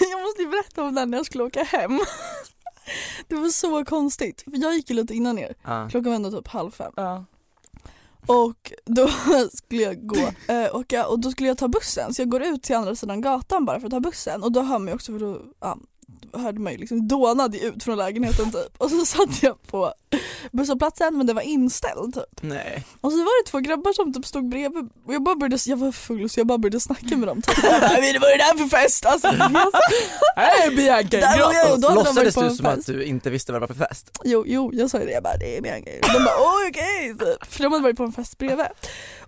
Jag 0.10 0.20
måste 0.20 0.42
ju 0.42 0.48
berätta 0.48 0.82
om 0.82 0.94
den 0.94 1.10
när 1.10 1.18
jag 1.18 1.26
skulle 1.26 1.44
åka 1.44 1.62
hem. 1.64 2.00
Det 3.28 3.34
var 3.34 3.48
så 3.48 3.84
konstigt, 3.84 4.42
för 4.42 4.62
jag 4.62 4.74
gick 4.74 4.90
ju 4.90 4.96
lite 4.96 5.14
innan 5.14 5.38
er. 5.38 5.54
Ja. 5.64 5.88
Klockan 5.90 6.10
var 6.10 6.16
ändå 6.16 6.30
typ 6.30 6.48
halv 6.48 6.70
fem. 6.70 6.92
Ja. 6.96 7.24
Och 8.26 8.72
då 8.86 9.08
skulle 9.52 9.82
jag 9.82 10.06
gå, 10.06 10.28
eh, 10.48 10.74
åka, 10.76 11.06
och 11.06 11.20
då 11.20 11.30
skulle 11.30 11.48
jag 11.48 11.58
ta 11.58 11.68
bussen 11.68 12.14
så 12.14 12.22
jag 12.22 12.28
går 12.28 12.42
ut 12.42 12.62
till 12.62 12.76
andra 12.76 12.94
sidan 12.96 13.20
gatan 13.20 13.64
bara 13.64 13.80
för 13.80 13.86
att 13.86 13.90
ta 13.92 14.00
bussen 14.00 14.42
och 14.42 14.52
då 14.52 14.60
hör 14.60 14.78
man 14.78 14.88
ju 14.88 14.94
också 14.94 15.12
för 15.12 15.18
då 15.18 15.40
ja, 15.60 15.78
hörde 16.34 16.60
man 16.60 16.72
ju 16.72 16.78
liksom 16.78 17.08
dånade 17.08 17.58
ut 17.58 17.84
från 17.84 17.98
lägenheten 17.98 18.52
typ 18.52 18.76
och 18.78 18.90
så 18.90 19.06
satt 19.06 19.42
jag 19.42 19.66
på 19.66 19.92
busshållplatsen 20.52 21.16
men 21.18 21.26
det 21.26 21.32
var 21.32 21.42
inställd 21.42 22.14
typ. 22.14 22.38
Nej. 22.42 22.84
Och 23.00 23.12
så 23.12 23.18
var 23.18 23.44
det 23.44 23.50
två 23.50 23.58
grabbar 23.58 23.92
som 23.92 24.12
typ 24.14 24.26
stod 24.26 24.48
bredvid 24.48 24.88
och 25.06 25.14
jag 25.14 25.22
bara 25.22 25.36
började, 25.36 25.58
jag 25.66 25.76
var 25.76 25.92
full 25.92 26.30
så 26.30 26.40
jag 26.40 26.46
bara 26.46 26.58
började 26.58 26.80
snacka 26.80 27.16
med 27.16 27.28
dem 27.28 27.42
typ. 27.42 27.56
Jag 27.64 27.80
bara, 27.80 27.90
"Men 28.00 28.20
vad 28.20 28.30
är 28.30 28.38
det 28.38 28.44
här 28.44 28.54
för 28.56 28.66
fest? 28.78 29.06
Alltså, 29.06 29.28
Hej 30.36 30.76
Bianca 30.76 31.20
varit 31.20 31.80
Låtsades 31.94 32.34
du 32.34 32.50
som 32.56 32.66
att 32.66 32.86
du 32.86 33.04
inte 33.04 33.30
visste 33.30 33.52
vad 33.52 33.62
det 33.62 33.66
var 33.66 33.74
för 33.74 33.84
fest? 33.88 34.18
Jo, 34.24 34.44
jo, 34.46 34.70
jag 34.74 34.90
sa 34.90 34.98
ju 35.00 35.06
det. 35.06 35.12
Jag 35.12 35.22
bara, 35.22 35.36
det 35.36 35.56
är 35.56 35.62
Bianca. 35.62 35.90
De 35.90 36.24
bara, 36.24 36.34
åh 36.40 36.68
okej. 36.68 37.14
typ. 37.18 37.52
För 37.52 37.62
de 37.62 37.72
hade 37.72 37.82
varit 37.82 37.96
på 37.96 38.02
en 38.04 38.12
fest 38.12 38.38
bredvid. 38.38 38.66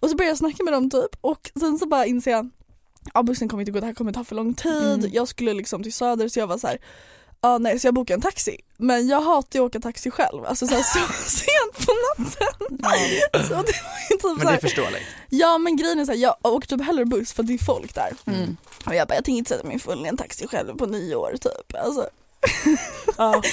Och 0.01 0.11
så 0.11 0.17
började 0.17 0.31
jag 0.31 0.39
snacka 0.39 0.63
med 0.65 0.73
dem 0.73 0.91
typ 0.91 1.11
och 1.21 1.51
sen 1.61 1.79
så 1.79 1.87
bara 1.87 2.07
inser 2.07 2.31
jag, 2.31 2.51
ja 3.15 3.23
bussen 3.23 3.49
kommer 3.49 3.61
inte 3.61 3.73
gå, 3.73 3.81
det 3.81 3.87
här 3.87 3.95
kommer 3.95 4.13
ta 4.13 4.25
för 4.25 4.35
lång 4.35 4.55
tid. 4.55 4.95
Mm. 4.95 5.11
Jag 5.13 5.29
skulle 5.29 5.55
liksom 5.55 5.83
till 5.83 5.93
Söder 5.93 6.29
så 6.29 6.39
jag 6.39 6.47
var 6.47 6.59
så 6.59 6.67
här. 6.67 6.79
Ja 7.41 7.59
nej 7.59 7.79
så 7.79 7.87
jag 7.87 7.95
bokade 7.95 8.15
en 8.15 8.21
taxi. 8.21 8.57
Men 8.77 9.09
jag 9.09 9.21
hatar 9.21 9.59
ju 9.59 9.65
att 9.65 9.69
åka 9.69 9.81
taxi 9.81 10.11
själv, 10.11 10.45
alltså 10.45 10.67
så, 10.67 10.75
här, 10.75 10.83
så 10.83 10.99
sent 11.31 11.87
på 11.87 11.93
natten. 11.93 12.69
Så 12.69 12.75
det 12.75 12.83
var 12.83 12.97
ju 12.97 14.19
typ 14.19 14.23
Men 14.23 14.31
så 14.31 14.35
det 14.35 14.49
här, 14.49 14.57
är 14.57 14.61
förståeligt. 14.61 15.03
Ja 15.31 15.59
men 15.59 15.77
grejen 15.77 15.99
är 15.99 16.05
så 16.05 16.13
här, 16.13 16.19
jag 16.19 16.37
åker 16.43 16.69
typ 16.69 16.87
hellre 16.87 17.05
buss 17.05 17.33
för 17.33 17.43
att 17.43 17.47
det 17.47 17.55
är 17.55 17.59
folk 17.59 17.95
där. 17.95 18.13
Mm. 18.27 18.57
Och 18.87 18.95
jag 18.95 19.09
bara, 19.09 19.15
jag 19.15 19.25
tänker 19.25 19.39
inte 19.39 19.49
sätta 19.49 19.69
mig 19.69 19.79
full 19.79 20.05
i 20.05 20.09
en 20.09 20.17
taxi 20.17 20.47
själv 20.47 20.77
på 20.77 20.87
nio 20.87 21.15
år 21.15 21.35
typ. 21.41 21.77
Alltså. 21.85 22.09
Ja. 23.17 23.43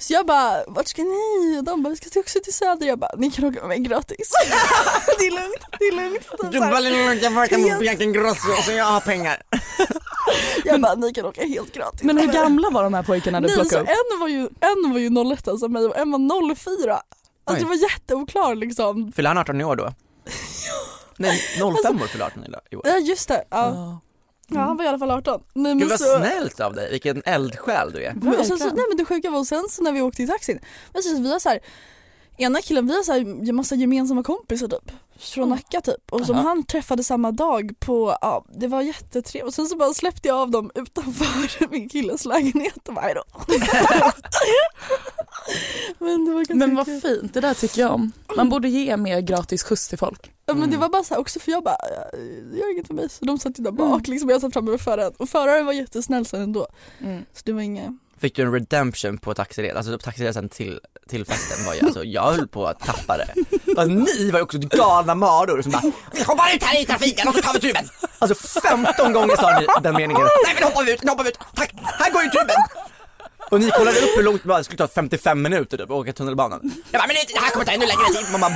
Så 0.00 0.12
jag 0.12 0.26
bara, 0.26 0.64
vart 0.66 0.88
ska 0.88 1.02
ni? 1.02 1.58
Och 1.58 1.64
de 1.64 1.82
bara, 1.82 1.90
vi 1.90 1.96
ska 1.96 2.20
också 2.20 2.38
till 2.44 2.54
Söder. 2.54 2.86
Jag 2.86 2.98
bara, 2.98 3.10
ni 3.16 3.30
kan 3.30 3.44
åka 3.44 3.60
med 3.60 3.68
mig 3.68 3.78
gratis. 3.78 4.32
det 5.18 5.26
är 5.26 5.30
lugnt, 5.30 5.64
det 5.78 5.84
är 5.84 5.92
lugnt. 5.92 6.20
Typ 6.20 6.52
så 6.52 6.64
här. 6.64 7.22
jag 7.22 7.30
verkar 7.30 7.74
på 7.74 7.80
Bianca 7.80 8.04
Ingrosso 8.04 8.50
och 8.50 8.64
så 8.64 8.72
jag 8.72 8.84
har 8.84 9.00
pengar. 9.00 9.42
Jag 10.64 10.80
bara, 10.80 10.94
ni 10.94 11.12
kan 11.12 11.24
åka 11.24 11.42
helt 11.42 11.74
gratis. 11.74 12.02
Men 12.02 12.18
hur 12.18 12.26
gamla 12.26 12.70
var 12.70 12.84
de 12.84 12.94
här 12.94 13.02
pojkarna 13.02 13.40
du 13.40 13.54
plockade 13.54 13.82
upp? 13.82 13.88
en 13.88 14.20
var 14.20 14.28
ju, 14.28 14.48
en 14.60 14.92
var 14.92 14.98
ju 14.98 15.32
01 15.32 15.48
alltså 15.48 15.68
mig 15.68 15.86
och 15.86 15.98
en 15.98 16.10
var 16.10 16.54
04. 16.54 16.94
Alltså 16.94 17.04
Oj. 17.50 17.58
det 17.58 17.64
var 17.64 17.74
jätteoklar 17.90 18.54
liksom. 18.54 19.12
Fyller 19.12 19.28
han 19.28 19.38
18 19.38 19.60
i 19.60 19.64
år 19.64 19.76
då? 19.76 19.92
Nej, 21.16 21.40
05 21.84 22.02
år 22.02 22.06
fyller 22.06 22.24
18 22.24 22.44
i 22.70 22.76
år. 22.76 22.82
Ja 22.84 22.98
just 22.98 23.28
det, 23.28 23.44
ja. 23.50 24.00
Ja. 24.50 24.60
han 24.60 24.76
var 24.76 24.84
i 24.84 24.88
alla 24.88 24.98
fall 24.98 25.10
18. 25.10 25.40
Nej, 25.54 25.72
Gud 25.72 25.80
men 25.80 25.88
vad 25.88 26.00
så, 26.00 26.16
snällt 26.18 26.60
av 26.60 26.74
dig, 26.74 26.90
vilken 26.90 27.22
eldsjäl 27.24 27.92
du 27.92 28.04
är. 28.04 28.14
men, 28.14 28.38
och 28.38 28.46
sen 28.46 28.58
så, 28.58 28.64
nej 28.64 28.84
men 28.88 28.96
det 28.96 29.04
sjuka 29.04 29.30
var 29.30 29.38
och 29.38 29.46
sen 29.46 29.64
så 29.70 29.82
när 29.82 29.92
vi 29.92 30.00
åkte 30.00 30.22
i 30.22 30.26
taxin, 30.26 30.58
men 30.92 31.02
så, 31.02 31.20
vi 31.22 31.32
har 31.32 31.38
så 31.38 31.48
här, 31.48 31.60
ena 32.38 32.60
killen 32.60 32.86
vi 32.86 32.94
har 32.96 33.02
så 33.02 33.12
här, 33.12 33.52
massa 33.52 33.74
gemensamma 33.74 34.22
kompisar 34.22 34.68
typ. 34.68 34.92
Från 35.18 35.48
Nacka 35.48 35.80
typ 35.80 36.12
och 36.12 36.26
som 36.26 36.36
Aha. 36.36 36.48
han 36.48 36.62
träffade 36.64 37.04
samma 37.04 37.30
dag 37.32 37.72
på, 37.80 38.16
ja 38.20 38.44
det 38.54 38.66
var 38.68 38.82
jättetrevligt 38.82 39.46
och 39.48 39.54
sen 39.54 39.66
så 39.66 39.76
bara 39.76 39.94
släppte 39.94 40.28
jag 40.28 40.36
av 40.36 40.50
dem 40.50 40.70
utanför 40.74 41.70
min 41.70 41.88
killes 41.88 42.24
lägenhet 42.24 42.88
och 42.88 42.94
bara 42.94 43.00
hejdå. 43.04 43.22
men 45.98 46.24
det 46.24 46.30
var 46.32 46.38
ganska 46.38 46.54
Men 46.54 46.74
vad 46.76 46.86
kul. 46.86 47.00
fint, 47.00 47.34
det 47.34 47.40
där 47.40 47.54
tycker 47.54 47.80
jag 47.80 47.94
om. 47.94 48.12
Man 48.36 48.48
borde 48.48 48.68
ge 48.68 48.96
mer 48.96 49.20
gratis 49.20 49.62
skjuts 49.62 49.88
till 49.88 49.98
folk. 49.98 50.32
Ja, 50.46 50.54
men 50.54 50.60
det 50.70 50.76
Mm. 50.76 50.80
var 50.80 50.88
bara 50.88 51.04
så 51.04 51.14
här 51.14 51.20
också 51.20 51.40
för 51.40 51.50
jag 51.52 51.64
bara, 51.64 51.76
"Ja, 51.96 52.18
det 52.52 52.58
gör 52.58 52.72
inget 52.72 52.86
för 52.86 52.94
mig. 52.94 53.08
Så 53.08 53.24
de 53.24 53.38
satt 53.38 53.58
ju 53.58 53.62
där 53.62 53.70
bak 53.70 54.06
liksom 54.08 54.28
och 54.28 54.32
jag 54.34 54.40
satt 54.40 54.52
framme 54.52 54.70
med 54.70 54.80
föraren 54.80 55.12
och 55.18 55.28
föraren 55.28 55.66
var 55.66 55.72
jättesnäll 55.72 56.26
sen 56.26 56.42
ändå. 56.42 56.66
Så 57.32 57.40
det 57.44 57.52
var 57.52 57.60
inget, 57.60 57.90
Fick 58.20 58.36
du 58.36 58.42
en 58.42 58.52
redemption 58.52 59.18
på 59.18 59.34
taxiresan, 59.34 59.76
alltså 59.76 59.98
taxiresan 59.98 60.48
till, 60.48 60.80
till 61.08 61.24
festen 61.24 61.66
var 61.66 61.74
ju 61.74 61.80
alltså, 61.80 62.04
jag 62.04 62.22
höll 62.32 62.48
på 62.48 62.66
att 62.66 62.80
tappa 62.80 63.16
det. 63.16 63.34
Fast 63.76 63.90
ni 63.90 64.30
var 64.30 64.38
ju 64.38 64.42
också 64.42 64.58
galna 64.58 65.14
maror 65.14 65.62
som 65.62 65.72
bara 65.72 65.82
Vi 66.12 66.22
hoppar 66.22 66.54
ut 66.54 66.62
här 66.62 66.82
i 66.82 66.84
trafiken 66.86 67.28
och 67.28 67.34
så 67.34 67.42
tar 67.42 67.52
vi 67.52 67.60
tuben! 67.60 67.88
Alltså 68.18 68.60
15 68.60 69.12
gånger 69.12 69.36
sa 69.36 69.60
ni 69.60 69.66
den 69.82 69.94
meningen. 69.94 70.22
Nej 70.46 70.54
men 70.54 70.62
hoppar 70.64 70.84
vi 70.84 70.92
ut, 70.92 71.02
nu 71.02 71.10
hoppar 71.10 71.24
vi 71.24 71.30
ut, 71.30 71.38
tack, 71.54 71.74
här 71.82 72.12
går 72.12 72.22
ju 72.22 72.30
tuben! 72.30 72.56
Och 73.50 73.60
ni 73.60 73.70
kollade 73.70 73.96
upp 73.98 74.16
hur 74.16 74.22
långt 74.22 74.42
det 74.44 74.64
skulle 74.64 74.78
ta 74.78 74.88
55 74.88 75.42
minuter 75.42 75.76
typ 75.76 75.84
att 75.84 75.90
åka 75.90 76.12
tunnelbanan. 76.12 76.60
Jag 76.92 77.00
bara, 77.00 77.06
men 77.06 77.16
det 77.34 77.40
här 77.40 77.50
kommer 77.50 77.64
ta 77.66 77.72
ännu 77.72 77.86
längre 77.86 78.04
tid. 78.14 78.26
Man 78.32 78.40
bara, 78.40 78.52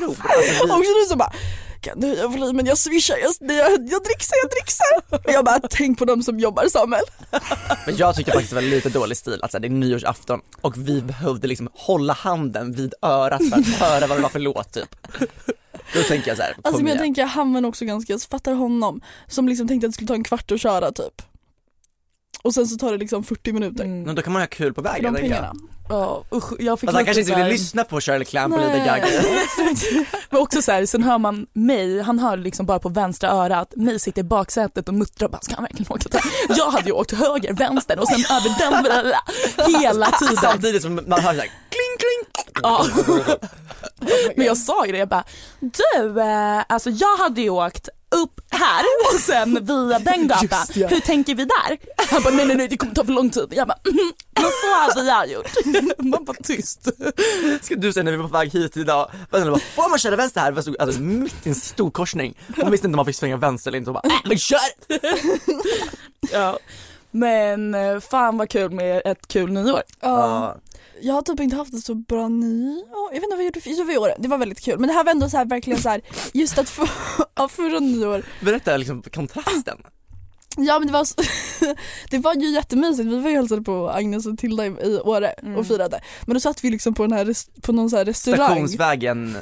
bror. 0.00 0.16
Alltså, 0.18 0.62
Och 0.62 0.68
vi, 0.68 0.72
också 0.72 0.92
du 1.02 1.06
som 1.08 1.18
bara, 1.18 1.32
kan 1.80 2.00
du 2.00 2.06
höja 2.06 2.26
volymen, 2.28 2.66
jag 2.66 2.78
swishar, 2.78 3.16
jag, 3.16 3.50
jag, 3.56 3.70
jag 3.70 4.02
dricksar, 4.04 4.36
jag 4.42 4.50
dricksar. 4.50 4.86
Och 5.26 5.32
jag 5.32 5.44
bara, 5.44 5.60
tänk 5.70 5.98
på 5.98 6.04
de 6.04 6.22
som 6.22 6.40
jobbar 6.40 6.68
Samuel. 6.68 7.04
men 7.86 7.96
jag 7.96 8.14
tyckte 8.16 8.32
faktiskt 8.32 8.50
det 8.50 8.54
var 8.54 8.62
lite 8.62 8.88
dålig 8.88 9.16
stil 9.16 9.38
att 9.42 9.50
så 9.50 9.56
här, 9.56 9.60
det 9.62 9.68
är 9.68 9.70
nyårsafton 9.70 10.40
och 10.60 10.74
vi 10.76 11.00
behövde 11.02 11.46
liksom 11.48 11.68
hålla 11.74 12.12
handen 12.12 12.72
vid 12.72 12.94
örat 13.02 13.42
för 13.50 13.58
att 13.58 13.66
höra 13.66 14.06
vad 14.06 14.18
det 14.18 14.22
var 14.22 14.28
för 14.28 14.38
låt 14.38 14.72
typ. 14.72 14.96
Då 15.94 16.02
tänker 16.02 16.28
jag 16.28 16.36
så 16.36 16.42
här, 16.42 16.56
Alltså 16.62 16.82
men 16.82 16.86
jag 16.86 16.94
igen. 16.94 16.98
tänker 16.98 17.24
han 17.26 17.52
var 17.52 17.66
också 17.66 17.84
ganska, 17.84 18.12
jag 18.12 18.22
fattar 18.22 18.52
honom, 18.52 19.00
som 19.28 19.48
liksom 19.48 19.68
tänkte 19.68 19.86
att 19.86 19.90
det 19.92 19.94
skulle 19.94 20.08
ta 20.08 20.14
en 20.14 20.24
kvart 20.24 20.52
att 20.52 20.60
köra 20.60 20.92
typ. 20.92 21.22
Och 22.46 22.54
sen 22.54 22.66
så 22.66 22.76
tar 22.76 22.92
det 22.92 22.98
liksom 22.98 23.24
40 23.24 23.52
minuter. 23.52 23.84
Mm. 23.84 24.02
Men 24.02 24.14
då 24.14 24.22
kan 24.22 24.32
man 24.32 24.42
ha 24.42 24.46
kul 24.46 24.74
på 24.74 24.82
vägen. 24.82 25.14
tänker 25.14 25.30
jag. 25.34 25.56
Ja, 25.88 26.24
usch, 26.34 26.52
jag 26.58 26.80
fick 26.80 26.88
Fast 26.88 26.96
han 26.96 27.04
kanske 27.04 27.20
inte 27.20 27.32
här- 27.32 27.38
ville 27.44 27.52
lyssna 27.52 27.84
på 27.84 28.00
Shirley 28.00 28.24
Clamp 28.24 28.54
och 28.54 28.60
Lady. 28.60 28.78
Gaga. 28.78 29.06
Men 30.30 30.40
också 30.40 30.62
så 30.62 30.72
här, 30.72 30.86
sen 30.86 31.02
hör 31.02 31.18
man 31.18 31.46
mig, 31.52 32.02
han 32.02 32.18
hör 32.18 32.36
liksom 32.36 32.66
bara 32.66 32.78
på 32.78 32.88
vänstra 32.88 33.30
örat, 33.30 33.76
mig 33.76 33.98
sitter 33.98 34.20
i 34.20 34.24
baksätet 34.24 34.88
och 34.88 34.94
muttrar 34.94 35.28
bara 35.28 35.40
ska 35.40 35.54
han 35.54 35.64
verkligen 35.64 35.92
åka 35.92 36.08
till 36.08 36.20
Jag 36.48 36.70
hade 36.70 36.84
ju 36.86 36.92
åkt 36.92 37.12
höger, 37.12 37.52
vänster 37.52 37.98
och 37.98 38.08
sen 38.08 38.36
över 38.36 38.58
den 38.58 38.82
bla, 38.82 39.02
bla, 39.02 39.02
bla, 39.02 39.78
hela 39.80 40.06
tiden. 40.18 40.36
Samtidigt 40.36 40.82
som 40.82 40.94
man 40.94 41.20
hör 41.20 41.32
såhär 41.34 41.50
kling 41.70 41.96
kling. 41.98 42.44
Ja. 42.62 42.84
Men 44.36 44.46
jag 44.46 44.56
sa 44.58 44.86
ju 44.86 44.92
det, 44.92 44.98
jag 44.98 45.08
bara 45.08 45.24
du, 45.60 46.20
eh, 46.20 46.62
alltså 46.68 46.90
jag 46.90 47.16
hade 47.16 47.40
ju 47.40 47.50
åkt 47.50 47.88
upp 48.14 48.40
här 48.50 48.84
och 49.14 49.20
sen 49.20 49.64
via 49.64 49.98
den 49.98 50.28
gatan, 50.28 50.46
Just 50.58 50.74
det. 50.74 50.86
hur 50.88 51.00
tänker 51.00 51.34
vi 51.34 51.44
där? 51.44 51.78
Han 52.10 52.22
bara 52.22 52.34
nej 52.34 52.46
nej 52.46 52.56
nej 52.56 52.68
det 52.68 52.76
kommer 52.76 52.94
ta 52.94 53.04
för 53.04 53.12
lång 53.12 53.30
tid. 53.30 53.46
Jag 53.50 53.68
bara 53.68 53.78
mhm, 53.90 54.12
men 54.34 54.44
så 54.44 55.00
hade 55.00 55.08
jag 55.08 55.30
gjort. 55.30 55.46
Man 55.98 56.24
bara 56.24 56.36
tyst. 56.42 56.88
Ska 57.62 57.74
du 57.74 57.92
säga 57.92 58.02
när 58.04 58.10
vi 58.12 58.16
var 58.18 58.28
på 58.28 58.32
väg 58.38 58.52
hit 58.52 58.76
idag, 58.76 59.10
bara, 59.30 59.44
bara, 59.50 59.58
får 59.58 59.90
man 59.90 59.98
köra 59.98 60.16
vänster 60.16 60.40
här? 60.40 60.50
Det 60.50 60.54
var 60.54 60.62
så- 60.62 60.76
Alltså 60.78 61.00
mitt 61.00 61.46
i 61.46 61.48
en 61.48 61.54
stor 61.54 61.90
korsning. 61.90 62.34
Hon 62.56 62.70
visste 62.70 62.86
inte 62.86 62.94
om 62.94 62.96
man 62.96 63.06
fick 63.06 63.16
svänga 63.16 63.36
vänster 63.36 63.70
eller 63.70 63.78
inte. 63.78 63.90
Hon 63.90 64.00
bara, 64.02 64.14
äh, 64.14 64.20
men 64.24 64.38
kör! 64.38 64.58
Ja. 66.32 66.58
Men 67.10 67.74
eh, 67.74 68.00
fan 68.00 68.38
vad 68.38 68.48
kul 68.50 68.70
med 68.70 69.02
ett 69.04 69.28
kul 69.28 69.52
nyår. 69.52 69.82
Ja. 70.00 70.56
Jag 71.00 71.14
har 71.14 71.22
typ 71.22 71.40
inte 71.40 71.56
haft 71.56 71.74
ett 71.74 71.84
så 71.84 71.94
bra 71.94 72.28
nyår. 72.28 73.08
Jag 73.12 73.20
vet 73.20 73.22
inte 73.22 73.36
vad 73.36 73.38
jag 73.38 73.44
gjorde 73.44 73.60
för, 73.60 73.86
för 73.86 73.98
år. 73.98 74.12
Det 74.18 74.28
var 74.28 74.38
väldigt 74.38 74.60
kul. 74.60 74.78
Men 74.78 74.88
det 74.88 74.94
här 74.94 75.04
var 75.04 75.10
ändå 75.10 75.30
så 75.30 75.36
här, 75.36 75.44
verkligen 75.44 75.82
så 75.82 75.88
här, 75.88 76.00
just 76.32 76.58
att 76.58 76.68
få, 76.68 76.86
ja, 77.34 77.48
förra 77.48 77.78
nyår. 77.78 78.22
Berätta 78.40 78.76
liksom 78.76 79.02
kontrasten. 79.02 79.78
Ja 80.58 80.78
men 80.78 80.86
det 80.86 80.92
var, 80.92 81.04
så, 81.04 81.14
det 82.10 82.18
var 82.18 82.34
ju 82.34 82.50
jättemysigt. 82.50 83.08
Vi 83.08 83.20
var 83.20 83.30
ju 83.30 83.36
hälsade 83.36 83.62
på 83.62 83.90
Agnes 83.90 84.26
och 84.26 84.38
Tilda 84.38 84.66
i, 84.66 85.00
Åre 85.04 85.34
och 85.56 85.66
firade. 85.66 86.00
Men 86.26 86.34
då 86.34 86.40
satt 86.40 86.64
vi 86.64 86.70
liksom 86.70 86.94
på, 86.94 87.02
den 87.02 87.12
här, 87.12 87.60
på 87.60 87.72
någon 87.72 87.90
så 87.90 87.96
här 87.96 88.04
restaurang. 88.04 88.46
Stationsvägen, 88.46 89.36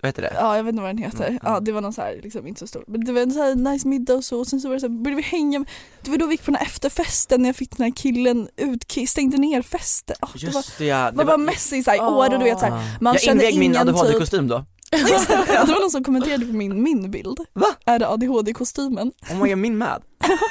vad 0.00 0.08
heter 0.08 0.22
det? 0.22 0.32
Ja 0.34 0.56
jag 0.56 0.64
vet 0.64 0.72
inte 0.72 0.82
vad 0.82 0.90
den 0.90 0.98
heter. 0.98 1.26
Mm. 1.28 1.38
Ja 1.42 1.60
det 1.60 1.72
var 1.72 1.80
någon 1.80 1.92
så 1.92 2.02
här, 2.02 2.20
liksom 2.22 2.46
inte 2.46 2.60
så 2.60 2.66
stor. 2.66 2.84
Men 2.86 3.04
det 3.04 3.12
var 3.12 3.20
en 3.20 3.32
så 3.32 3.42
här 3.42 3.54
nice 3.54 3.88
middag 3.88 4.14
och 4.14 4.24
så 4.24 4.40
och 4.40 4.46
sen 4.46 4.60
så 4.60 4.68
var 4.68 4.74
det 4.74 4.80
så 4.80 4.88
här, 4.88 4.94
började 4.94 5.22
vi 5.22 5.28
hänga. 5.28 5.64
Det 6.02 6.10
var 6.10 6.18
då 6.18 6.26
vi 6.26 6.32
gick 6.32 6.44
på 6.44 6.50
den 6.50 6.58
här 6.58 6.66
efterfesten 6.66 7.42
när 7.42 7.48
jag 7.48 7.56
fick 7.56 7.76
den 7.76 7.84
här 7.84 7.92
killen 7.96 8.48
ut, 8.56 9.08
stängde 9.08 9.36
ner 9.36 9.62
festen. 9.62 10.16
Oh, 10.22 10.28
det 10.34 10.46
var, 10.46 10.52
Just 10.52 10.78
det 10.78 10.84
ja. 10.84 11.12
man 11.14 11.26
var 11.26 11.38
mest 11.38 11.72
i 11.72 11.82
så 11.82 11.90
här, 11.90 11.96
i 11.96 12.00
Åre 12.00 12.34
och 12.34 12.38
du 12.38 12.44
vet 12.44 12.58
så 12.58 12.66
här, 12.66 12.98
man 13.00 13.12
jag 13.12 13.22
kände 13.22 13.44
invig 13.44 13.58
min 13.58 13.74
ingen 13.74 13.86
typ. 14.30 14.48
Då. 14.48 14.64
Just 14.92 15.28
det, 15.28 15.36
det 15.66 15.72
var 15.72 15.80
någon 15.80 15.90
som 15.90 16.04
kommenterade 16.04 16.46
på 16.46 16.52
min, 16.52 16.82
min 16.82 17.10
bild. 17.10 17.38
Va? 17.52 17.66
Är 17.84 17.98
det 17.98 18.08
ADHD-kostymen? 18.08 19.12
Oh 19.30 19.42
my 19.42 19.48
god, 19.48 19.58
min 19.58 19.78
med. 19.78 20.02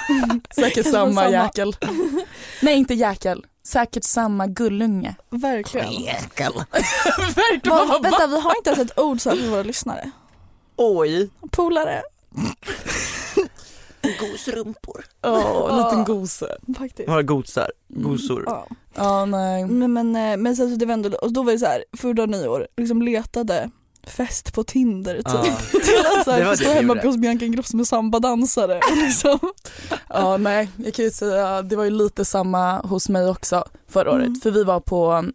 Säkert 0.55 0.91
samma 0.91 1.13
samma. 1.13 1.29
jäkel. 1.29 1.75
Nej 2.61 2.77
inte 2.77 2.93
jäkel, 2.93 3.45
säkert 3.67 4.03
samma 4.03 4.47
gullunge. 4.47 5.15
Verkligen. 5.29 5.91
Jäkel. 5.91 6.53
Verkligen. 7.17 7.87
Va, 7.87 7.99
vänta 8.03 8.27
vi 8.27 8.39
har 8.39 8.57
inte 8.57 8.69
ens 8.69 8.91
ett 8.91 8.99
ord 8.99 9.21
så 9.21 9.29
här 9.29 9.37
för 9.37 9.47
våra 9.47 9.63
lyssnare. 9.63 10.11
Oj, 10.75 11.29
Polare, 11.51 12.01
gosrumpor. 14.19 15.05
Åh, 15.23 15.77
liten 15.77 16.03
gose. 16.03 16.57
faktiskt. 16.77 17.07
Några 17.07 17.23
gosar, 17.23 17.71
gosor. 17.87 18.43
Ja. 18.47 18.67
Ja 18.95 19.25
nej. 19.25 19.65
Men, 19.65 19.93
men, 19.93 20.15
eh, 20.15 20.37
men 20.37 20.55
sen 20.55 20.69
så 20.69 20.75
det 20.75 20.85
var 20.85 20.93
ändå, 20.93 21.17
och 21.17 21.33
då 21.33 21.43
var 21.43 21.51
det 21.51 21.59
så 21.59 21.65
här, 21.65 21.83
förra 21.97 22.25
nyår, 22.25 22.67
liksom 22.77 23.01
letade 23.01 23.69
fest 24.07 24.53
på 24.53 24.63
Tinder 24.63 25.15
typ. 25.15 25.23
Ja. 25.25 25.43
Till 25.71 26.05
att 26.17 26.23
så 26.25 26.31
här, 26.31 26.55
stå 26.55 26.69
hemma 26.69 26.95
hos 27.03 27.17
Bianca 27.17 27.45
Ingrosso 27.45 27.77
med 27.77 27.87
sambadansare 27.87 28.79
liksom. 28.95 29.39
Ja 30.09 30.37
nej, 30.37 30.69
jag 30.85 30.93
kan 30.93 31.05
ju 31.05 31.11
säga 31.11 31.61
det 31.61 31.75
var 31.75 31.83
ju 31.83 31.89
lite 31.91 32.25
samma 32.25 32.79
hos 32.79 33.09
mig 33.09 33.29
också 33.29 33.63
förra 33.89 34.11
året. 34.11 34.27
Mm. 34.27 34.39
För 34.41 34.51
vi 34.51 34.63
var 34.63 34.79
på 34.79 35.25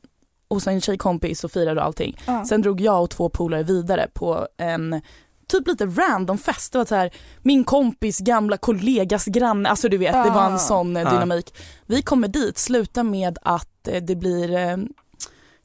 hos 0.51 0.67
en 0.67 0.81
tjejkompis 0.81 1.45
och 1.45 1.53
firade 1.53 1.81
och 1.81 1.87
allting. 1.87 2.19
Ja. 2.27 2.45
Sen 2.45 2.63
drog 2.63 2.81
jag 2.81 3.03
och 3.03 3.11
två 3.11 3.29
polare 3.29 3.63
vidare 3.63 4.09
på 4.15 4.47
en 4.59 5.01
typ 5.49 5.67
lite 5.69 5.87
random 5.87 6.39
fest. 6.39 6.73
Det 6.73 6.79
var 6.79 6.85
så 6.85 6.95
här, 6.95 7.11
min 7.43 7.65
kompis 7.65 8.19
gamla 8.19 8.57
kollegas 8.57 9.25
granne, 9.25 9.69
alltså 9.69 9.89
du 9.89 9.99
vet 9.99 10.13
det 10.13 10.31
var 10.31 10.43
Ah. 10.43 10.51
en 10.51 10.59
sån 10.59 10.97
eh, 10.97 11.07
Ah. 11.07 11.11
dynamik. 11.13 11.55
Vi 11.87 12.03
kommer 12.03 12.29
dit, 12.29 12.59
slutar 12.59 13.03
med 13.03 13.39
att 13.43 13.89
eh, 13.89 14.03
det 14.03 14.17
blir 14.17 14.55
eh, 14.57 14.77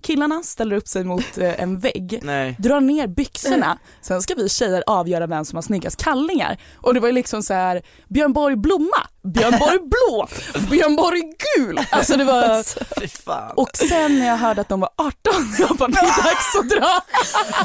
killarna 0.08 0.44
ställer 0.44 0.76
upp 0.76 0.88
sig 0.88 1.04
mot 1.04 1.38
eh, 1.38 1.62
en 1.62 1.80
vägg 1.80 2.20
Nej. 2.24 2.56
drar 2.60 2.82
ner 2.82 3.08
byxorna, 3.08 3.78
sen 4.02 4.22
ska 4.22 4.36
vi 4.36 4.50
tjejer 4.50 4.84
avgöra 4.88 5.28
vem 5.28 5.46
som 5.46 5.58
har 5.58 5.62
snyggast 5.62 6.04
kallingar. 6.04 6.58
Och 6.76 6.94
det 6.94 7.00
var 7.00 7.08
ju 7.08 7.14
liksom 7.14 7.44
så 7.44 7.54
här 7.54 7.82
Björn 8.10 8.34
Borg 8.34 8.56
blomma, 8.56 9.08
Björn 9.34 9.60
Borg 9.60 9.78
blå, 9.80 10.28
Björn 10.70 10.96
Borg 10.96 11.22
gul. 11.58 11.80
Alltså 11.90 12.18
det 12.18 12.24
var, 12.24 12.64
Fy 13.00 13.08
fan. 13.08 13.52
och 13.56 13.70
sen 13.90 14.20
när 14.20 14.28
jag 14.28 14.38
hörde 14.38 14.62
att 14.62 14.70
de 14.70 14.80
var 14.80 14.90
18, 14.98 15.14
jag 15.60 15.78
bara 15.78 15.88
det 15.90 16.00
är 16.00 16.24
dags 16.24 16.56
att 16.60 16.70
dra. 16.70 17.02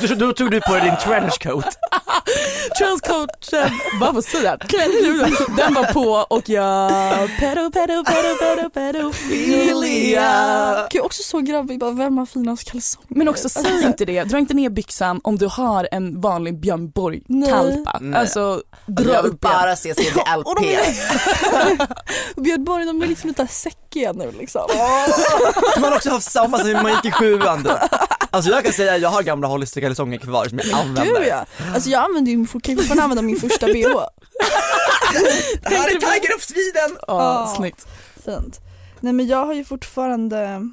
Då, 0.09 0.15
då 0.27 0.33
tog 0.33 0.51
du 0.51 0.61
på 0.61 0.73
dig 0.73 0.81
din 0.81 0.97
trenchcoat. 0.97 1.77
Transcoachen, 2.79 3.71
vad 4.01 4.15
var 4.15 4.23
säga? 4.23 4.57
Den 5.57 5.75
var 5.75 5.85
på 5.93 6.35
och 6.37 6.49
jag 6.49 6.91
pedo 7.39 7.71
pedo 7.71 8.05
pedo 8.05 8.35
pedo 8.41 8.71
pedofilia. 8.71 10.87
Gud 10.91 11.03
också 11.03 11.23
så 11.23 11.41
grabbig, 11.41 11.79
bara 11.81 11.91
vem 11.91 12.19
har 12.19 12.27
finast 12.27 12.73
kalsonger? 12.73 13.07
Men 13.09 13.29
också 13.29 13.49
säg 13.49 13.85
inte 13.87 14.05
det, 14.05 14.25
dra 14.25 14.39
inte 14.39 14.55
ner 14.55 14.71
byxan 14.71 15.21
om 15.25 15.39
du 15.39 15.47
har 15.47 15.89
en 15.93 16.21
vanlig 16.21 16.61
Björn 16.61 16.91
Borg 16.91 17.23
Nej. 17.29 17.51
kalpa. 17.51 17.99
Nej. 18.01 18.21
Alltså 18.21 18.33
Alltså, 18.33 18.63
dra 18.87 19.13
jag 19.15 19.23
vill 19.23 19.33
upp 19.33 19.41
den. 19.41 19.51
bara 19.53 19.77
Björn 22.37 22.65
Borg 22.65 22.85
de 22.87 23.03
är 23.03 23.07
liksom 23.07 23.29
lite 23.29 23.47
säckiga 23.47 24.13
nu 24.13 24.33
liksom. 24.39 24.63
Man 25.77 25.85
har 25.91 25.97
också 25.97 26.11
haft 26.11 26.33
samma 26.33 26.59
som 26.59 26.73
när 26.73 26.83
man 26.83 26.93
gick 26.93 27.05
i 27.05 27.11
sjuan 27.11 27.63
då. 27.63 27.79
Alltså 28.31 28.51
jag 28.51 28.65
kan 28.65 28.73
säga 28.73 28.95
att 28.95 29.01
jag 29.01 29.09
har 29.09 29.23
gamla 29.23 29.49
Hollister-kalsonger 29.49 30.19
kvar 30.19 30.45
som 30.49 30.59
jag 30.59 30.81
använder. 30.81 31.05
Gud 31.21 31.29
ja. 31.29 31.45
Alltså 31.75 31.91
jag 31.91 32.05
använder 32.05 32.33
ju, 32.33 32.47
kan 32.47 32.61
ju 32.75 32.77
fortfarande 32.77 33.03
använda 33.03 33.23
min 33.23 33.41
första 33.41 33.67
bh. 33.67 33.73
Det 35.63 35.69
här 35.77 35.89
är 35.89 35.93
Tiger 35.93 36.35
of 36.37 36.43
Sweden! 36.43 36.99
Ja, 37.07 37.45
Ja. 37.47 37.55
snyggt. 37.57 37.87
Fint. 38.25 38.61
Nej 39.01 39.13
men 39.13 39.27
jag 39.27 39.47
har 39.47 39.55
ju 39.55 39.65
fortfarande 39.65 40.69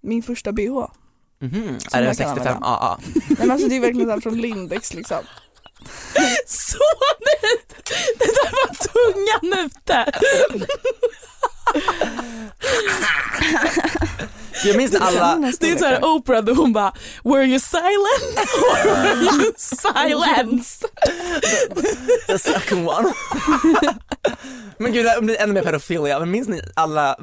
min 0.00 0.22
första 0.22 0.52
bh. 0.52 0.86
Mhm, 1.40 1.78
är 1.92 2.02
det 2.02 2.06
jag 2.06 2.16
kan 2.16 2.34
65 2.34 2.38
använda. 2.46 2.66
AA? 2.66 2.98
Nej 3.14 3.36
men 3.38 3.50
alltså 3.50 3.68
det 3.68 3.76
är 3.76 3.80
verkligen 3.80 4.06
så 4.06 4.12
här 4.12 4.20
från 4.20 4.38
Lindex 4.38 4.94
liksom. 4.94 5.18
Så 6.46 6.78
nöjd! 7.20 7.84
Det 8.18 8.24
där 8.24 8.50
var 8.52 8.74
tungan 9.40 9.66
ute. 9.66 10.12
Jag 14.64 14.76
minns 14.76 14.94
alla, 14.94 15.52
Det 15.60 15.70
är 15.70 15.76
såhär 15.78 16.04
Oprah 16.04 16.44
där 16.44 16.54
hon 16.54 16.72
bara 16.72 16.92
Were 17.24 17.44
you 17.44 17.58
silent 17.60 18.38
or 18.56 18.88
were 18.88 19.14
you 19.44 19.52
silenced? 19.56 20.88
the 22.26 22.38
second 22.38 22.88
one. 22.88 23.12
Men 24.78 24.92
gud, 24.92 25.06
om 25.18 25.26
det 25.26 25.36
är 25.36 25.42
ännu 25.44 25.52
mer 25.52 25.62
pedofilia, 25.62 26.18
men 26.18 26.30
minns 26.30 26.48
ni 26.48 26.60
alla 26.74 27.16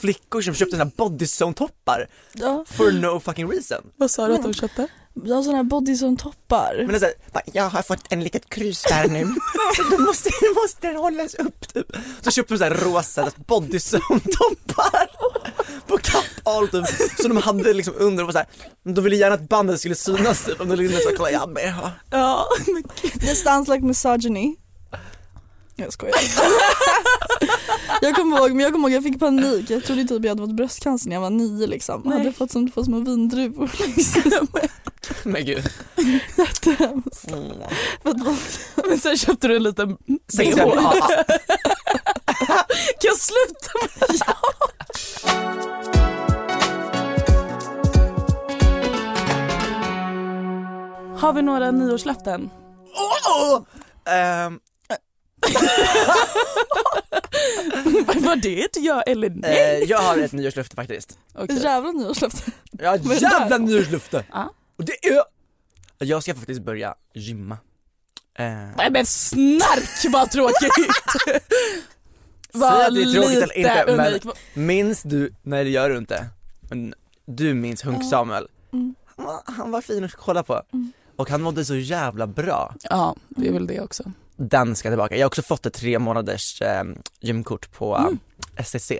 flickor 0.00 0.42
som 0.42 0.54
köpte 0.54 0.70
såna 0.76 0.84
här 0.84 0.92
bodyzone-toppar 0.96 2.06
Ja, 2.32 2.64
for 2.70 2.92
no 2.92 3.20
fucking 3.20 3.50
reason? 3.52 3.78
Vad 3.96 4.10
sa 4.10 4.28
du 4.28 4.34
att 4.34 4.42
de 4.42 4.54
köpte? 4.54 4.86
Jag 5.24 5.36
har 5.36 5.42
såna 5.42 5.56
här 5.56 5.64
bodyzone-toppar. 5.64 6.74
Men 6.76 6.88
det 6.88 6.94
är 6.96 6.98
såhär, 6.98 7.14
bara, 7.32 7.42
jag 7.52 7.70
har 7.70 7.82
fått 7.82 8.12
en 8.12 8.24
litet 8.24 8.48
kryss 8.48 8.82
där 8.82 9.08
nu, 9.08 9.24
så 9.76 9.82
då 9.96 9.98
måste, 10.02 10.30
måste 10.62 10.86
den 10.86 10.96
hållas 10.96 11.34
upp 11.34 11.74
typ. 11.74 11.86
Så 12.20 12.30
köpte 12.30 12.54
de 12.54 12.58
såhär 12.58 12.74
rosa 12.74 13.30
bodyzone-toppar 13.46 15.08
på 15.86 15.98
Kappahl 15.98 16.68
typ, 16.68 16.86
så 17.22 17.28
de 17.28 17.36
hade 17.36 17.72
liksom 17.74 17.94
under 17.96 18.22
och 18.22 18.26
var 18.26 18.32
såhär, 18.32 18.48
de 18.84 19.04
ville 19.04 19.16
gärna 19.16 19.34
att 19.34 19.48
bandet 19.48 19.78
skulle 19.80 19.94
synas 19.94 20.44
typ, 20.44 20.60
om 20.60 20.68
de 20.68 20.76
ville 20.76 20.96
så 20.96 21.10
kolla 21.16 21.30
jag 21.30 21.48
med. 21.50 21.74
Ja, 22.10 22.46
men 22.66 22.82
gud. 23.02 23.12
Det 23.20 23.34
sounds 23.34 23.68
like 23.68 23.84
misogyny. 23.84 24.56
Jag 25.80 25.92
skojar. 25.92 26.14
jag 28.00 28.16
kommer 28.16 28.38
ihåg, 28.38 28.50
men 28.50 28.60
jag 28.60 28.72
kommer 28.72 28.88
ihåg 28.88 28.96
jag 28.96 29.02
fick 29.02 29.20
panik. 29.20 29.70
Jag 29.70 29.84
trodde 29.84 30.04
typ 30.04 30.24
jag 30.24 30.28
hade 30.30 30.42
fått 30.42 30.56
bröstcancer 30.56 31.08
när 31.08 31.16
jag 31.16 31.20
var 31.20 31.30
nio 31.30 31.66
liksom. 31.66 32.02
Jag 32.04 32.12
hade 32.12 32.32
fått 32.32 32.50
som 32.50 32.70
två 32.70 32.84
små 32.84 33.00
vindruvor 33.00 33.70
liksom. 33.96 34.46
Men 35.24 35.44
gud. 35.44 35.68
Jättehemskt. 36.38 37.30
Mm. 37.30 37.46
Men 38.88 38.98
sen 38.98 39.16
köpte 39.16 39.48
du 39.48 39.56
en 39.56 39.62
liten 39.62 39.88
bh. 39.88 40.16
65 40.36 40.68
AA. 40.68 40.92
Kan 43.00 43.10
jag 43.10 43.18
sluta 43.18 43.70
med 44.00 44.20
Har 51.20 51.32
vi 51.32 51.42
några 51.42 51.70
nyårslöften? 51.70 52.50
Åh! 52.94 53.62
Ehm, 54.14 54.58
Var 58.20 58.36
det 58.36 58.64
ett 58.64 58.76
ja 58.80 59.02
eller 59.02 59.30
nej? 59.30 59.82
eh, 59.82 59.88
jag 59.90 59.98
har 59.98 60.18
ett 60.18 60.32
nyårslöfte 60.32 60.76
faktiskt. 60.76 61.18
Okej. 61.34 61.62
Jävla 61.62 61.90
nyårslöfte. 61.92 62.50
Ja 62.70 62.96
Vad 63.02 63.16
jävla 63.22 63.58
nyårslöfte! 63.58 64.24
Ja. 64.32 64.52
Och 64.78 64.84
det 64.84 65.06
är... 65.06 65.22
Jag 65.98 66.22
ska 66.22 66.34
faktiskt 66.34 66.60
börja 66.62 66.94
gymma. 67.14 67.58
Eh, 68.38 68.44
Nej 68.76 68.90
men 68.90 69.06
snark 69.06 70.12
vad 70.12 70.30
tråkigt! 70.30 70.70
Att 72.54 72.94
det 72.94 73.02
är 73.02 73.12
tråkigt 73.14 73.42
eller 73.42 73.56
inte, 73.58 73.96
men- 73.96 74.20
minns 74.66 75.02
du, 75.02 75.34
nej 75.42 75.64
det 75.64 75.70
gör 75.70 75.90
du 75.90 75.98
inte, 75.98 76.26
men 76.70 76.94
du 77.26 77.54
minns 77.54 77.84
Hunk-Samuel. 77.84 78.48
Mm. 78.72 78.94
Han, 79.16 79.26
var, 79.26 79.42
han 79.46 79.70
var 79.70 79.80
fin 79.80 80.04
att 80.04 80.12
kolla 80.12 80.42
på. 80.42 80.62
Och 81.16 81.30
han 81.30 81.42
mådde 81.42 81.64
så 81.64 81.74
jävla 81.76 82.26
bra. 82.26 82.74
Ja, 82.82 83.16
det 83.28 83.48
är 83.48 83.52
väl 83.52 83.66
det 83.66 83.80
också. 83.80 84.12
Den 84.42 84.76
ska 84.76 84.88
tillbaka. 84.88 85.16
Jag 85.16 85.22
har 85.22 85.26
också 85.26 85.42
fått 85.42 85.66
ett 85.66 85.74
tre 85.74 85.98
månaders 85.98 86.62
eh, 86.62 86.84
gymkort 87.20 87.72
på 87.72 87.96
Mm. 87.96 88.18
STC. 88.64 88.92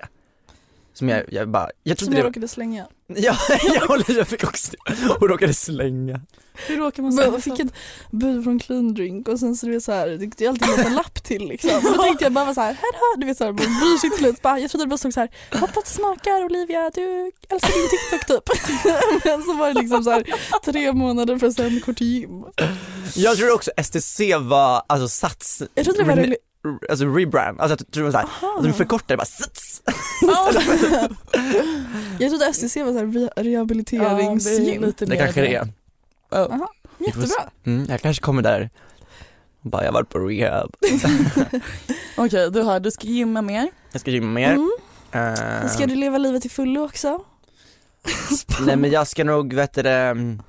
Som 1.00 1.08
jag, 1.08 1.24
jag 1.32 1.48
bara, 1.48 1.70
jag 1.82 1.98
Som 1.98 2.06
trodde 2.06 2.18
jag 2.18 2.24
det 2.24 2.28
råkade 2.28 2.48
slänga. 2.48 2.86
Ja, 3.06 3.36
jag, 3.74 3.80
håller, 3.80 4.18
jag 4.18 4.28
fick 4.28 4.44
också 4.44 4.72
och 5.20 5.28
råkade 5.28 5.54
slänga. 5.54 6.20
Hur 6.66 6.76
råkar 6.76 7.02
man 7.02 7.12
säga 7.12 7.26
jag 7.32 7.42
fick 7.42 7.60
ett 7.60 7.72
bud 8.10 8.44
från 8.44 8.58
Clean 8.58 8.94
Drink 8.94 9.28
och 9.28 9.38
sen 9.38 9.56
så 9.56 9.66
det 9.66 9.74
är 9.74 9.80
så 9.80 9.92
här, 9.92 10.06
det 10.08 10.44
är 10.44 10.48
alltid 10.48 10.86
en 10.86 10.94
lapp 10.94 11.22
till 11.22 11.48
liksom. 11.48 11.70
Och 11.76 11.82
då 11.82 12.02
tänkte 12.02 12.24
jag 12.24 12.32
bara 12.32 12.54
så 12.54 12.60
här, 12.60 12.72
här, 12.72 12.92
här. 12.92 13.20
du 13.20 13.26
vet 13.26 13.36
såhär, 13.36 13.52
man 13.52 13.56
bryr 13.80 13.98
sig 13.98 14.26
lite. 14.26 14.42
Bara, 14.42 14.58
Jag 14.58 14.70
trodde 14.70 14.84
det 14.84 14.88
bara 14.88 14.98
stod 14.98 15.14
så 15.14 15.20
här, 15.20 15.30
hoppas 15.52 15.84
det 15.84 15.90
smakar 15.90 16.44
Olivia, 16.44 16.90
du 16.94 17.32
älskar 17.48 17.72
din 17.80 17.88
TikTok 17.90 18.26
typ. 18.26 19.24
Men 19.24 19.42
så 19.42 19.52
var 19.52 19.68
det 19.68 19.80
liksom 19.80 20.04
så 20.04 20.10
här, 20.10 20.24
tre 20.64 20.92
månader 20.92 21.38
presentkort 21.38 21.96
till 21.96 22.06
gym. 22.06 22.44
Jag 23.14 23.36
tror 23.36 23.54
också 23.54 23.70
STC 23.82 24.36
var, 24.36 24.82
alltså 24.86 25.08
sats, 25.08 25.62
Jag 25.74 25.84
trodde 25.84 26.02
det 26.02 26.16
var 26.16 26.36
alltså 26.90 27.04
rebrand, 27.06 27.60
alltså 27.60 27.76
jag 27.84 27.92
tror 27.92 28.04
det 28.04 28.10
var 28.10 28.22
såhär, 28.22 28.58
att 28.58 28.64
de 28.64 28.72
förkortade 28.72 29.16
bara 29.16 29.24
sats. 29.24 29.82
Jag 32.18 32.30
trodde 32.30 32.52
STC 32.54 32.76
var 32.82 32.92
så 32.92 32.98
här 32.98 33.06
re- 33.06 33.30
Ja, 33.36 33.42
det 33.42 33.50
rehabiliteringsgym. 33.50 34.94
Det 34.98 35.16
kanske 35.16 35.40
det 35.40 35.54
är. 35.54 35.68
Ja. 36.30 36.46
Jaha, 36.50 36.68
jättebra. 36.98 37.50
Mm, 37.64 37.86
jag 37.90 38.00
kanske 38.00 38.22
kommer 38.22 38.42
där 38.42 38.70
och 39.62 39.70
bara, 39.70 39.82
jag 39.82 39.88
har 39.88 39.92
varit 39.94 40.08
på 40.08 40.18
rehab. 40.18 40.74
Okej, 42.16 42.50
du 42.50 42.60
har, 42.62 42.80
du 42.80 42.90
ska 42.90 43.06
gymma 43.06 43.42
mer. 43.42 43.68
Jag 43.92 44.00
ska 44.00 44.10
gymma 44.10 44.30
mer. 44.32 44.52
Mm. 44.52 44.70
Eh, 45.12 45.68
Ska 45.68 45.86
du 45.86 45.94
leva 45.94 46.18
livet 46.18 46.42
till 46.42 46.50
fullo 46.50 46.84
också? 46.84 47.24
Nej 48.60 48.76
men 48.76 48.90
jag 48.90 49.06
ska 49.06 49.24
nog, 49.24 49.54
vet 49.54 49.72
du 49.72 49.82
det, 49.82 49.90
mm, 49.92 50.42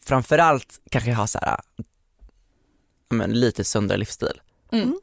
framförallt 0.00 0.80
kanske 0.90 1.12
ha 1.12 1.26
så 1.26 1.38
här, 1.42 1.60
men 3.10 3.32
lite 3.40 3.64
sundare 3.64 3.98
livsstil. 3.98 4.40
Mm. 4.72 5.00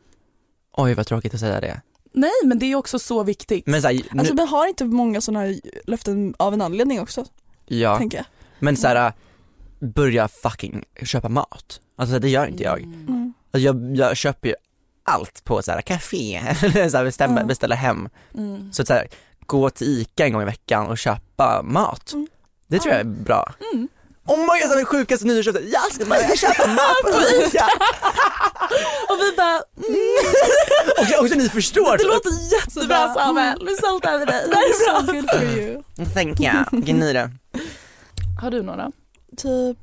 Oj 0.78 0.94
vad 0.94 1.06
tråkigt 1.08 1.34
att 1.34 1.40
säga 1.40 1.62
det. 1.62 1.82
Nej 2.14 2.32
men 2.46 2.60
det 2.60 2.66
är 2.66 2.76
också 2.76 3.00
så 3.00 3.24
viktigt. 3.24 3.68
Men 3.68 3.82
så 3.82 3.88
här, 3.88 3.94
nu, 4.12 4.20
Alltså 4.20 4.34
men 4.34 4.48
har 4.48 4.68
inte 4.68 4.86
många 4.86 5.22
sådana 5.22 5.40
här 5.46 5.60
löften 5.88 6.36
av 6.40 6.54
en 6.54 6.62
anledning 6.62 7.00
också, 7.02 7.26
ja, 7.66 7.98
tänker 7.98 8.18
jag. 8.18 8.26
men 8.60 8.78
så 8.78 8.88
här, 8.88 9.14
börja 9.80 10.28
fucking 10.28 10.84
köpa 11.04 11.30
mat. 11.30 11.82
Alltså 11.96 12.20
det 12.20 12.30
gör 12.30 12.48
inte 12.48 12.64
jag. 12.64 12.82
Mm. 12.84 13.34
Alltså, 13.52 13.60
jag, 13.66 13.96
jag 13.96 14.18
köper 14.18 14.50
ju 14.50 14.56
allt 15.04 15.44
på 15.44 15.62
så 15.62 15.72
här 15.72 15.82
café, 15.82 16.36
eller 16.62 16.90
så 16.90 16.98
här 16.98 17.06
bestämma, 17.06 17.40
Ja. 17.40 17.46
beställa 17.46 17.76
hem. 17.76 18.10
Mm. 18.38 18.74
Så 18.74 18.82
att 18.82 18.88
så 18.88 18.94
här, 18.94 19.08
gå 19.46 19.70
till 19.70 19.88
ICA 19.88 20.26
en 20.26 20.34
gång 20.34 20.42
i 20.42 20.46
veckan 20.46 20.88
och 20.88 20.98
köpa 20.98 21.62
mat. 21.64 22.14
Mm. 22.14 22.28
Det 22.68 22.80
tror 22.80 22.92
jag 22.94 23.02
är 23.02 23.06
bra. 23.06 23.54
Mm. 24.28 24.40
Oh 24.40 24.54
my 24.54 24.62
god, 24.68 24.78
det 24.78 24.86
sjukaste 24.86 25.26
nyårslöftet, 25.28 25.64
jag 25.74 25.94
ska 25.94 26.06
börja 26.06 26.36
köpa 26.36 26.68
mat 26.80 27.02
på 27.04 27.10
ICA! 27.22 27.66
Och 29.10 29.18
vi 29.20 29.32
bara, 29.38 29.58
Och 31.18 31.24
också 31.24 31.36
ni 31.36 31.50
förstår. 31.50 31.98
det 31.98 32.04
låter 32.04 32.32
jättebra. 32.54 33.14
Samuel, 33.14 33.66
vi 33.66 33.72
är 33.74 33.78
stolta 33.78 34.12
över 34.12 34.26
dig. 34.26 34.46
Det 34.50 34.56
är 34.56 34.74
So 34.74 35.04
bra. 35.06 35.14
good 35.14 35.30
for 35.32 35.44
you. 35.44 35.84
Tänk 36.14 36.40
jag, 36.40 36.66
vilken 36.72 37.00
ni 37.00 37.14
det. 37.14 37.32
Har 38.42 38.52
du 38.52 38.64
några? 38.64 38.92
Typ, 39.38 39.78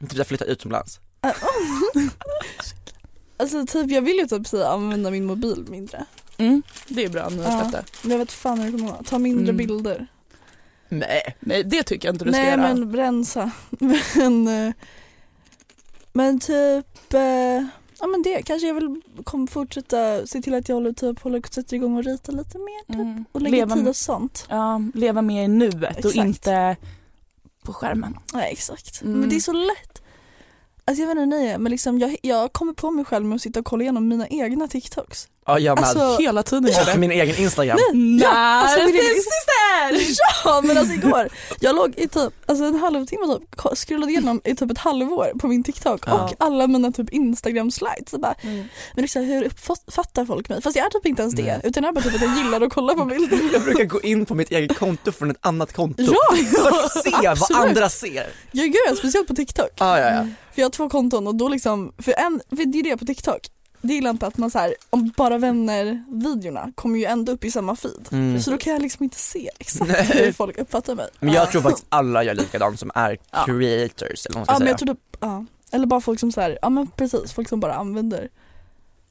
Typ 0.00 0.14
jag 0.18 0.26
flyttar 0.26 0.46
utomlands. 0.46 1.00
alltså 3.36 3.66
typ 3.66 3.90
jag 3.90 4.02
vill 4.02 4.16
ju 4.16 4.26
typ 4.26 4.46
säga 4.46 4.68
använda 4.68 5.10
min 5.10 5.24
mobil 5.24 5.66
mindre. 5.68 6.04
Mm. 6.38 6.62
Det 6.88 7.04
är 7.04 7.08
bra 7.08 7.28
nyårslöfte. 7.28 7.84
Men 8.02 8.10
jag 8.10 8.18
vet 8.18 8.32
fan 8.32 8.58
hur 8.60 8.72
det 8.72 8.78
kommer 8.78 8.90
vara. 8.92 9.02
Ta 9.02 9.18
mindre 9.18 9.42
Mm. 9.44 9.56
bilder. 9.56 10.06
Nej. 10.90 11.36
Nej 11.40 11.64
det 11.64 11.82
tycker 11.82 12.08
jag 12.08 12.14
inte 12.14 12.24
du 12.24 12.32
ska 12.32 12.40
Nej 12.40 12.50
göra. 12.50 12.74
men 12.74 12.96
rensa. 12.96 13.50
Men, 14.16 14.48
eh, 14.48 14.72
men 16.12 16.40
typ, 16.40 17.14
eh, 17.14 17.20
ja 18.00 18.06
men 18.06 18.22
det 18.24 18.42
kanske 18.42 18.66
jag 18.66 18.74
vill 18.74 19.00
kommer 19.24 19.46
fortsätta 19.46 20.26
se 20.26 20.42
till 20.42 20.54
att 20.54 20.68
jag 20.68 20.76
håller, 20.76 20.92
typ, 20.92 21.20
håller, 21.20 21.42
sätter 21.50 21.76
igång 21.76 21.96
och 21.96 22.04
rita 22.04 22.32
lite 22.32 22.58
mer 22.58 22.86
typ. 22.86 22.94
Mm. 23.00 23.24
Och 23.32 23.42
lägga 23.42 23.56
leva, 23.56 23.76
tid 23.76 23.88
och 23.88 23.96
sånt. 23.96 24.46
ja, 24.48 24.80
leva 24.94 25.22
mer 25.22 25.42
i 25.44 25.48
nuet 25.48 26.04
och 26.04 26.10
Exakt. 26.10 26.16
inte 26.16 26.76
på 27.62 27.72
skärmen. 27.72 28.16
Nej 28.34 28.52
exakt. 28.52 29.02
Mm. 29.02 29.20
Men 29.20 29.28
det 29.28 29.36
är 29.36 29.40
så 29.40 29.52
lätt. 29.52 30.02
Alltså 30.90 31.02
jag 31.02 31.08
vet 31.14 31.22
inte 31.22 31.36
hur 31.36 31.42
ni 31.42 31.48
är 31.48 31.58
men 31.58 31.70
liksom 31.70 31.98
jag, 31.98 32.16
jag 32.22 32.52
kommer 32.52 32.72
på 32.72 32.90
mig 32.90 33.04
själv 33.04 33.24
med 33.26 33.36
att 33.36 33.42
sitta 33.42 33.58
och 33.60 33.66
kolla 33.66 33.82
igenom 33.82 34.08
mina 34.08 34.28
egna 34.28 34.68
TikToks. 34.68 35.28
Ja 35.46 35.58
jag 35.58 35.78
med. 35.80 35.84
Alltså, 35.88 36.16
Hela 36.18 36.42
tiden 36.42 36.72
gör 36.72 36.84
det. 36.84 36.98
min 36.98 37.10
egen 37.10 37.36
Instagram. 37.36 37.78
Alltså, 38.26 38.80
finns 38.86 39.26
det 39.26 39.46
där! 39.50 40.00
Ja 40.44 40.60
men 40.64 40.78
alltså 40.78 40.94
igår, 40.94 41.28
jag 41.60 41.76
låg 41.76 41.94
i 41.96 42.08
typ 42.08 42.32
alltså 42.46 42.64
en 42.64 42.74
halvtimme 42.74 43.26
typ, 43.38 43.60
scrollade 43.78 44.12
igenom 44.12 44.40
i 44.44 44.54
typ 44.54 44.70
ett 44.70 44.78
halvår 44.78 45.32
på 45.38 45.46
min 45.46 45.62
TikTok 45.64 46.02
Ja. 46.06 46.24
och 46.24 46.34
alla 46.38 46.66
mina 46.66 46.92
typ 46.92 47.10
Instagram 47.10 47.70
slides. 47.70 48.10
Bara, 48.12 48.34
Mm. 48.42 48.64
men 48.94 49.02
liksom, 49.02 49.22
hur 49.24 49.44
uppfattar 49.44 50.24
folk 50.24 50.48
mig? 50.48 50.62
Fast 50.62 50.76
jag 50.76 50.86
är 50.86 50.90
typ 50.90 51.06
inte 51.06 51.22
ens 51.22 51.34
det 51.34 51.42
Nej. 51.42 51.60
utan 51.64 51.82
jag 51.84 51.90
är 51.90 51.94
bara 51.94 52.04
typ 52.04 52.14
att 52.14 52.20
jag 52.22 52.36
gillar 52.36 52.60
att 52.60 52.72
kolla 52.72 52.94
på 52.94 53.04
bilder. 53.04 53.38
Jag 53.52 53.62
brukar 53.62 53.84
gå 53.84 54.00
in 54.00 54.26
på 54.26 54.34
mitt 54.34 54.50
eget 54.50 54.78
konto 54.78 55.12
från 55.12 55.30
ett 55.30 55.38
annat 55.40 55.72
konto. 55.72 56.02
Ja, 56.02 56.36
För 56.62 56.84
att 56.84 56.92
se 57.04 57.44
vad 57.50 57.68
andra 57.68 57.88
ser. 57.88 58.26
Jag 58.52 58.66
gör 58.66 58.90
det 58.90 58.96
speciellt 58.96 59.28
på 59.28 59.34
TikTok. 59.34 59.70
Ah, 59.78 59.98
ja, 59.98 60.10
ja. 60.14 60.26
Jag 60.60 60.64
har 60.66 60.70
två 60.70 60.88
konton 60.88 61.26
och 61.26 61.34
då 61.34 61.48
liksom, 61.48 61.92
för 61.98 62.14
en, 62.18 62.40
för 62.48 62.56
det 62.72 62.78
är 62.78 62.82
det 62.82 62.96
på 62.96 63.04
TikTok. 63.04 63.40
det 63.82 63.94
gillar 63.94 64.10
inte 64.10 64.26
att 64.26 64.36
man 64.36 64.50
så 64.50 64.58
här, 64.58 64.74
om 64.90 65.12
bara 65.16 65.38
vänner-videorna 65.38 66.72
kommer 66.74 66.98
ju 66.98 67.04
ändå 67.04 67.32
upp 67.32 67.44
i 67.44 67.50
samma 67.50 67.76
feed. 67.76 68.08
Mm. 68.12 68.40
Så 68.40 68.50
då 68.50 68.58
kan 68.58 68.72
jag 68.72 68.82
liksom 68.82 69.04
inte 69.04 69.16
se 69.16 69.50
exakt 69.58 69.90
Nej. 69.90 70.24
hur 70.24 70.32
folk 70.32 70.58
uppfattar 70.58 70.94
mig. 70.94 71.08
Men 71.20 71.34
jag 71.34 71.50
tror 71.50 71.62
faktiskt 71.62 71.86
alla 71.88 72.22
gör 72.24 72.34
likadant 72.34 72.78
som 72.80 72.90
är 72.94 73.18
Ja. 73.30 73.44
creators 73.46 74.26
eller 74.26 74.34
vad 74.34 74.36
man 74.36 74.44
ska 74.44 74.52
Ja 74.54 74.58
men 74.58 74.58
säga. 74.58 74.68
jag 74.70 74.78
tror 74.78 74.94
typ, 74.94 75.16
ja. 75.20 75.44
Eller 75.72 75.86
bara 75.86 76.00
folk 76.00 76.20
som 76.20 76.32
så 76.32 76.40
här, 76.40 76.58
ja 76.62 76.68
men 76.70 76.86
precis, 76.86 77.32
folk 77.32 77.48
som 77.48 77.60
bara 77.60 77.74
använder 77.74 78.28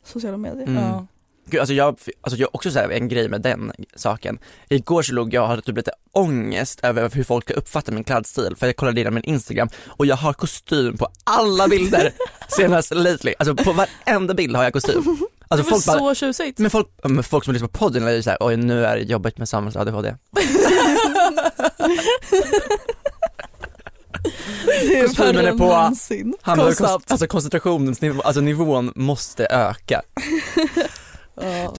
sociala 0.05 0.37
medier. 0.37 0.67
Mm. 0.67 0.83
Ja. 0.83 1.07
Gud, 1.49 1.59
alltså 1.59 1.73
jag, 1.73 1.99
alltså 2.21 2.39
jag 2.39 2.49
också 2.55 2.71
så 2.71 2.79
här 2.79 2.89
en 2.89 3.07
grej 3.07 3.29
med 3.29 3.41
den 3.41 3.71
saken. 3.95 4.39
Igår 4.69 5.01
så 5.01 5.13
låg 5.13 5.33
jag 5.33 5.43
och 5.43 5.49
hade 5.49 5.61
typ 5.61 5.77
lite 5.77 5.91
ångest 6.11 6.79
över 6.83 7.09
hur 7.09 7.23
folk 7.23 7.49
har 7.49 7.57
uppfattat 7.57 7.93
min 7.93 8.03
klädstil 8.03 8.55
för 8.59 8.65
jag 8.65 8.75
kollade 8.75 8.99
igenom 8.99 9.13
min 9.13 9.23
instagram 9.23 9.69
och 9.87 10.05
jag 10.05 10.15
har 10.15 10.33
kostym 10.33 10.97
på 10.97 11.07
alla 11.23 11.67
bilder 11.67 12.11
senast 12.47 12.93
lately. 12.93 13.33
Alltså 13.39 13.55
på 13.55 13.73
varenda 13.73 14.33
bild 14.33 14.55
har 14.55 14.63
jag 14.63 14.73
kostym. 14.73 15.17
Det 15.49 15.55
Alltså 15.55 15.71
var 15.71 15.77
folk 15.79 15.85
bara, 15.85 16.15
så 16.15 16.15
tjusigt. 16.15 16.59
men 16.59 16.71
folk, 16.71 16.87
men 17.03 17.23
folk 17.23 17.45
som 17.45 17.53
lyssnar 17.53 17.67
på 17.67 17.77
podden 17.77 18.07
är 18.07 18.11
ju 18.11 18.23
såhär, 18.23 18.37
oj 18.41 18.57
nu 18.57 18.85
är 18.85 18.95
det 18.95 19.01
jobbigt 19.01 19.37
med 19.37 19.49
Samuels 19.49 19.75
ADHD. 19.75 20.15
Det 24.63 25.07
Kostymen 25.07 25.45
är 25.45 25.57
på. 25.57 25.73
Han 26.41 26.59
alltså 26.59 27.27
koncentrationsnivån, 27.27 28.21
alltså 28.23 28.41
nivån 28.41 28.91
måste 28.95 29.45
öka. 29.45 30.01
Ja. 31.39 31.78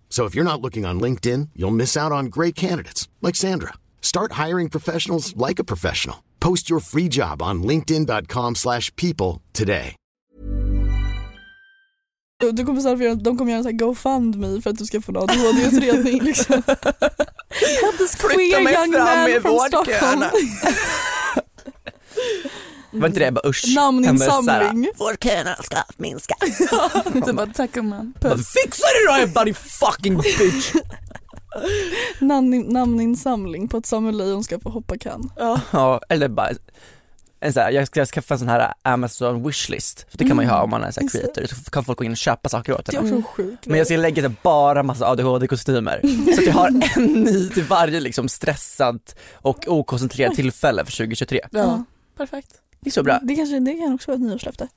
So 0.11 0.25
if 0.27 0.35
you're 0.35 0.43
not 0.51 0.61
looking 0.61 0.85
on 0.85 0.99
LinkedIn, 0.99 1.49
you'll 1.55 1.71
miss 1.75 1.95
out 1.97 2.11
on 2.11 2.25
great 2.25 2.53
candidates 2.55 3.07
like 3.21 3.35
Sandra. 3.37 3.73
Start 4.01 4.33
hiring 4.33 4.69
professionals 4.69 5.33
like 5.47 5.57
a 5.59 5.63
professional. 5.63 6.17
Post 6.39 6.69
your 6.69 6.81
free 6.81 7.07
job 7.09 7.41
on 7.41 7.63
linkedin.com/people 7.63 8.55
slash 8.55 8.91
people 8.95 9.41
today. 9.53 9.95
Du- 12.39 12.51
Du 12.51 12.65
kommer 12.65 12.81
snart 12.81 12.99
göra, 12.99 13.15
de 13.15 13.37
kommer 13.37 13.51
göra 13.51 13.57
en 13.57 13.63
sån 13.63 13.71
här 13.71 13.77
GoFundMe 13.79 14.61
för 14.61 14.69
att 14.69 14.77
du 14.77 14.85
ska 14.85 15.01
få 15.01 15.11
en 15.11 15.17
ADHD-utredning 15.17 16.21
liksom. 16.25 16.61
Help 17.81 17.97
this 17.97 18.15
Flytta 18.15 18.59
mig 18.59 18.73
young 18.73 18.93
fram 18.93 19.29
i 19.29 19.39
from 19.39 19.59
Stockholm. 19.67 20.19
vårdköerna. 20.19 20.31
Var 22.91 23.07
inte 23.07 23.19
det 23.19 23.31
bara 23.31 23.49
usch? 23.49 23.75
Namninsamling. 23.75 24.89
Vårdköerna 24.97 25.55
ska 25.55 25.77
minska. 25.97 26.35
Du 27.25 27.33
bara, 27.33 27.47
tack 27.47 27.71
gumman. 27.71 28.13
Puss. 28.19 28.53
Fixa 28.53 28.87
det 28.87 29.31
då 29.33 29.43
din 29.43 29.55
fucking 29.55 30.17
bitch! 30.17 30.73
Namn, 32.19 32.59
namninsamling 32.59 33.67
på 33.67 33.77
att 33.77 33.85
Samuel 33.85 34.17
Lejon 34.17 34.43
ska 34.43 34.59
få 34.59 34.69
hoppa 34.69 34.97
kan. 34.97 35.31
Ja, 35.71 36.01
eller 36.09 36.27
bara 36.29 36.49
en 37.43 37.53
så 37.53 37.59
här, 37.59 37.71
jag 37.71 37.87
ska 37.87 38.05
skaffa 38.05 38.33
en 38.33 38.39
sån 38.39 38.47
här 38.49 38.73
Amazon 38.81 39.47
wishlist, 39.47 40.05
för 40.09 40.17
det 40.17 40.25
kan 40.27 40.35
man 40.35 40.45
ju 40.45 40.51
ha 40.51 40.63
om 40.63 40.69
man 40.69 40.83
är 40.83 40.91
så 40.91 40.99
här 40.99 41.07
det. 41.07 41.19
creator, 41.19 41.55
så 41.63 41.71
kan 41.71 41.83
folk 41.83 41.97
gå 41.97 42.03
in 42.03 42.11
och 42.11 42.17
köpa 42.17 42.49
saker 42.49 42.73
åt 42.73 42.85
Det 42.85 42.97
är 42.97 43.01
en. 43.01 43.23
Men 43.65 43.77
jag 43.77 43.87
ska 43.87 43.97
lägga 43.97 44.21
det 44.21 44.35
bara 44.43 44.83
massa 44.83 45.07
ADHD-kostymer, 45.07 46.01
så 46.35 46.41
att 46.41 46.47
jag 46.47 46.53
har 46.53 46.67
en 46.97 47.05
ny 47.05 47.49
till 47.49 47.63
varje 47.63 47.99
liksom 47.99 48.29
stressat 48.29 49.15
och 49.33 49.67
okoncentrerat 49.67 50.35
tillfälle 50.35 50.85
för 50.85 50.91
2023. 50.91 51.41
Ja, 51.51 51.83
perfekt. 52.17 52.60
Det 52.81 52.89
är 52.89 52.91
så 52.91 53.03
bra. 53.03 53.19
Det, 53.23 53.35
kanske, 53.35 53.59
det 53.59 53.73
kan 53.73 53.93
också 53.93 54.11
vara 54.11 54.15
ett 54.15 54.21
nyårslöfte. 54.21 54.67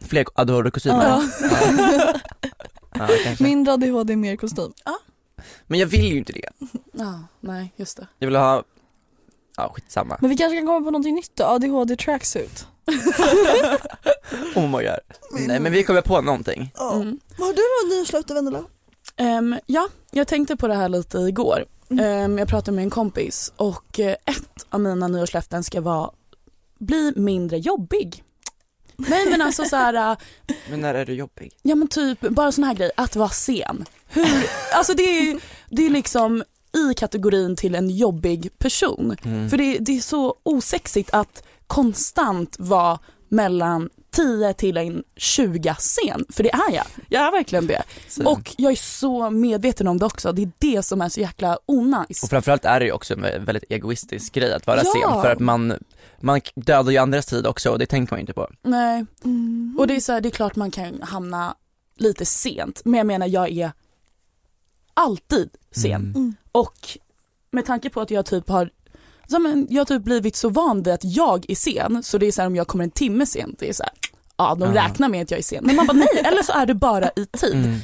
Fler 0.00 0.24
ADHD-kostymer. 0.34 1.04
Ja. 1.04 1.22
Ja, 2.98 3.08
kanske. 3.24 3.44
Mindre 3.44 3.72
ADHD, 3.72 4.16
mer 4.16 4.36
kostym. 4.36 4.72
Men 5.66 5.80
jag 5.80 5.86
vill 5.86 6.04
ju 6.12 6.18
inte 6.18 6.32
det. 6.32 6.48
Ja, 6.92 7.20
nej 7.40 7.72
just 7.76 7.96
det. 7.96 8.06
Jag 8.18 8.26
vill 8.26 8.36
ha, 8.36 8.62
ja 9.56 9.72
skitsamma. 9.74 10.18
Men 10.20 10.30
vi 10.30 10.36
kanske 10.36 10.56
kan 10.56 10.66
komma 10.66 10.78
på 10.78 10.90
någonting 10.90 11.14
nytt 11.14 11.30
då? 11.36 11.44
ADHD 11.44 11.96
tracksuit. 11.96 12.66
Oh 14.56 14.62
my 14.62 14.84
god. 14.84 15.00
Nej 15.46 15.60
men 15.60 15.72
vi 15.72 15.84
kommer 15.84 16.00
på 16.00 16.20
någonting. 16.20 16.72
Mm. 16.80 17.20
Vad 17.38 17.46
har 17.48 17.54
du 17.54 17.62
då 17.90 17.94
nyårslöfte 17.96 18.34
Vendela? 18.34 18.64
Ehm, 19.16 19.56
ja, 19.66 19.88
jag 20.10 20.28
tänkte 20.28 20.56
på 20.56 20.68
det 20.68 20.74
här 20.74 20.88
lite 20.88 21.18
igår. 21.18 21.64
Ehm, 22.00 22.38
jag 22.38 22.48
pratade 22.48 22.74
med 22.74 22.82
en 22.84 22.90
kompis 22.90 23.52
och 23.56 24.00
eh, 24.00 24.16
ett 24.24 24.66
av 24.70 24.80
mina 24.80 25.08
nyårslöften 25.08 25.64
ska 25.64 25.80
vara 25.80 26.10
bli 26.78 27.12
mindre 27.16 27.58
jobbig. 27.58 28.24
Nej 28.96 29.30
men 29.30 29.42
alltså 29.42 29.64
så 29.64 29.76
här, 29.76 30.10
äh, 30.10 30.18
Men 30.70 30.80
när 30.80 30.94
är 30.94 31.06
du 31.06 31.14
jobbig? 31.14 31.52
ja 31.62 31.74
men 31.74 31.88
typ 31.88 32.20
bara 32.20 32.52
sån 32.52 32.64
här 32.64 32.74
grej, 32.74 32.90
att 32.96 33.16
vara 33.16 33.28
sen. 33.28 33.84
Hur, 34.08 34.26
alltså 34.74 34.94
det 34.94 35.02
är, 35.02 35.40
det 35.70 35.86
är 35.86 35.90
liksom 35.90 36.44
i 36.74 36.94
kategorin 36.94 37.56
till 37.56 37.74
en 37.74 37.90
jobbig 37.90 38.58
person. 38.58 39.16
Mm. 39.24 39.50
För 39.50 39.56
det, 39.56 39.78
det 39.78 39.96
är 39.96 40.00
så 40.00 40.34
osexigt 40.42 41.10
att 41.12 41.42
konstant 41.66 42.56
vara 42.58 42.98
mellan 43.28 43.90
10 44.14 44.52
till 44.54 44.76
en 44.76 45.04
20 45.16 45.74
sen, 45.78 46.24
för 46.32 46.42
det 46.42 46.50
är 46.52 46.72
jag. 46.74 46.86
Jag 47.08 47.22
är 47.26 47.30
verkligen 47.32 47.66
det. 47.66 47.82
Så- 48.08 48.28
Och 48.30 48.54
jag 48.58 48.72
är 48.72 48.76
så 48.76 49.30
medveten 49.30 49.88
om 49.88 49.98
det 49.98 50.06
också, 50.06 50.32
det 50.32 50.42
är 50.42 50.50
det 50.58 50.82
som 50.82 51.00
är 51.00 51.08
så 51.08 51.20
jäkla 51.20 51.58
onajs. 51.66 52.22
Och 52.22 52.28
framförallt 52.30 52.64
är 52.64 52.80
det 52.80 52.86
ju 52.86 52.92
också 52.92 53.14
en 53.14 53.44
väldigt 53.44 53.64
egoistisk 53.68 54.32
grej 54.34 54.52
att 54.52 54.66
vara 54.66 54.82
Ja. 54.84 54.92
sen 54.92 55.22
för 55.22 55.30
att 55.32 55.40
man, 55.40 55.74
man 56.20 56.40
dödar 56.54 56.90
ju 56.92 56.98
andras 56.98 57.26
tid 57.26 57.46
också 57.46 57.70
och 57.70 57.78
det 57.78 57.86
tänker 57.86 58.12
man 58.12 58.18
ju 58.18 58.20
inte 58.20 58.32
på. 58.32 58.50
Nej, 58.62 59.04
och 59.78 59.86
det 59.86 59.96
är, 59.96 60.00
så 60.00 60.12
här, 60.12 60.20
det 60.20 60.28
är 60.28 60.30
klart 60.30 60.56
man 60.56 60.70
kan 60.70 61.02
hamna 61.02 61.54
lite 61.96 62.24
sent, 62.26 62.82
men 62.84 62.98
jag 62.98 63.06
menar 63.06 63.26
jag 63.26 63.50
är 63.52 63.72
alltid 64.94 65.50
sen. 65.70 65.94
Mm. 66.16 66.34
Och 66.52 66.98
med 67.50 67.66
tanke 67.66 67.90
på 67.90 68.00
att 68.00 68.10
jag 68.10 68.26
typ 68.26 68.48
har 68.48 68.70
så 69.28 69.38
men, 69.38 69.66
jag 69.70 69.80
har 69.80 69.84
typ 69.84 70.02
blivit 70.02 70.36
så 70.36 70.48
van 70.48 70.82
vid 70.82 70.94
att 70.94 71.04
jag 71.04 71.44
är 71.50 71.54
sen, 71.54 72.02
så 72.02 72.18
det 72.18 72.26
är 72.26 72.32
så 72.32 72.40
här 72.42 72.46
om 72.46 72.56
jag 72.56 72.66
kommer 72.66 72.84
en 72.84 72.90
timme 72.90 73.26
sent, 73.26 73.58
det 73.58 73.68
är 73.68 73.72
så 73.72 73.82
här, 73.82 73.92
ja 74.36 74.54
de 74.60 74.74
räknar 74.74 75.08
med 75.08 75.22
att 75.22 75.30
jag 75.30 75.38
är 75.38 75.42
sen. 75.44 75.64
Men 75.64 75.76
man 75.76 75.86
bara 75.86 75.92
nej, 75.96 76.22
eller 76.24 76.42
så 76.42 76.52
är 76.52 76.66
du 76.66 76.74
bara 76.74 77.10
i 77.16 77.26
tid. 77.26 77.54
Mm. 77.54 77.80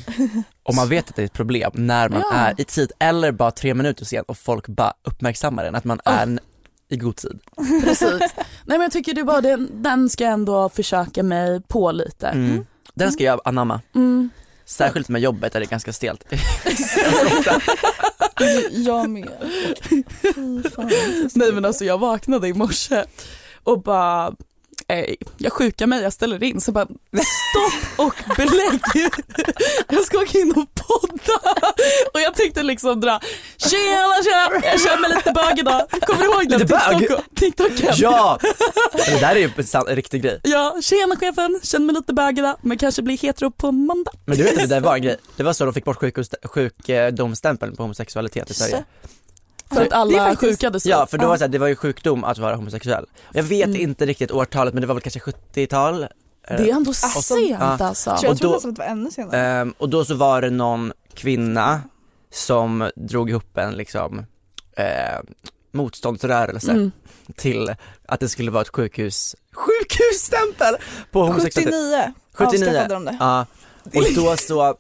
Och 0.62 0.74
man 0.74 0.88
vet 0.88 1.08
att 1.10 1.16
det 1.16 1.22
är 1.22 1.26
ett 1.26 1.32
problem 1.32 1.70
när 1.74 2.08
man 2.08 2.20
Ja. 2.30 2.36
är 2.36 2.60
i 2.60 2.64
tid 2.64 2.92
eller 2.98 3.32
bara 3.32 3.50
tre 3.50 3.74
minuter 3.74 4.04
sen 4.04 4.24
och 4.28 4.38
folk 4.38 4.66
bara 4.68 4.94
uppmärksammar 5.04 5.64
en, 5.64 5.74
att 5.74 5.84
man 5.84 6.00
är 6.04 6.22
n- 6.22 6.40
i 6.88 6.96
god 6.96 7.16
tid. 7.16 7.38
Precis. 7.84 8.20
Nej 8.20 8.28
men 8.66 8.80
jag 8.80 8.92
tycker 8.92 9.14
du 9.14 9.24
bara 9.24 9.40
den, 9.40 9.82
den 9.82 10.08
ska 10.08 10.24
jag 10.24 10.32
ändå 10.32 10.68
försöka 10.68 11.22
mig 11.22 11.60
på 11.68 11.92
lite. 11.92 12.26
Mm. 12.28 12.66
Den 12.94 13.12
ska 13.12 13.24
jag 13.24 13.40
anamma. 13.44 13.80
Mm. 13.94 14.30
Särskilt 14.64 15.08
med 15.08 15.20
jobbet 15.22 15.54
är 15.54 15.60
det 15.60 15.66
ganska 15.70 15.92
stelt. 15.92 16.24
Jag 18.70 19.10
med. 19.10 19.28
Nej 21.34 21.52
men 21.52 21.64
alltså 21.64 21.84
jag 21.84 21.98
vaknade 21.98 22.48
i 22.48 22.54
morse 22.54 23.04
och 23.64 23.82
bara 23.82 24.32
eh, 24.90 25.14
jag 25.38 25.53
sjukar 25.53 25.87
mig, 25.87 26.03
jag 26.03 26.12
ställer 26.12 26.42
in 26.42 26.61
så 26.61 26.72
bara 26.72 26.85
stopp 26.85 28.07
och 28.07 28.14
belägg. 28.37 28.81
Jag 29.88 30.05
ska 30.05 30.18
åka 30.18 30.38
in 30.38 30.50
och 30.50 30.74
podda 30.74 31.57
och 32.14 32.20
jag 32.20 32.35
tänkte 32.35 32.62
liksom 32.62 33.00
dra 33.00 33.20
tjena 33.57 34.14
tjena, 34.24 34.66
jag 34.66 34.81
kör 34.81 35.00
mig 35.00 35.11
lite 35.11 35.33
bög 35.33 35.59
idag. 35.59 35.87
Kommer 36.07 36.22
du 36.22 36.26
ihåg 36.26 36.48
den? 36.48 36.98
TikTok, 36.98 37.24
TikToken? 37.35 37.94
Ja! 37.96 38.38
Det 39.07 39.20
där 39.20 39.37
är 39.37 39.38
ju 39.38 39.50
en 39.88 39.96
riktig 39.96 40.22
grej. 40.22 40.40
Ja, 40.42 40.76
tjena 40.83 41.16
chefen, 41.16 41.61
känner 41.62 41.87
mig 41.87 41.94
lite 41.94 42.12
bög 42.12 42.38
idag 42.38 42.57
men 42.62 42.79
kanske 42.79 43.03
blir 43.03 43.18
hetero 43.18 43.50
på 43.50 43.72
måndag. 43.72 44.12
Men 44.24 44.37
du 44.37 44.42
vet 44.42 44.53
att 44.53 44.59
det 44.59 44.66
där 44.66 44.81
var 44.81 44.94
en 44.96 45.03
grej, 45.03 45.16
det 45.37 45.42
var 45.42 45.53
så 45.53 45.64
de 45.64 45.74
fick 45.74 45.85
bort 45.85 45.98
sjukdomsstämpeln 46.44 47.76
på 47.76 47.83
homosexualitet 47.83 48.50
i 48.50 48.55
Sverige. 48.55 48.85
För 49.74 49.83
att 49.83 49.92
alla 49.92 50.18
faktiskt- 50.18 50.40
sjukade 50.52 50.80
så. 50.80 50.88
Ja 50.88 51.06
för 51.06 51.18
då 51.18 51.26
var 51.26 51.33
det, 51.35 51.38
så 51.38 51.44
här, 51.44 51.48
det 51.48 51.59
var 51.59 51.66
ju 51.68 51.76
sjukdom 51.76 52.24
att 52.24 52.38
vara 52.38 52.54
homosexuell. 52.56 53.06
Jag 53.33 53.42
vet 53.42 53.66
Mm. 53.66 53.80
inte 53.80 54.06
riktigt 54.06 54.30
årtalet 54.30 54.74
men 54.74 54.80
det 54.80 54.87
var 54.87 54.94
väl 54.94 55.02
kanske 55.02 55.20
70-tal? 55.20 56.06
Det 56.48 56.54
är 56.70 56.74
ändå 56.74 56.88
Alltså, 56.90 57.35
sent 57.35 57.50
ja. 57.61 57.76
alltså. 57.80 58.16
Så 58.16 58.26
jag 58.26 58.38
trodde 58.38 58.54
nästan 58.54 58.70
att 58.70 58.76
det 58.76 58.83
var 58.83 58.88
ännu 58.90 59.11
senare. 59.11 59.37
Ehm, 59.40 59.74
och 59.78 59.88
då 59.88 60.04
så 60.04 60.14
var 60.14 60.42
det 60.42 60.50
någon 60.50 60.92
kvinna 61.14 61.80
som 62.33 62.90
drog 62.96 63.30
ihop 63.30 63.59
en 63.59 63.74
liksom 63.74 64.18
eh, 64.76 64.85
motståndsrörelse 65.72 66.70
Mm. 66.70 66.90
till 67.37 67.74
att 68.09 68.20
det 68.20 68.28
skulle 68.28 68.50
vara 68.50 68.62
ett 68.62 68.76
sjukhus, 68.76 69.37
sjukhusstämpel 69.52 70.76
på 71.11 71.22
homosexualitet. 71.26 71.74
79 71.74 72.12
79. 72.33 72.68
avskaffade 72.68 72.94
de 72.94 73.04
det. 73.04 73.16
Ja, 73.20 73.46
och 73.94 74.14
då 74.14 74.37
så, 74.37 74.76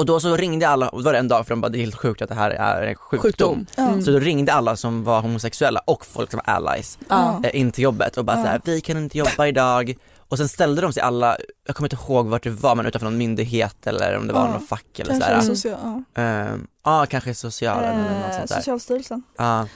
och 0.00 0.06
då 0.06 0.20
så 0.20 0.36
ringde 0.36 0.68
alla, 0.68 0.88
och 0.88 0.98
då 0.98 1.04
var 1.04 1.12
det 1.12 1.18
en 1.18 1.28
dag 1.28 1.46
för 1.46 1.50
de 1.54 1.60
bara 1.60 1.68
det 1.68 1.78
är 1.78 1.80
helt 1.80 1.94
sjukt 1.94 2.22
att 2.22 2.28
det 2.28 2.34
här 2.34 2.50
är 2.50 2.82
en 2.82 2.94
sjukdom. 2.94 3.20
Sjukdom. 3.30 3.66
Mm. 3.76 4.02
Så 4.02 4.10
då 4.10 4.18
ringde 4.18 4.52
alla 4.52 4.76
som 4.76 5.04
var 5.04 5.20
homosexuella 5.20 5.80
och 5.84 6.06
folk 6.06 6.30
som 6.30 6.40
var 6.46 6.54
allies 6.54 6.98
Ja. 7.08 7.40
eh, 7.44 7.60
in 7.60 7.72
till 7.72 7.84
jobbet 7.84 8.16
och 8.16 8.24
bara 8.24 8.36
Ja. 8.36 8.42
så 8.44 8.48
här, 8.48 8.60
vi 8.64 8.80
kan 8.80 8.96
inte 8.96 9.18
jobba 9.18 9.46
idag. 9.46 9.94
Och 10.18 10.38
sen 10.38 10.48
ställde 10.48 10.82
de 10.82 10.92
sig 10.92 11.02
alla, 11.02 11.36
jag 11.66 11.76
kommer 11.76 11.86
inte 11.92 12.04
ihåg 12.04 12.26
vart 12.26 12.42
det 12.42 12.50
var 12.50 12.74
men 12.74 12.86
utanför 12.86 13.04
någon 13.06 13.18
myndighet 13.18 13.86
eller 13.86 14.16
om 14.16 14.26
det 14.26 14.32
var 14.32 14.46
Ja, 14.46 14.52
någon 14.52 14.66
fack 14.66 14.98
eller 14.98 15.10
Kanske 15.20 15.40
sådär. 15.40 15.54
social, 15.54 16.02
ja. 16.14 16.22
Ehm, 16.22 16.66
Ja, 16.84 17.06
kanske 17.10 17.34
socialen 17.34 18.00
eller 18.00 18.20
något 18.20 18.30
Eh, 18.30 18.36
sånt 18.36 18.48
där. 18.48 18.56
Socialstyrelsen. 18.56 19.22
Ja, 19.38 19.66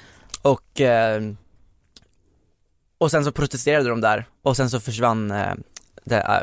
och, 0.42 0.80
ehm, 0.80 1.36
och 2.98 3.10
sen 3.10 3.24
så 3.24 3.32
protesterade 3.32 3.88
de 3.88 4.00
där 4.00 4.26
och 4.42 4.56
sen 4.56 4.70
så 4.70 4.80
försvann 4.80 5.30
eh, 5.30 5.36
det, 5.36 5.42
eh, 5.42 5.54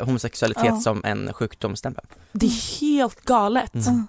homosexualitet 0.04 0.64
Ja. 0.66 0.80
som 0.80 1.04
en 1.04 1.32
sjukdomsstämpel. 1.32 2.04
Det 2.32 2.46
är 2.46 2.80
helt 2.80 3.20
galet. 3.24 3.74
Mm. 3.74 4.06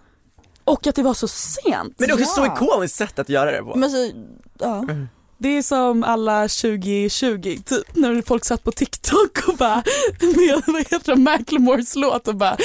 Och 0.66 0.88
att 0.88 0.96
det 0.96 1.04
var 1.04 1.14
så 1.14 1.28
sent. 1.28 1.94
Men 1.98 2.08
det 2.08 2.14
är 2.14 2.14
också 2.14 2.26
så 2.26 2.42
Ja. 2.46 2.56
ikoniskt 2.56 2.96
sätt 2.98 3.20
att 3.20 3.30
göra 3.30 3.52
det 3.52 3.58
på. 3.64 3.76
Men 3.76 3.92
så, 3.92 4.12
ja. 4.60 4.86
Det 5.38 5.50
är 5.58 5.62
som 5.62 6.04
alla 6.04 6.48
2020 6.48 7.58
typ 7.66 7.96
när 7.96 8.22
folk 8.22 8.46
satt 8.46 8.64
på 8.64 8.72
TikTok 8.72 9.48
och 9.48 9.56
bara 9.58 9.84
med 10.20 10.62
vad 10.68 10.78
heter 10.92 11.16
det, 11.16 11.16
Macklemores 11.16 11.96
låt 11.96 12.28
och 12.28 12.36
bara 12.36 12.58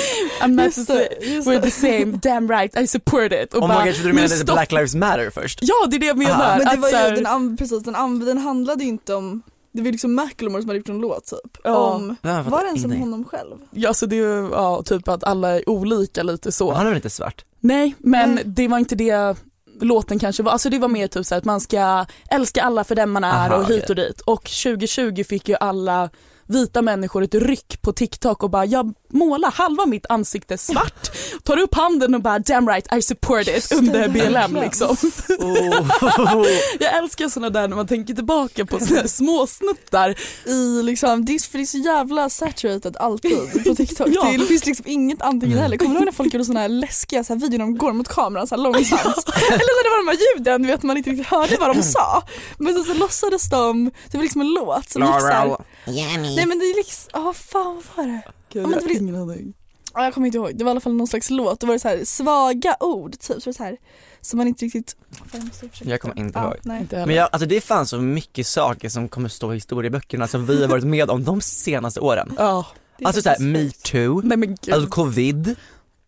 I'm 0.42 0.48
not 0.48 0.64
Just 0.76 0.86
the 0.86 1.08
just 1.34 1.48
we're 1.48 1.62
the 1.62 1.70
same, 1.70 2.04
damn 2.04 2.48
right 2.50 2.76
I 2.80 2.86
support 2.86 3.32
it. 3.32 3.54
Och 3.54 3.62
Oh 3.62 3.68
bara, 3.68 3.84
my 3.84 3.90
god, 3.90 3.98
du 4.00 4.04
"Men 4.06 4.14
menade 4.14 4.36
stopp." 4.36 4.46
Black 4.56 4.72
Lives 4.72 4.94
Matter 4.94 5.30
först. 5.30 5.58
Ja 5.62 5.86
det 5.90 5.96
är 5.96 6.00
det 6.00 6.06
jag 6.06 6.18
menar. 6.18 6.32
Aha. 6.44 6.58
Men 6.58 6.66
det 6.74 6.76
var 6.80 6.88
så 7.08 7.14
ju, 7.16 7.22
den, 7.24 7.56
precis, 7.56 7.82
den, 7.82 8.24
den 8.24 8.38
handlade 8.38 8.82
ju 8.84 8.88
inte 8.88 9.14
om, 9.14 9.42
det 9.72 9.82
var 9.82 9.90
liksom 9.92 10.14
Macklemore 10.14 10.62
som 10.62 10.68
hade 10.68 10.78
gjort 10.78 10.88
en 10.88 10.98
låt 10.98 11.24
typ. 11.26 11.58
Ja. 11.64 11.76
Om, 11.76 12.16
Ja, 12.22 12.42
var 12.42 12.60
det 12.60 12.66
ens 12.66 12.84
om 12.84 12.90
ingenting. 12.92 13.00
honom 13.00 13.24
själv? 13.24 13.56
Ja 13.70 13.94
så 13.94 14.06
det 14.06 14.16
är 14.16 14.20
ju, 14.42 14.48
ja, 14.52 14.82
typ 14.82 15.08
att 15.08 15.24
alla 15.24 15.48
är 15.56 15.68
olika 15.68 16.22
lite 16.22 16.52
så. 16.52 16.72
Han 16.72 16.86
är 16.86 16.90
väl 16.90 16.96
inte 16.96 17.10
svart? 17.10 17.44
Nej 17.60 17.94
men 17.98 18.34
Nej. 18.34 18.44
det 18.46 18.68
var 18.68 18.78
inte 18.78 18.94
det 18.94 19.36
låten 19.80 20.18
kanske 20.18 20.42
var, 20.42 20.52
alltså 20.52 20.70
det 20.70 20.78
var 20.78 20.88
mer 20.88 21.08
typ 21.08 21.26
så 21.26 21.34
att 21.34 21.44
man 21.44 21.60
ska 21.60 22.06
älska 22.30 22.62
alla 22.62 22.84
för 22.84 22.94
den 22.94 23.10
man 23.10 23.24
är 23.24 23.50
Aha, 23.50 23.56
och 23.56 23.64
hit 23.66 23.90
och 23.90 23.96
dit 23.96 24.20
och 24.20 24.42
2020 24.64 25.24
fick 25.24 25.48
ju 25.48 25.56
alla 25.60 26.10
vita 26.48 26.82
människor 26.82 27.22
ett 27.22 27.34
ryck 27.34 27.82
på 27.82 27.92
TikTok 27.92 28.42
och 28.42 28.50
bara 28.50 28.64
jag 28.64 28.94
målar 29.12 29.50
halva 29.50 29.86
mitt 29.86 30.06
ansikte 30.08 30.58
svart, 30.58 31.10
tar 31.44 31.56
upp 31.58 31.74
handen 31.74 32.14
och 32.14 32.22
bara 32.22 32.38
damn 32.38 32.68
right 32.68 32.94
I 32.96 33.02
support 33.02 33.48
it 33.48 33.72
under. 33.72 34.08
BLM 34.08 34.56
liksom. 34.62 34.96
Oh. 35.38 36.46
Jag 36.80 36.96
älskar 36.96 37.28
såna 37.28 37.50
där 37.50 37.68
när 37.68 37.76
man 37.76 37.86
tänker 37.86 38.14
tillbaka 38.14 38.66
på 38.66 38.78
här 38.78 39.06
små 39.06 39.46
snuttar. 39.46 40.14
I 40.46 40.82
liksom, 40.82 41.24
det 41.24 41.34
är, 41.34 41.50
för 41.50 41.58
det 41.58 41.64
är 41.64 41.66
så 41.66 41.78
jävla 41.78 42.30
saturated 42.30 42.96
alltid 42.96 43.64
på 43.66 43.74
TikTok. 43.74 44.08
Ja. 44.18 44.32
Det 44.38 44.46
finns 44.46 44.66
liksom 44.66 44.84
inget 44.88 45.22
antingen 45.22 45.58
eller. 45.58 45.76
Kommer 45.76 45.90
du 45.90 45.96
ihåg 45.96 46.04
när 46.04 46.12
folk 46.12 46.32
gjorde 46.34 46.44
såna 46.44 46.60
här 46.60 46.68
läskiga 46.68 47.24
så 47.24 47.32
här 47.32 47.40
videor 47.40 47.58
när 47.58 47.64
de 47.64 47.78
går 47.78 47.92
mot 47.92 48.08
kameran 48.08 48.46
så 48.46 48.56
långsamt? 48.56 49.00
Eller 49.02 49.50
när 49.50 49.84
det 49.84 49.90
var 49.90 50.04
de 50.04 50.08
här 50.08 50.36
ljuden, 50.36 50.62
du 50.62 50.68
vet 50.68 50.82
man 50.82 50.96
inte 50.96 51.10
riktigt 51.10 51.26
hörde 51.26 51.56
vad 51.60 51.76
de 51.76 51.82
sa. 51.82 52.22
Men 52.58 52.74
så, 52.74 52.84
så 52.84 52.94
låtsades 52.94 53.50
de, 53.50 53.90
det 54.10 54.16
var 54.16 54.22
liksom 54.22 54.40
en 54.40 54.54
låt 54.54 54.90
som 54.90 55.02
gick 55.02 55.20
så 55.20 55.26
här. 55.26 55.56
Nej 55.94 56.46
men 56.46 56.58
det 56.58 56.64
är 56.64 56.76
liksom, 56.76 57.10
ja 57.12 57.32
fan 57.32 57.82
vad 57.96 58.06
var 58.06 58.12
det? 58.12 58.22
Gud, 58.52 58.62
men 58.62 58.70
jag 58.70 58.80
det 58.80 58.84
har 58.84 58.88
blir- 58.88 59.00
ingen 59.02 59.16
aning. 59.16 59.54
Ja, 59.94 60.04
jag 60.04 60.14
kommer 60.14 60.26
inte 60.26 60.38
ihåg, 60.38 60.50
det 60.56 60.64
var 60.64 60.70
i 60.70 60.72
alla 60.72 60.80
fall 60.80 60.92
någon 60.94 61.06
slags 61.06 61.30
låt. 61.30 61.60
Då 61.60 61.66
var 61.66 61.74
det 61.74 61.80
så 61.80 61.88
här 61.88 62.04
svaga 62.04 62.76
ord 62.80 63.18
typ, 63.18 63.42
så 63.42 63.52
här 63.58 63.76
som 64.20 64.36
man 64.36 64.48
inte 64.48 64.64
riktigt... 64.64 64.96
Fan, 65.32 65.50
jag, 65.62 65.70
Jag 65.92 66.00
kommer 66.00 66.18
inte 66.18 66.38
ja, 66.38 66.44
ihåg. 66.44 66.56
Nej. 66.62 66.80
Inte. 66.80 67.06
Men 67.06 67.14
jag, 67.14 67.28
alltså 67.32 67.48
det 67.48 67.56
är 67.56 67.60
fan 67.60 67.86
så 67.86 67.98
mycket 67.98 68.46
saker 68.46 68.88
som 68.88 69.08
kommer 69.08 69.28
stå 69.28 69.52
i 69.52 69.56
historieböckerna 69.56 70.28
som 70.28 70.46
vi 70.46 70.60
har 70.62 70.68
varit 70.68 70.84
med 70.84 71.10
om 71.10 71.24
de 71.24 71.40
senaste 71.40 72.00
åren. 72.00 72.34
Ja, 72.38 72.66
Alltså 73.04 73.22
såhär 73.22 73.38
metoo, 73.38 74.22
men 74.24 74.56
alltså 74.72 74.86
covid, 74.88 75.54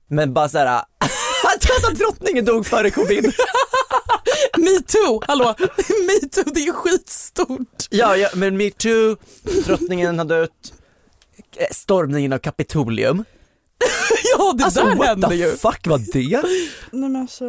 men 0.08 0.32
bara 0.34 0.48
såhär 0.48 0.66
alltså 1.76 1.92
drottningen 1.94 2.44
dog 2.44 2.66
före 2.66 2.90
covid. 2.90 3.24
Metoo, 4.60 5.22
hallå, 5.28 5.54
metoo 6.06 6.44
det 6.54 6.60
är 6.60 6.72
skitstort. 6.72 7.86
Ja, 7.90 8.16
ja 8.16 8.28
men 8.34 8.56
metoo, 8.56 9.16
drottningen 9.66 10.18
har 10.18 10.24
dött, 10.26 10.72
eh, 11.56 11.66
stormningen 11.70 12.32
av 12.32 12.38
Kapitolium. 12.38 13.24
Ja 14.38 14.52
det 14.58 14.64
Alltså 14.64 14.80
där 14.84 14.94
what 14.94 15.06
hände 15.08 15.28
the 15.28 15.34
ju. 15.34 15.56
fuck 15.56 15.86
var 15.86 15.98
det? 16.12 16.42
Nej 16.90 17.10
men 17.10 17.16
alltså, 17.16 17.44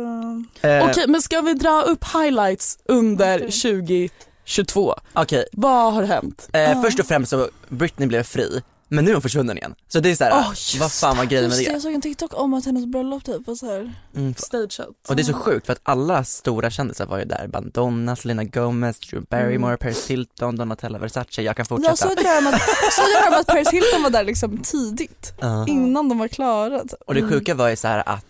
Eh, 0.62 0.89
Okej 0.89 1.06
men 1.08 1.21
ska 1.21 1.41
vi 1.41 1.54
dra 1.54 1.82
upp 1.82 2.04
highlights 2.13 2.78
under 2.86 3.38
Okej. 3.38 4.10
2022? 4.45 4.95
Okej, 5.13 5.45
Vad 5.52 5.93
har 5.93 6.04
hänt? 6.04 6.50
eh, 6.54 6.78
Ah. 6.78 6.82
först 6.82 7.00
och 7.00 7.06
främst 7.06 7.30
så 7.30 7.50
Britney 7.69 8.08
blev 8.08 8.24
fri, 8.24 8.62
men 8.92 9.06
nu 9.06 9.12
är 9.12 9.16
hon 9.16 9.22
försvunnen 9.22 9.58
igen. 9.58 9.76
Så 9.88 10.00
det 10.00 10.10
är 10.12 10.16
såhär, 10.16 10.32
Oh, 10.32 10.54
vad 10.80 10.92
fan 10.92 11.18
var 11.18 11.26
grejen 11.26 11.50
med 11.50 11.58
det, 11.60 11.66
det? 11.66 11.72
jag 11.72 11.82
såg 11.82 11.94
en 11.94 12.02
TikTok 12.02 12.40
om 12.40 12.54
att 12.54 12.66
hennes 12.66 12.86
bröllop 12.86 13.24
typ 13.24 13.48
var 13.48 13.56
så 13.56 13.66
här. 13.66 13.94
Mm, 14.16 14.34
Stageat. 14.38 14.90
och 15.08 15.16
det 15.16 15.22
är 15.22 15.24
så 15.24 15.34
sjukt 15.34 15.66
för 15.66 15.74
att 15.74 15.80
alla 15.84 16.24
stora 16.24 16.70
kändisar 16.70 17.06
var 17.06 17.20
ju 17.20 17.26
där, 17.26 17.50
Madonna, 17.54 18.16
Selena 18.16 18.44
Gomez, 18.44 19.00
Drew 19.00 19.24
Barrymore, 19.30 19.78
Paris 19.78 20.08
Hilton, 20.08 20.56
Donatella 20.56 21.00
Versace, 21.00 21.42
jag 21.42 21.56
kan 21.56 21.62
Jag 21.64 21.68
fortsätta. 21.68 21.96
såg 21.96 22.18
det 22.18 22.42
med 22.42 22.54
att, 22.54 22.62
så 22.94 23.02
jag 23.24 23.32
med 23.32 23.40
att 23.40 23.48
Paris 23.48 23.70
Hilton 23.72 24.04
var 24.04 24.10
där 24.10 24.24
liksom 24.24 24.58
tidigt, 24.58 25.34
Ja. 25.42 25.66
innan 25.68 26.10
de 26.10 26.18
var 26.18 26.28
klara. 26.28 26.82
Och 27.08 27.14
det 27.14 27.22
sjuka 27.30 27.56
var 27.56 27.70
ju 27.70 27.76
så 27.76 27.88
här 27.88 28.04
att 28.06 28.26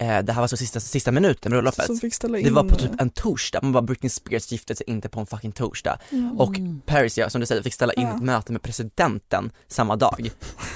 det 0.00 0.32
här 0.32 0.40
var 0.40 0.46
så 0.46 0.56
sista, 0.56 0.80
sista 0.80 1.12
minuten 1.12 1.52
bröllopet. 1.52 1.86
Det 2.44 2.50
var 2.50 2.64
på 2.64 2.74
typ 2.76 3.00
en 3.00 3.10
torsdag, 3.10 3.58
man 3.62 3.72
bara 3.72 3.82
Britney 3.82 4.10
Spears 4.10 4.52
gifte 4.52 4.74
sig 4.76 4.84
inte 4.90 5.08
på 5.08 5.20
en 5.20 5.26
fucking 5.26 5.52
torsdag. 5.52 5.98
Och 6.38 6.54
Paris, 6.86 7.18
ja, 7.18 7.30
som 7.30 7.40
du 7.40 7.46
säger, 7.46 7.62
fick 7.62 7.74
ställa 7.74 7.92
in 7.92 8.02
Ja. 8.02 8.16
ett 8.16 8.22
möte 8.22 8.52
med 8.52 8.62
presidenten 8.62 9.50
samma 9.68 9.96
dag. 9.96 10.30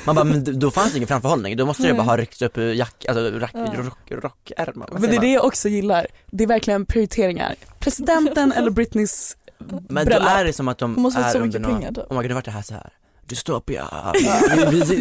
Man 0.06 0.14
bara, 0.14 0.24
men 0.24 0.58
då 0.58 0.70
fanns 0.70 0.92
det 0.92 0.96
ingen 0.96 1.08
framförhållning, 1.08 1.56
då 1.56 1.66
måste 1.66 1.82
det 1.82 1.88
Nej. 1.88 1.96
bara 1.96 2.02
ha 2.02 2.16
ryckts 2.16 2.42
upp 2.42 2.58
ur 2.58 2.72
jack, 2.74 3.04
alltså 3.08 3.30
rack, 3.30 3.50
Ja. 3.54 3.72
rock, 3.76 4.10
rockärmar. 4.10 4.88
Men 4.92 5.02
det 5.10 5.16
är 5.16 5.20
det 5.20 5.32
jag 5.32 5.44
också 5.44 5.68
gillar. 5.68 6.06
Det 6.30 6.44
är 6.44 6.48
verkligen 6.48 6.86
prioriteringar. 6.86 7.54
Presidenten 7.78 8.52
eller 8.52 8.70
Britneys 8.70 9.36
man? 9.58 9.86
Men 9.88 10.04
då 10.04 10.10
bröllop. 10.10 10.28
är 10.28 10.44
det 10.44 10.52
som 10.52 10.68
att 10.68 10.78
de 10.78 10.94
Hon 10.94 11.02
måste 11.02 11.20
är 11.20 11.36
under 11.40 11.58
någon, 11.60 11.80
pengar, 11.80 12.06
my 12.10 12.16
god 12.16 12.28
det 12.30 12.34
vart 12.34 12.44
det 12.44 12.50
här 12.50 12.62
så 12.62 12.74
här. 12.74 12.92
Dystopia. 13.28 13.88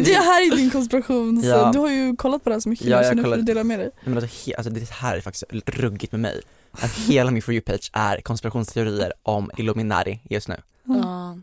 Det 0.04 0.14
här 0.14 0.52
är 0.52 0.56
din 0.56 0.70
konspiration, 0.70 1.42
så 1.42 1.48
Ja. 1.48 1.70
du 1.72 1.78
har 1.78 1.90
ju 1.90 2.16
kollat 2.16 2.44
på 2.44 2.50
det 2.50 2.54
här 2.54 2.60
så 2.60 2.68
mycket 2.68 2.86
Ja, 2.86 2.96
nu, 2.96 3.02
jag 3.02 3.10
så 3.10 3.14
nu 3.16 3.22
får 3.22 3.36
du 3.36 3.42
dela 3.42 3.64
med 3.64 3.78
dig. 3.78 3.90
Men 4.04 4.18
alltså, 4.18 4.50
he, 4.50 4.56
alltså 4.56 4.72
det 4.72 4.90
här 4.90 5.16
är 5.16 5.20
faktiskt 5.20 5.44
ruggigt 5.66 6.12
med 6.12 6.20
mig. 6.20 6.40
Att 6.72 6.90
hela 6.94 7.30
min 7.30 7.42
For 7.42 7.54
You-page 7.54 7.90
är 7.92 8.20
konspirationsteorier 8.20 9.12
om 9.22 9.50
Illuminati 9.56 10.20
just 10.30 10.48
nu. 10.48 10.56
Ja. 10.84 11.36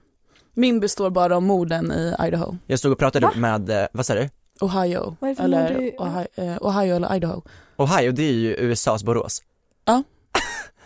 Min 0.53 0.79
består 0.79 1.09
bara 1.09 1.35
av 1.35 1.41
morden 1.43 1.91
i 1.91 2.15
Idaho. 2.27 2.55
Jag 2.67 2.79
stod 2.79 2.91
och 2.91 2.99
pratade 2.99 3.25
Va? 3.25 3.33
med, 3.35 3.69
eh, 3.69 3.87
vad 3.93 4.05
sa 4.05 4.13
du? 4.13 4.29
Ohio. 4.61 5.15
Eller 5.39 5.81
i- 5.81 5.95
Ohio, 5.97 6.27
eh, 6.35 6.57
Ohio 6.61 6.95
eller 6.95 7.15
Idaho. 7.15 7.41
Ohio, 7.77 8.11
det 8.11 8.23
är 8.23 8.33
ju 8.33 8.55
USAs 8.57 9.03
Borås. 9.03 9.41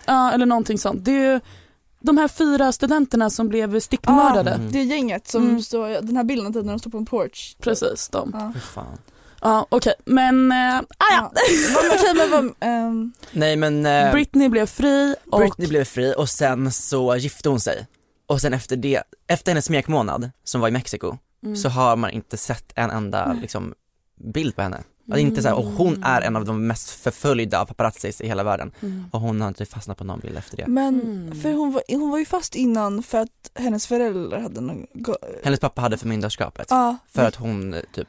Ja 0.08 0.32
eller 0.32 0.46
någonting 0.46 0.78
sånt. 0.78 1.06
Det 1.06 1.12
är 1.12 1.34
ju 1.34 1.40
de 2.06 2.18
här 2.18 2.28
fyra 2.28 2.72
studenterna 2.72 3.30
som 3.30 3.48
blev 3.50 3.80
stickmördade. 3.80 4.52
Mm. 4.52 4.72
Det 4.72 4.80
är 4.80 4.84
gänget 4.84 5.28
som 5.28 5.44
Mm. 5.44 5.62
står, 5.62 5.88
den 5.90 6.18
här 6.18 6.24
bilden 6.24 6.52
när 6.66 6.72
de 6.74 6.80
står 6.80 6.92
på 6.92 6.98
en 6.98 7.06
porch. 7.06 7.56
Precis 7.60 8.10
de. 8.10 8.32
Ja. 8.34 8.54
Fan. 8.74 8.98
Ja 9.42 9.66
okej 9.70 9.94
men, 10.06 10.52
äh, 10.52 10.78
ah, 10.80 10.84
ja. 11.12 11.32
Okej 11.94 12.30
men 12.30 12.54
ehm, 12.60 13.14
Nej 13.32 13.56
men 13.56 13.86
eh, 13.86 14.12
Britney 14.12 14.50
blev 14.50 14.66
fri 14.66 15.16
och 15.32 15.40
Britney 15.40 15.68
blev 15.68 15.84
fri 15.84 16.14
och 16.18 16.30
sen 16.30 16.72
så 16.72 17.16
gifte 17.16 17.50
hon 17.50 17.60
sig 17.60 17.88
och 18.28 18.42
sen 18.42 18.54
efter 18.54 18.76
det, 18.76 19.04
efter 19.28 19.52
hennes 19.52 19.66
smekmånad 19.66 20.32
som 20.44 20.62
var 20.62 20.68
i 20.68 20.72
Mexiko 20.72 21.18
Mm. 21.44 21.56
så 21.58 21.70
har 21.70 21.96
man 21.96 22.10
inte 22.12 22.38
sett 22.38 22.72
en 22.76 22.90
enda 22.90 23.34
liksom, 23.42 23.74
bild 24.34 24.56
på 24.56 24.62
henne. 24.62 24.84
Alltså, 25.08 25.20
inte 25.20 25.42
så 25.42 25.48
här, 25.48 25.56
och 25.56 25.66
hon 25.66 26.04
är 26.04 26.22
en 26.22 26.36
av 26.36 26.46
de 26.46 26.68
mest 26.68 26.90
förföljda 26.90 27.62
av 27.62 27.66
paparazzis 27.66 28.22
i 28.22 28.28
hela 28.28 28.44
världen 28.44 28.72
Mm. 28.82 29.06
och 29.12 29.22
hon 29.22 29.42
har 29.42 29.48
inte 29.48 29.66
fastnat 29.66 29.98
på 29.98 30.04
någon 30.04 30.20
bild 30.20 30.38
efter 30.38 30.58
det. 30.58 30.68
Men 30.68 31.02
Mm. 31.02 31.42
för 31.42 31.54
hon 31.54 31.72
var, 31.74 31.84
hon 31.88 32.10
var 32.10 32.20
ju 32.20 32.26
fast 32.26 32.56
innan 32.56 33.04
för 33.04 33.18
att 33.18 33.52
hennes 33.56 33.88
föräldrar 33.88 34.40
hade 34.40 34.62
någon... 34.62 34.86
go- 34.94 35.16
Hennes 35.44 35.60
pappa 35.60 35.82
hade 35.82 35.98
förmyndarskapet 35.98 36.68
Ja, 36.70 36.98
för 37.08 37.26
att 37.28 37.36
hon 37.36 37.76
typ 37.94 38.08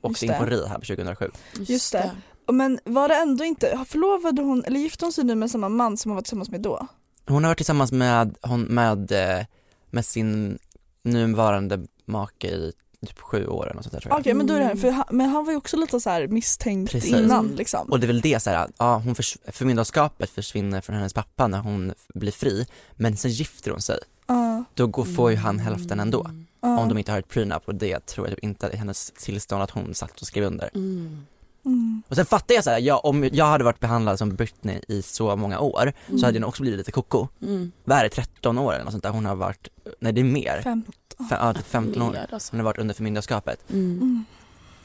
åkte 0.00 0.26
in 0.26 0.32
det. 0.32 0.38
på 0.38 0.44
rehab 0.46 0.84
2007. 0.86 1.30
Just 1.58 1.92
det. 1.92 2.10
men 2.52 2.78
var 2.84 3.08
det 3.08 3.14
ändå 3.16 3.44
inte, 3.44 3.84
förlovade 3.88 4.42
hon, 4.42 4.64
eller 4.64 4.80
gifte 4.80 5.04
hon 5.04 5.12
sig 5.12 5.24
nu 5.24 5.34
med 5.34 5.50
samma 5.50 5.68
man 5.68 5.96
som 5.96 6.10
hon 6.10 6.14
var 6.16 6.22
tillsammans 6.22 6.50
med 6.50 6.60
då? 6.60 6.86
Hon 7.28 7.44
har 7.44 7.50
varit 7.50 7.58
tillsammans 7.58 7.92
med, 7.92 8.36
hon, 8.42 8.62
med, 8.62 9.12
eh, 9.12 9.44
med 9.90 10.04
sin 10.04 10.58
nuvarande 11.02 11.86
make 12.06 12.48
i 12.48 12.72
typ 13.06 13.20
sju 13.20 13.46
år 13.46 13.64
eller 13.64 13.74
något 13.74 13.84
sånt 13.84 13.92
där 13.92 14.00
tror 14.00 14.10
jag. 14.10 14.20
Okej 14.20 14.30
okay, 14.30 14.34
men 14.34 14.46
då 14.46 14.54
är 14.54 14.58
det, 14.58 14.64
här, 14.64 14.72
mm. 14.72 14.82
för 14.82 14.90
han, 14.90 15.04
men 15.10 15.28
han 15.28 15.44
var 15.44 15.52
ju 15.52 15.56
också 15.56 15.76
lite 15.76 16.00
så 16.00 16.26
misstänkt 16.28 16.92
Precis. 16.92 17.14
innan 17.14 17.48
liksom. 17.48 17.88
Och 17.90 18.00
det 18.00 18.04
är 18.04 18.08
väl 18.08 18.20
det 18.20 18.42
såhär, 18.42 18.68
ja 18.78 18.96
hon 19.04 19.14
förs 19.14 19.38
förmyndarskapet 19.48 20.30
försvinner 20.30 20.80
från 20.80 20.96
hennes 20.96 21.14
pappa 21.14 21.46
när 21.46 21.58
hon 21.58 21.92
blir 22.14 22.32
fri, 22.32 22.66
men 22.96 23.16
sen 23.16 23.30
gifter 23.30 23.70
hon 23.70 23.80
sig. 23.80 23.98
Uh. 24.30 24.62
Då 24.74 24.86
går, 24.86 25.04
får 25.04 25.30
ju 25.30 25.36
han 25.36 25.54
mm. 25.54 25.66
hälften 25.66 26.00
ändå. 26.00 26.30
Uh. 26.64 26.78
Om 26.78 26.88
de 26.88 26.98
inte 26.98 27.12
har 27.12 27.18
ett 27.18 27.28
prenup 27.28 27.62
och 27.68 27.74
det 27.74 28.06
tror 28.06 28.26
jag 28.26 28.36
typ 28.36 28.44
inte 28.44 28.66
är 28.66 28.76
hennes 28.76 29.10
tillstånd 29.10 29.62
att 29.62 29.70
hon 29.70 29.94
satt 29.94 30.20
och 30.20 30.26
skrev 30.26 30.44
under. 30.44 30.70
Mm. 30.74 31.26
mm. 31.64 32.02
Och 32.08 32.16
sen 32.16 32.26
fattar 32.26 32.54
jag 32.54 32.64
såhär, 32.64 33.06
om 33.06 33.28
jag 33.32 33.46
hade 33.46 33.64
varit 33.64 33.80
behandlad 33.80 34.18
som 34.18 34.34
Britney 34.34 34.80
i 34.88 35.02
så 35.02 35.36
många 35.36 35.60
år 35.60 35.92
mm. 36.06 36.18
så 36.18 36.26
hade 36.26 36.36
jag 36.36 36.40
nog 36.40 36.48
också 36.48 36.62
blivit 36.62 36.78
lite 36.78 36.92
koko. 36.92 37.28
Mm. 37.42 37.72
Vad 37.84 37.98
är 37.98 38.02
det, 38.02 38.08
13 38.08 38.58
år 38.58 38.72
eller 38.72 38.84
något 38.84 38.92
sånt 38.92 39.02
där 39.02 39.10
hon 39.10 39.26
har 39.26 39.36
varit, 39.36 39.68
nej 40.00 40.12
det 40.12 40.20
är 40.20 40.24
mer. 40.24 40.60
15 40.62 40.94
ja, 41.30 41.54
typ 41.54 41.66
15 41.66 42.02
år, 42.02 42.16
alltså. 42.32 42.52
hon 42.52 42.60
har 42.60 42.64
varit 42.64 42.78
under 42.78 42.94
förmyndarskapet. 42.94 43.70
Mm. 43.70 43.84
mm. 43.84 44.24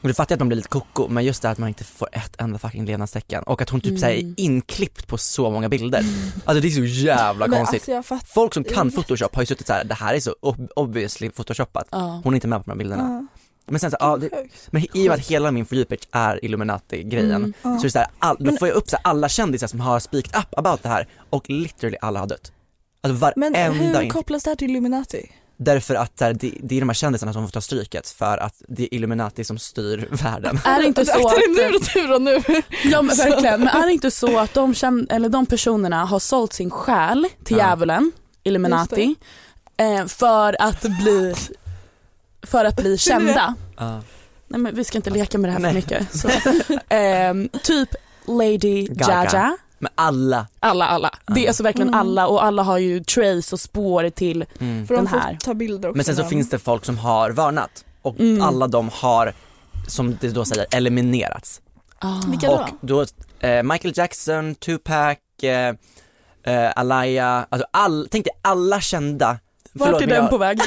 Och 0.00 0.08
du 0.08 0.14
fattar 0.14 0.32
jag 0.32 0.36
att 0.36 0.40
man 0.40 0.48
blir 0.48 0.56
lite 0.56 0.68
koko 0.68 1.08
men 1.08 1.24
just 1.24 1.42
det 1.42 1.50
att 1.50 1.58
man 1.58 1.68
inte 1.68 1.84
får 1.84 2.08
ett 2.12 2.40
enda 2.40 2.58
fucking 2.58 2.84
levnadstecken 2.84 3.42
och 3.42 3.62
att 3.62 3.70
hon 3.70 3.80
typ 3.80 3.90
mm. 3.90 4.02
Här, 4.02 4.10
är 4.10 4.20
mm. 4.20 4.34
inklippt 4.36 5.06
på 5.06 5.18
så 5.18 5.50
många 5.50 5.68
bilder. 5.68 5.98
Mm. 5.98 6.14
Alltså 6.44 6.60
det 6.60 6.68
är 6.68 6.70
så 6.70 6.84
jävla 6.84 7.48
konstigt. 7.48 7.88
Alltså, 7.88 8.02
fatt... 8.02 8.28
Folk 8.28 8.54
som 8.54 8.64
kan 8.64 8.90
photoshop 8.90 9.34
har 9.34 9.42
ju 9.42 9.46
suttit 9.46 9.66
så 9.66 9.72
här, 9.72 9.84
det 9.84 9.94
här 9.94 10.14
är 10.14 10.20
så 10.20 10.34
obviously 10.76 11.30
photoshopat. 11.30 11.88
Ja. 11.90 12.20
Hon 12.24 12.32
är 12.32 12.34
inte 12.34 12.48
med 12.48 12.58
på 12.58 12.62
de 12.64 12.70
här 12.70 12.78
bilderna. 12.78 13.02
Ja. 13.02 13.38
Men 13.66 13.80
sen 13.80 13.90
så, 13.90 13.96
ja, 14.00 14.16
det, 14.16 14.30
men 14.70 14.82
i 14.82 14.88
och 14.92 15.10
med 15.10 15.10
att 15.10 15.26
hela 15.26 15.50
min 15.50 15.66
fördjupage 15.66 16.08
är 16.12 16.44
Illuminati-grejen, 16.44 17.36
mm, 17.36 17.54
ja. 17.62 17.78
så, 17.78 17.86
är 17.86 17.90
så 17.90 17.98
här, 17.98 18.08
all, 18.18 18.36
då 18.40 18.56
får 18.56 18.68
jag 18.68 18.76
upp 18.76 18.90
så 18.90 18.96
här, 18.96 19.10
alla 19.10 19.28
kändisar 19.28 19.66
som 19.66 19.80
har 19.80 20.00
speaked 20.00 20.40
up 20.40 20.58
about 20.58 20.82
det 20.82 20.88
här 20.88 21.08
och 21.30 21.50
literally 21.50 21.96
alla 22.00 22.20
har 22.20 22.26
dött. 22.26 22.52
Alltså 23.00 23.18
varenda 23.20 23.50
Men 23.50 23.72
hur 23.74 24.10
kopplas 24.10 24.44
det 24.44 24.50
här 24.50 24.56
till 24.56 24.70
Illuminati? 24.70 25.30
Därför 25.58 25.94
att 25.94 26.18
så 26.18 26.24
här, 26.24 26.32
det, 26.34 26.52
det 26.62 26.76
är 26.76 26.80
de 26.80 26.88
här 26.88 26.94
kändisarna 26.94 27.32
som 27.32 27.44
får 27.46 27.52
ta 27.52 27.60
stryket 27.60 28.08
för 28.08 28.38
att 28.38 28.54
det 28.68 28.82
är 28.82 28.94
Illuminati 28.94 29.44
som 29.44 29.58
styr 29.58 30.08
världen. 30.22 30.60
Är 30.64 30.80
det 30.80 30.86
inte 30.86 31.06
så 31.06 31.12
Akta 31.12 31.28
att... 31.28 31.56
nu 31.56 31.70
då 31.72 31.78
Tura 31.78 32.18
nu. 32.18 32.42
Ja 32.84 33.02
men 33.02 33.16
verkligen, 33.16 33.60
men 33.60 33.68
är 33.68 33.86
det 33.86 33.92
inte 33.92 34.10
så 34.10 34.38
att 34.38 34.54
de, 34.54 34.74
känd, 34.74 35.12
eller 35.12 35.28
de 35.28 35.46
personerna 35.46 36.04
har 36.04 36.18
sålt 36.18 36.52
sin 36.52 36.70
själ 36.70 37.26
till 37.44 37.56
Ja. 37.56 37.68
djävulen, 37.68 38.12
Illuminati, 38.42 39.14
eh, 39.76 40.06
för 40.06 40.62
att 40.62 40.82
bli 40.82 41.34
för 42.42 42.64
att 42.64 42.76
bli 42.76 42.98
kända. 43.08 43.54
Ja. 43.76 44.02
Nej 44.48 44.60
men 44.60 44.74
vi 44.74 44.84
ska 44.84 44.98
inte 44.98 45.10
leka 45.10 45.38
med 45.38 45.48
det 45.48 45.52
här 45.52 45.60
Nej. 45.60 45.70
för 45.70 45.74
mycket. 45.74 46.16
Så. 46.20 46.28
Ehm, 46.88 47.48
typ 47.62 47.88
Lady 48.26 48.86
Gaga. 48.86 49.24
Jaja, 49.24 49.56
Men 49.78 49.92
alla, 49.94 50.46
alla 50.60 50.86
alla. 50.86 51.10
Det 51.26 51.44
är 51.44 51.48
alltså 51.48 51.62
verkligen 51.62 51.88
Mm. 51.88 52.00
alla 52.00 52.26
och 52.26 52.44
alla 52.44 52.62
har 52.62 52.78
ju 52.78 53.00
trace 53.04 53.54
och 53.54 53.60
spår 53.60 54.10
till, 54.10 54.44
mm. 54.60 54.86
För 54.86 54.94
de 54.94 55.00
Den 55.04 55.08
får 55.12 55.18
här. 55.18 55.38
ta 55.44 55.54
bilder 55.54 55.88
också. 55.88 55.96
Men 55.96 56.04
sen 56.04 56.16
så 56.16 56.24
finns 56.24 56.50
det 56.50 56.58
folk 56.58 56.84
som 56.84 56.98
har 56.98 57.30
varnat 57.30 57.84
och 58.02 58.20
Mm. 58.20 58.42
alla 58.42 58.66
de 58.66 58.90
har, 58.92 59.32
som 59.88 60.16
det 60.20 60.28
då 60.28 60.44
säger, 60.44 60.66
eliminerats. 60.70 61.60
ah. 61.98 62.20
Vilka 62.28 62.46
då? 62.46 62.52
Och 62.52 62.68
då, 62.80 63.04
eh, 63.48 63.62
Michael 63.62 63.92
Jackson, 63.96 64.54
Tupac, 64.54 65.16
eh, 65.42 65.74
eh, 66.54 66.72
Alaya, 66.76 67.46
alltså 67.48 67.66
all, 67.70 68.08
tänk 68.10 68.24
dig 68.24 68.32
alla 68.42 68.80
kända 68.80 69.38
Vart 69.72 69.86
Förlåt, 69.86 70.02
är 70.02 70.06
den 70.06 70.16
jag, 70.22 70.30
på 70.30 70.38
väg? 70.38 70.60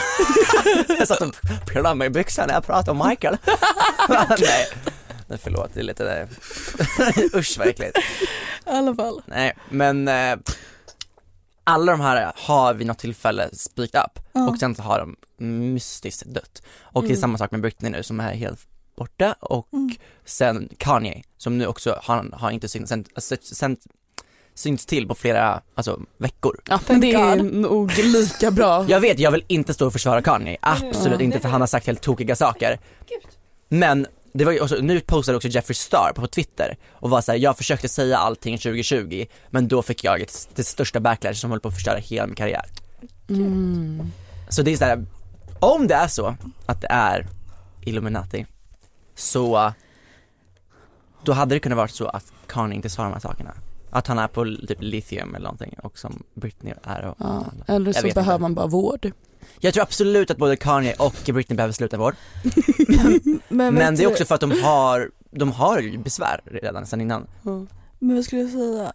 jag 0.99 1.07
satt 1.07 1.21
och 1.21 1.35
pillade 1.73 1.95
mig 1.95 2.07
i 2.07 2.09
byxan 2.09 2.47
när 2.47 2.53
jag 2.53 2.65
pratade 2.65 2.91
om 3.01 3.07
Michael. 3.09 3.37
Nej, 4.09 4.67
Nej, 5.29 5.39
förlåt, 5.43 5.69
det 5.73 5.79
är 5.79 5.83
lite, 5.83 6.27
usch 7.35 7.55
vad 7.57 7.67
äckligt. 7.67 7.97
I 8.65 8.69
alla 8.69 8.95
fall. 8.95 9.21
Nej, 9.25 9.57
men 9.69 10.07
eh, 10.07 10.35
alla 11.63 11.91
de 11.91 12.01
här 12.01 12.31
har 12.35 12.73
vid 12.73 12.87
något 12.87 12.99
tillfälle 12.99 13.49
speaked 13.53 14.01
up 14.05 14.19
Ja. 14.33 14.49
och 14.49 14.57
sen 14.59 14.75
så 14.75 14.81
har 14.83 14.99
de 14.99 15.15
mystiskt 15.45 16.25
dött. 16.25 16.61
Och 16.81 17.01
det 17.01 17.07
är 17.07 17.09
Mm. 17.09 17.21
samma 17.21 17.37
sak 17.37 17.51
med 17.51 17.61
Britney 17.61 17.91
nu 17.91 18.03
som 18.03 18.19
är 18.19 18.33
helt 18.33 18.59
borta 18.95 19.35
och 19.39 19.67
Mm. 19.73 19.91
sen 20.25 20.69
Kanye 20.77 21.23
som 21.37 21.57
nu 21.57 21.67
också 21.67 21.99
har, 22.03 22.29
har 22.33 22.51
inte 22.51 22.67
synts, 22.69 22.89
sen, 22.89 23.05
sen, 23.41 23.77
synts 24.55 24.85
till 24.85 25.07
på 25.07 25.15
flera 25.15 25.61
alltså, 25.75 25.99
veckor. 26.17 26.59
Ja, 26.69 26.79
men 26.87 27.01
det 27.01 27.11
är 27.13 27.35
nog 27.43 27.97
lika 27.97 28.51
bra. 28.51 28.85
Jag 28.89 28.99
vet, 28.99 29.19
jag 29.19 29.31
vill 29.31 29.43
inte 29.47 29.73
stå 29.73 29.85
och 29.85 29.93
försvara 29.93 30.21
Kanye, 30.21 30.57
absolut 30.61 31.19
Ja. 31.19 31.25
inte 31.25 31.39
för 31.39 31.49
han 31.49 31.61
har 31.61 31.67
sagt 31.67 31.87
helt 31.87 32.01
tokiga 32.01 32.35
saker. 32.35 32.79
Men 33.69 34.07
det 34.33 34.45
var 34.45 34.51
ju 34.51 34.59
också, 34.61 34.75
nu 34.75 34.99
postade 34.99 35.35
också 35.35 35.47
Jeffree 35.47 35.75
Star 35.75 36.11
på 36.15 36.27
Twitter 36.27 36.77
och 36.91 37.09
var 37.09 37.21
såhär, 37.21 37.39
jag 37.39 37.57
försökte 37.57 37.89
säga 37.89 38.17
allting 38.17 38.57
2020 38.57 39.25
men 39.49 39.67
då 39.67 39.81
fick 39.81 40.03
jag 40.03 40.21
ett, 40.21 40.49
det 40.55 40.63
största 40.63 40.99
backlash 40.99 41.33
som 41.33 41.51
höll 41.51 41.59
på 41.59 41.67
att 41.67 41.73
förstöra 41.73 41.97
hela 41.97 42.27
min 42.27 42.35
karriär. 42.35 42.65
Mm. 43.29 44.11
Så 44.49 44.61
det 44.61 44.71
är 44.73 44.77
såhär, 44.77 45.05
om 45.59 45.87
det 45.87 45.95
är 45.95 46.07
så 46.07 46.35
att 46.65 46.81
det 46.81 46.87
är 46.87 47.27
Illuminati 47.81 48.45
så 49.15 49.73
då 51.23 51.33
hade 51.33 51.55
det 51.55 51.59
kunnat 51.59 51.77
vara 51.77 51.87
så 51.87 52.07
att 52.07 52.33
Kanye 52.47 52.75
inte 52.75 52.89
sa 52.89 53.03
de 53.03 53.13
här 53.13 53.19
sakerna. 53.19 53.53
Att 53.91 54.07
han 54.07 54.19
är 54.19 54.27
på 54.27 54.45
typ 54.45 54.77
lithium 54.81 55.35
eller 55.35 55.43
någonting 55.43 55.75
och 55.83 55.99
som 55.99 56.23
Britney 56.33 56.73
är 56.83 57.05
och 57.05 57.15
Ja, 57.19 57.45
eller 57.67 57.93
så 57.93 58.01
behöver 58.01 58.33
inte. 58.33 58.41
man 58.41 58.55
bara 58.55 58.67
vård. 58.67 59.11
Jag 59.59 59.73
tror 59.73 59.83
absolut 59.83 60.31
att 60.31 60.37
både 60.37 60.55
Kanye 60.55 60.93
och 60.93 61.15
Britney 61.25 61.55
behöver 61.55 61.73
sluta 61.73 61.97
vård. 61.97 62.15
Men, 63.49 63.73
Men 63.73 63.75
vet 63.75 63.97
det 63.97 64.03
är 64.03 64.07
också 64.07 64.25
för 64.25 64.35
att 64.35 64.41
de 64.41 64.61
har, 64.63 65.11
de 65.31 65.51
har 65.51 65.79
ju 65.79 65.97
besvär 65.97 66.41
redan 66.45 66.85
sedan 66.85 67.01
innan. 67.01 67.27
Men 67.99 68.15
vad 68.15 68.25
skulle 68.25 68.41
jag 68.41 68.51
säga? 68.51 68.93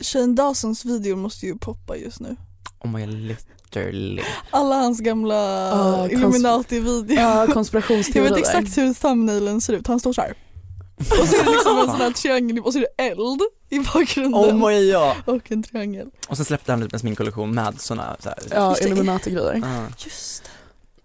Shane 0.00 0.34
Dawsons 0.34 0.84
video 0.84 1.16
måste 1.16 1.46
ju 1.46 1.58
poppa 1.58 1.96
just 1.96 2.20
nu. 2.20 2.36
Oh 2.80 2.90
my 2.90 3.06
literally. 3.06 4.22
Alla 4.50 4.74
hans 4.74 5.00
gamla 5.00 5.34
kons- 5.72 6.10
Illuminati-videor. 6.12 7.18
Ja, 7.18 7.38
Jag 7.46 7.54
konspirationsteorier. 7.54 8.30
vet 8.30 8.38
exakt 8.38 8.78
hur 8.78 8.94
thumbnailen 8.94 9.60
ser 9.60 9.72
ut, 9.72 9.86
han 9.86 10.00
står 10.00 10.12
såhär. 10.12 10.34
Och 10.96 11.28
så 11.28 11.36
är 11.36 11.44
det 11.44 11.50
liksom 11.50 11.78
en 11.78 11.86
sån 11.86 12.00
här 12.00 12.10
triangel 12.10 12.58
och 12.58 12.72
så 12.72 12.78
är 12.78 12.86
det 12.96 13.04
eld 13.04 13.40
i 13.70 13.78
bakgrunden 13.80 14.34
Oh 14.34 14.68
my 14.68 14.90
ja. 14.90 15.16
och 15.24 15.52
en 15.52 15.62
triangel. 15.62 16.08
Och 16.28 16.36
sen 16.36 16.44
släppte 16.46 16.72
han 16.72 16.82
ut 16.82 16.92
en 16.92 16.98
sminkkollektion 16.98 17.54
med 17.54 17.80
såna 17.80 18.16
så 18.20 18.28
här. 18.28 18.38
Ja, 18.50 18.68
Just 18.70 18.82
det. 18.82 18.88
Illuminati-grejer. 18.88 19.62
Ah. 19.64 19.86
Just 20.04 20.50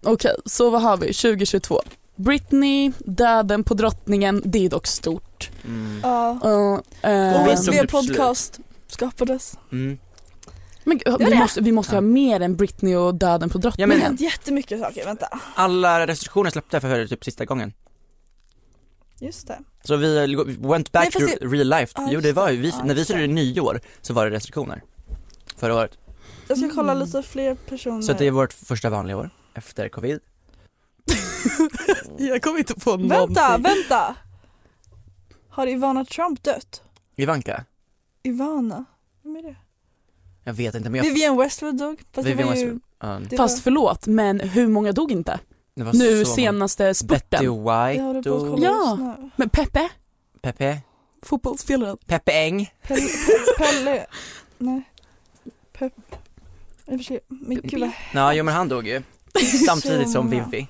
Okej, 0.02 0.34
så 0.44 0.70
vad 0.70 0.82
har 0.82 0.96
vi 0.96 1.06
2022? 1.06 1.82
Britney, 2.16 2.92
döden 2.98 3.64
på 3.64 3.74
drottningen, 3.74 4.42
det 4.44 4.66
är 4.66 4.70
dock 4.70 4.86
stort. 4.86 5.50
Mm. 5.64 6.00
Ja. 6.02 6.38
Uh, 6.44 7.10
eh, 7.12 7.40
Och 7.40 7.64
du- 7.64 7.78
vår 7.78 7.86
podcast 7.86 8.58
skapades. 8.86 9.58
Mm. 9.72 9.98
men 10.84 11.00
vi, 11.18 11.24
det. 11.24 11.34
måste, 11.34 11.60
vi 11.60 11.72
måste 11.72 11.92
Ja. 11.94 11.96
ha 11.96 12.00
mer 12.00 12.40
än 12.40 12.56
Britney 12.56 12.96
och 12.96 13.14
döden 13.14 13.50
på 13.50 13.58
Ja, 13.58 13.60
drottningen. 13.60 14.00
hänt 14.00 14.20
jättemycket 14.20 14.80
saker, 14.80 15.04
vänta. 15.04 15.40
Alla 15.54 16.06
restriktioner 16.06 16.50
släppte 16.50 16.80
för 16.80 17.06
typ 17.06 17.24
sista 17.24 17.44
gången. 17.44 17.72
Just 19.20 19.46
det. 19.48 19.58
Så 19.84 19.96
vi 19.96 20.36
we 20.36 20.68
went 20.68 20.92
back 20.92 21.14
Nej, 21.20 21.38
to 21.38 21.44
real 21.46 21.68
life. 21.68 21.92
Ja, 21.96 22.08
jo 22.10 22.20
det 22.20 22.32
var 22.32 22.50
ju, 22.50 22.56
vi, 22.60 22.70
det. 22.70 22.84
när 22.84 22.94
vi 22.94 23.04
firade 23.04 23.26
nyår 23.26 23.80
så 24.00 24.14
var 24.14 24.24
det 24.30 24.36
restriktioner. 24.36 24.82
Förra 25.56 25.74
året. 25.74 25.98
Jag 26.48 26.58
ska 26.58 26.70
kolla 26.74 26.92
Mm. 26.92 27.04
lite 27.06 27.22
fler 27.22 27.54
personer. 27.54 28.02
Så 28.02 28.12
det 28.12 28.26
är 28.26 28.30
vårt 28.30 28.52
första 28.52 28.90
vanliga 28.90 29.16
år 29.16 29.30
efter 29.54 29.88
covid. 29.88 30.20
Jag 32.18 32.42
kommer 32.42 32.58
inte 32.58 32.74
på 32.74 32.96
Vänta, 32.96 33.58
vänta! 33.58 34.14
Har 35.48 35.66
Ivana 35.66 36.04
Trump 36.04 36.42
dött? 36.42 36.82
Ivanka? 37.16 37.64
Ivana? 38.22 38.84
Vem 39.22 39.36
är 39.36 39.42
det? 39.42 39.56
Jag 40.44 40.52
vet 40.52 40.74
inte 40.74 40.90
men 40.90 40.98
jag... 40.98 41.04
Vivienne 41.04 41.38
Westwood 41.42 41.78
dog. 41.78 41.98
Fast 41.98 42.14
det 42.14 42.22
Vivienne 42.22 42.50
var 42.50 42.56
ju, 42.56 42.64
Westwood. 42.64 43.28
Det 43.30 43.36
Fast 43.36 43.62
förlåt, 43.62 44.06
men 44.06 44.40
hur 44.40 44.66
många 44.68 44.92
dog 44.92 45.12
inte? 45.12 45.38
Det 45.74 45.84
var 45.84 45.92
Nu 45.92 46.24
så 46.24 46.32
senaste 46.34 46.82
Betty 46.84 46.94
spurten. 46.94 47.46
håller 47.46 48.12
White 48.14 48.30
och 48.30 48.58
Ja. 48.60 49.16
Men 49.36 49.48
Peppe, 49.48 49.88
Pepe, 50.42 50.80
fotbollsspelaren. 51.22 51.96
Peppe 52.06 52.32
Eng. 52.32 52.72
Pelle, 52.82 53.00
Pe- 53.00 53.58
Pelle, 53.58 54.06
nej. 54.58 54.82
Pep, 55.72 55.92
i 56.86 56.94
och 56.94 56.98
för 56.98 57.04
sig, 57.04 57.20
men 57.28 57.60
gud 57.64 57.80
vad 57.80 57.90
Ja 58.14 58.34
jo 58.34 58.44
men 58.44 58.54
han 58.54 58.68
dog 58.68 58.88
ju. 58.88 59.02
Samtidigt 59.66 60.10
som. 60.10 60.30
Vivi. 60.30 60.68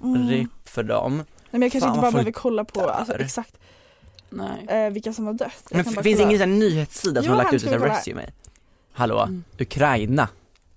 mm. 0.00 0.28
RIP 0.28 0.50
för 0.64 0.82
dem. 0.82 1.16
Nej 1.16 1.24
men 1.50 1.62
jag 1.62 1.72
kanske 1.72 1.86
Fan, 1.88 1.96
inte 1.96 2.00
bara 2.02 2.10
behöver 2.12 2.32
kolla 2.32 2.64
på 2.64 2.80
alltså, 2.90 3.14
exakt 3.18 3.58
Nej. 4.30 4.66
eh, 4.68 4.90
vilka 4.92 5.12
som 5.12 5.26
har 5.26 5.32
dött. 5.34 5.52
Jag 5.70 5.76
Men 5.76 5.84
finns 5.84 5.96
det 5.96 6.12
kolla. 6.14 6.26
ingen 6.28 6.38
sån 6.38 6.58
nyhetssida 6.58 7.22
som 7.22 7.26
Jo, 7.30 7.36
har 7.36 7.42
lagt 7.42 7.54
ut 7.54 7.64
ett 7.66 7.82
resume? 7.82 8.30
Hallå, 8.92 9.18
Mm. 9.20 9.44
Ukraina 9.60 10.28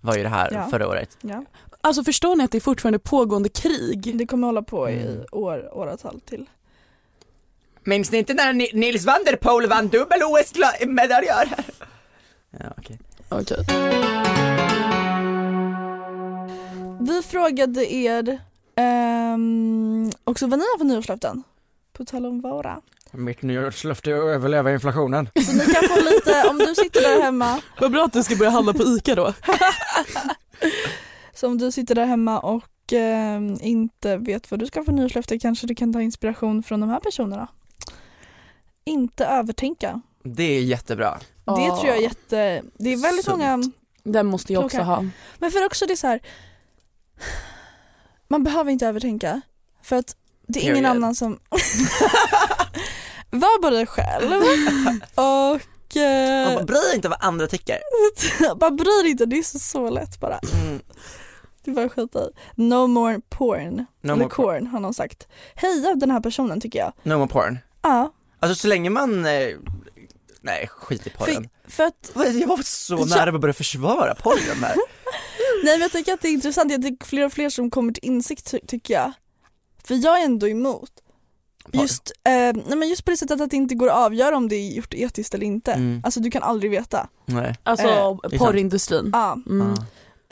var 0.02 0.16
ju 0.16 0.24
det 0.24 0.30
här 0.30 0.52
Ja. 0.54 0.68
förra 0.70 0.88
året. 0.88 1.18
Ja. 1.22 1.44
Alltså 1.86 2.04
förstår 2.04 2.36
ni 2.36 2.44
att 2.44 2.52
det 2.52 2.58
är 2.58 2.62
fortfarande 2.62 3.00
pågående 3.00 3.50
krig? 3.50 4.18
Det 4.18 4.28
kommer 4.28 4.48
hålla 4.48 4.62
på 4.62 4.90
i 4.90 5.02
Mm. 5.02 5.26
år, 5.32 5.78
åratal 5.78 6.20
till. 6.20 6.46
Minns 7.84 8.12
ni 8.12 8.18
inte 8.18 8.34
när 8.34 8.54
Ni- 8.54 8.72
Nils 8.74 9.06
van 9.06 9.24
der 9.26 9.36
Poel 9.36 9.68
vann 9.70 9.88
dubbel 9.88 10.20
OS-medaljör? 10.24 11.50
Ja, 12.60 12.66
okej. 12.78 13.00
Okej. 13.30 13.58
Vi 17.02 17.22
frågade 17.24 17.94
er 17.94 18.40
ehm, 18.76 20.12
också 20.24 20.48
vad 20.48 20.60
ni 20.60 20.66
har 20.66 20.78
för 20.78 20.86
nyårslöften. 20.86 21.44
På 21.94 22.06
tal 22.06 22.26
om 22.26 22.42
våra. 22.42 22.82
Mitt 23.12 23.42
nyårslöfte 23.42 24.12
är 24.12 24.16
att 24.16 24.24
överleva 24.36 24.72
inflationen. 24.74 25.30
Så 25.46 25.54
ni 25.54 25.66
kan 25.74 25.84
få 25.90 25.96
lite, 26.02 26.44
om 26.50 26.58
du 26.58 26.76
sitter 26.76 27.02
där 27.02 27.22
hemma, 27.24 27.62
Vad 27.80 27.92
bra 27.92 28.04
att 28.06 28.14
du 28.14 28.24
ska 28.24 28.36
börja 28.36 28.52
handla 28.52 28.74
på 28.74 28.84
ICA 28.84 29.16
då. 29.16 29.34
så 31.36 31.48
om 31.48 31.58
du 31.58 31.72
sitter 31.72 31.96
där 31.96 32.06
hemma 32.06 32.40
och 32.40 32.94
ehm, 32.94 33.58
inte 33.62 34.18
vet 34.18 34.52
vad 34.52 34.60
du 34.60 34.66
ska 34.66 34.84
få 34.84 34.92
nyårslöfte 34.92 35.40
kanske 35.40 35.68
du 35.68 35.76
kan 35.76 35.94
ta 35.94 36.02
inspiration 36.02 36.64
från 36.64 36.80
de 36.82 36.90
här 36.90 37.00
personerna. 37.00 37.48
Inte 38.84 39.26
övertänka. 39.26 40.02
Det 40.24 40.44
är 40.44 40.62
jättebra. 40.62 41.20
Det 41.46 41.54
tror 41.54 41.86
jag 41.86 41.98
är 41.98 42.02
jätte, 42.02 42.62
det 42.78 42.94
är 42.94 43.02
väldigt 43.02 43.26
Sunt. 43.26 43.38
många 43.38 43.60
Den 44.04 44.26
måste 44.26 44.54
jag 44.54 44.66
också 44.66 44.82
ha. 44.82 45.06
Men 45.38 45.52
för 45.52 45.66
också 45.66 45.86
det 45.86 45.94
är 45.94 45.98
så 45.98 46.08
här. 46.08 46.20
Man 48.28 48.44
behöver 48.44 48.72
inte 48.72 48.88
övertänka. 48.88 49.42
För 49.84 49.96
att 49.96 50.16
det 50.48 50.60
är 50.60 50.64
ingen 50.64 50.76
Period. 50.76 50.92
annan 50.96 51.16
som... 51.16 51.40
Var 53.30 53.62
bara 53.62 53.72
dig 53.72 53.86
själv. 53.86 54.32
Och 55.16 55.98
eh, 55.98 56.56
Man 56.56 56.66
bryr 56.66 56.88
dig 56.88 56.96
inte 56.96 57.10
vad 57.10 57.18
andra 57.22 57.48
tycker. 57.48 57.80
bara 58.56 58.72
bry 58.72 59.02
dig 59.02 59.12
inte, 59.12 59.26
det 59.26 59.38
är 59.38 59.44
så, 59.44 59.60
så 59.60 59.90
lätt 59.90 60.20
bara. 60.20 60.40
Mm. 60.54 60.82
Det 61.66 61.72
är 61.72 61.76
bara 61.76 61.90
skita 61.90 62.20
i. 62.20 62.30
No 62.56 62.88
more 62.88 63.20
porn. 63.30 63.76
No 63.76 63.86
Eller 64.04 64.16
more 64.16 64.30
porn. 64.30 64.30
corn 64.30 64.68
har 64.68 64.80
någon 64.80 64.94
sagt. 64.94 65.28
Heja 65.56 65.96
den 65.96 66.12
här 66.12 66.20
personen 66.20 66.62
tycker 66.62 66.80
jag. 66.80 66.94
No 67.04 67.14
more 67.18 67.28
porn. 67.28 67.60
Ja, 67.82 68.12
Alltså 68.40 68.56
så 68.56 68.68
länge 68.68 68.90
man, 68.90 69.26
eh, 69.26 69.48
nej 70.42 70.68
skit 70.72 71.08
i 71.08 71.10
porren. 71.10 71.50
för, 71.68 71.92
för 72.14 72.24
att 72.26 72.36
Jag 72.36 72.48
var 72.48 72.58
så 72.64 73.06
nära 73.06 73.36
att 73.36 73.42
börja 73.42 73.54
försvara 73.54 74.16
porren 74.16 74.64
här. 74.64 74.76
Nej 75.64 75.74
men 75.74 75.82
jag 75.82 75.92
tycker 75.92 76.14
att 76.14 76.22
det 76.22 76.28
är 76.28 76.32
intressant, 76.34 76.72
jag 76.72 76.82
tycker 76.84 77.06
fler 77.06 77.26
och 77.26 77.34
fler 77.34 77.50
som 77.50 77.70
kommer 77.70 77.94
till 77.94 78.06
insikt 78.06 78.52
ty- 78.52 78.60
tycker 78.68 78.94
jag. 78.94 79.12
För 79.84 79.96
jag 79.96 80.22
är 80.22 80.26
ändå 80.26 80.48
emot. 80.48 80.92
Porr. 81.72 81.82
Just, 81.82 82.12
eh, 82.24 82.32
nej 82.32 82.76
men 82.78 82.90
just 82.90 83.06
på 83.06 83.12
det 83.12 83.18
sättet 83.18 83.42
att 83.42 83.50
det 83.50 83.56
inte 83.56 83.76
går 83.76 83.88
att 83.90 83.96
avgöra 83.96 84.38
om 84.38 84.50
det 84.50 84.56
är 84.56 84.72
gjort 84.76 84.94
etiskt 84.94 85.34
eller 85.34 85.46
inte. 85.46 85.72
Mm. 85.72 86.02
Alltså 86.04 86.20
du 86.20 86.32
kan 86.32 86.44
aldrig 86.44 86.72
veta. 86.72 87.08
Nej. 87.26 87.56
Alltså 87.64 87.88
Eh, 87.88 88.38
porrindustrin. 88.38 89.10
Ja, 89.14 89.34
Mm. 89.48 89.74
Ja. 89.78 89.86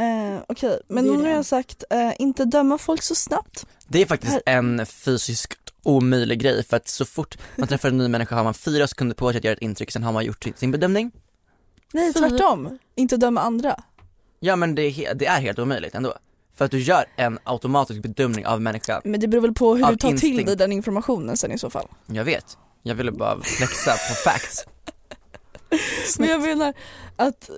Eh, 0.04 0.42
okej. 0.48 0.80
Men 0.88 1.04
Det 1.04 1.14
är 1.14 1.18
nu 1.18 1.24
har 1.24 1.30
jag 1.30 1.46
sagt, 1.46 1.84
eh, 1.90 2.12
inte 2.20 2.46
döma 2.46 2.78
folk 2.78 3.02
så 3.02 3.16
snabbt. 3.16 3.66
Det 3.88 4.02
är 4.02 4.06
faktiskt 4.06 4.40
en 4.46 4.86
fysiskt 4.86 5.60
omöjlig 5.84 6.40
grej 6.40 6.64
för 6.66 6.78
att 6.78 6.88
så 6.88 7.06
fort 7.06 7.38
man 7.56 7.68
träffar 7.68 7.90
en 7.90 7.98
ny 7.98 8.08
människa 8.08 8.36
har 8.36 8.44
man 8.44 8.54
fyra 8.54 8.88
sekunder 8.88 9.16
på 9.16 9.30
sig 9.32 9.38
att 9.38 9.44
göra 9.44 9.54
ett 9.56 9.62
intryck, 9.62 9.92
sen 9.92 10.04
har 10.04 10.12
man 10.12 10.26
gjort 10.26 10.46
sin 10.56 10.72
bedömning. 10.72 11.12
Nej 11.94 12.14
Fy. 12.14 12.20
tvärtom, 12.20 12.80
inte 12.96 13.18
döma 13.18 13.42
andra. 13.42 13.84
Ja 14.40 14.56
men 14.56 14.76
det 14.76 14.82
är, 14.84 15.14
det 15.16 15.26
är 15.26 15.42
helt 15.42 15.60
omöjligt 15.60 15.96
ändå. 15.96 16.14
För 16.56 16.66
att 16.66 16.72
du 16.72 16.80
gör 16.80 17.06
en 17.16 17.40
automatisk 17.44 18.02
bedömning 18.02 18.46
av 18.46 18.62
människan. 18.62 19.02
Men 19.04 19.20
det 19.20 19.28
beror 19.28 19.42
väl 19.42 19.54
på 19.54 19.76
hur 19.76 19.86
Av 19.86 19.92
du 19.92 19.98
tar 19.98 20.10
till 20.10 20.28
instinkt. 20.30 20.46
dig 20.48 20.56
den 20.56 20.72
informationen 20.72 21.38
sen 21.38 21.52
i 21.52 21.58
så 21.58 21.70
fall. 21.70 21.88
Jag 22.06 22.24
vet, 22.24 22.58
jag 22.84 22.96
ville 22.96 23.12
bara 23.12 23.42
flexa 23.42 23.92
på 23.92 24.14
facts. 24.24 24.66
Men 26.20 26.30
jag 26.30 26.42
menar 26.42 26.74
att, 27.16 27.50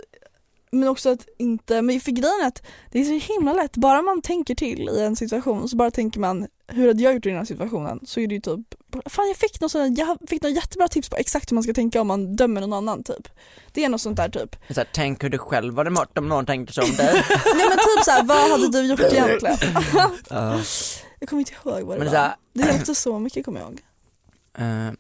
men 0.72 0.88
också 0.88 1.09
att 1.09 1.26
inte, 1.38 1.82
men 1.82 1.99
för 1.99 2.11
grejen 2.11 2.41
är 2.43 2.47
att 2.47 2.61
det 2.91 2.99
är 2.99 3.03
så 3.20 3.34
himla 3.34 3.53
lätt, 3.53 3.78
bara 3.78 4.01
man 4.01 4.22
tänker 4.22 4.55
till 4.55 4.89
i 4.89 5.01
en 5.01 5.16
situation 5.16 5.70
så 5.70 5.76
bara 5.78 5.91
tänker 5.91 6.20
man 6.20 6.47
hur 6.68 6.88
hade 6.88 7.03
jag 7.03 7.13
gjort 7.13 7.26
i 7.26 7.30
den 7.30 7.38
här 7.38 7.45
situationen 7.45 7.99
så 8.05 8.20
är 8.20 8.28
det 8.28 8.36
ju 8.36 8.41
typ, 8.41 8.59
fan 9.05 9.28
jag 9.28 9.38
fick 9.38 9.61
något 9.61 9.72
sånt, 9.72 9.97
jag 9.97 10.18
fick 10.30 10.43
något 10.43 10.55
jättebra 10.55 10.88
tips 10.88 11.09
på 11.09 11.16
exakt 11.16 11.51
hur 11.51 11.55
man 11.55 11.63
ska 11.63 11.74
tänka 11.74 12.01
om 12.01 12.07
man 12.07 12.36
dömer 12.36 12.61
någon 12.61 12.74
annan 12.74 13.03
typ. 13.03 13.28
Det 13.72 13.84
är 13.86 13.89
något 13.89 14.01
sånt 14.01 14.18
där 14.18 14.30
typ. 14.30 14.55
Så 14.70 14.74
här, 14.74 14.88
tänk 14.93 15.24
hur 15.24 15.30
du 15.30 15.38
själv 15.38 15.74
var 15.74 15.84
det 15.84 15.89
mört 15.89 16.18
om 16.18 16.30
någon 16.30 16.45
tänkte 16.45 16.74
som 16.74 16.84
dig. 16.95 17.13
Nej 17.55 17.66
men 17.70 17.78
typ 17.78 18.03
såhär, 18.05 18.24
vad 18.24 18.51
hade 18.51 18.68
du 18.72 18.82
gjort 18.88 18.99
egentligen? 18.99 19.57
Ja. 20.30 20.59
Jag 21.20 21.30
kommer 21.30 21.39
inte 21.39 21.51
ihåg 21.53 21.82
vad 21.84 21.95
det 21.95 21.99
Men 21.99 21.99
var. 21.99 22.05
så 22.13 22.18
här- 22.18 22.36
Det 22.53 22.63
hjälpte 22.66 22.95
så 22.95 23.20
mycket 23.20 23.45
kommer 23.45 23.59
jag 23.59 23.70
ihåg. 23.70 23.82
Nå- 24.57 24.93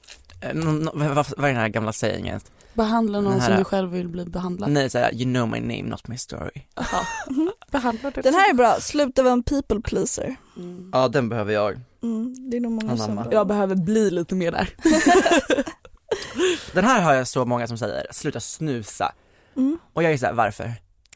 vad, 0.93 1.15
vad 1.15 1.27
vad 1.37 1.49
är 1.49 1.53
den 1.53 1.61
här 1.61 1.69
gamla 1.69 1.93
sägningen? 1.93 2.39
Behandla 2.73 3.21
någon 3.21 3.39
här- 3.39 3.47
som 3.47 3.57
du 3.57 3.63
själv 3.63 3.91
vill 3.91 4.07
bli 4.07 4.25
behandlad. 4.25 4.71
Nej 4.71 4.89
såhär, 4.89 5.13
you 5.13 5.23
know 5.23 5.49
my 5.49 5.59
name 5.59 5.83
not 5.83 6.07
my 6.07 6.17
story. 6.17 6.61
Behandla 7.71 8.11
det. 8.11 8.21
Den 8.21 8.33
här 8.33 8.49
är 8.49 8.53
bra, 8.53 8.77
sluta 8.79 9.23
vara 9.23 9.33
en 9.33 9.43
people 9.43 9.81
pleaser. 9.81 10.35
Mm. 10.57 10.89
Ja 10.93 11.07
den 11.07 11.29
behöver 11.29 11.53
jag. 11.53 11.79
Mm, 12.03 12.49
det 12.49 12.57
är 12.57 12.61
nog 12.61 12.71
många 12.71 12.97
som. 12.97 13.27
Jag 13.31 13.47
behöver 13.47 13.75
bli 13.75 14.11
lite 14.11 14.35
mer 14.35 14.51
där. 14.51 14.69
Den 16.73 16.83
här 16.85 17.01
har 17.01 17.13
jag 17.13 17.27
så 17.27 17.45
många 17.45 17.67
som 17.67 17.77
säger, 17.77 18.07
sluta 18.11 18.39
snusa. 18.39 19.11
Mm. 19.57 19.77
Och 19.93 20.03
jag 20.03 20.11
är 20.13 20.17
såhär, 20.17 20.33
varför? 20.33 20.73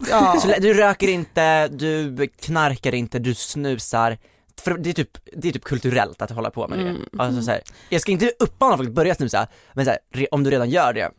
Ja. 0.10 0.40
Så, 0.42 0.48
du 0.62 0.74
röker 0.74 1.08
inte, 1.08 1.68
du 1.68 2.28
knarkar 2.28 2.96
inte, 2.96 3.20
du 3.20 3.36
snusar. 3.36 4.18
För 4.60 4.78
det 4.78 4.90
är 4.90 4.94
typ, 4.94 5.18
det 5.34 5.48
är 5.48 5.52
typ 5.52 5.64
kulturellt 5.64 6.22
att 6.22 6.32
hålla 6.32 6.50
på 6.50 6.68
med 6.68 6.80
det. 6.80 6.90
Mm. 6.90 7.02
Alltså, 7.18 7.42
så 7.42 7.52
här, 7.52 7.62
jag 7.90 8.02
ska 8.02 8.12
inte 8.12 8.32
uppmana 8.40 8.78
folk 8.78 8.90
att 8.90 8.96
börja 8.96 9.16
snusa, 9.16 9.48
men 9.74 9.86
så 9.86 9.92
här, 9.92 10.00
re- 10.14 10.28
om 10.32 10.44
du 10.44 10.50
redan 10.50 10.70
gör 10.70 10.94
det, 10.94 11.12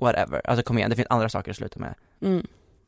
whatever. 0.00 0.40
Alltså 0.44 0.62
kom 0.62 0.78
igen, 0.78 0.90
det 0.90 0.96
finns 0.96 1.08
andra 1.10 1.28
saker 1.28 1.50
att 1.50 1.56
sluta 1.56 1.80
med. 1.80 1.94
Mm. 2.22 2.46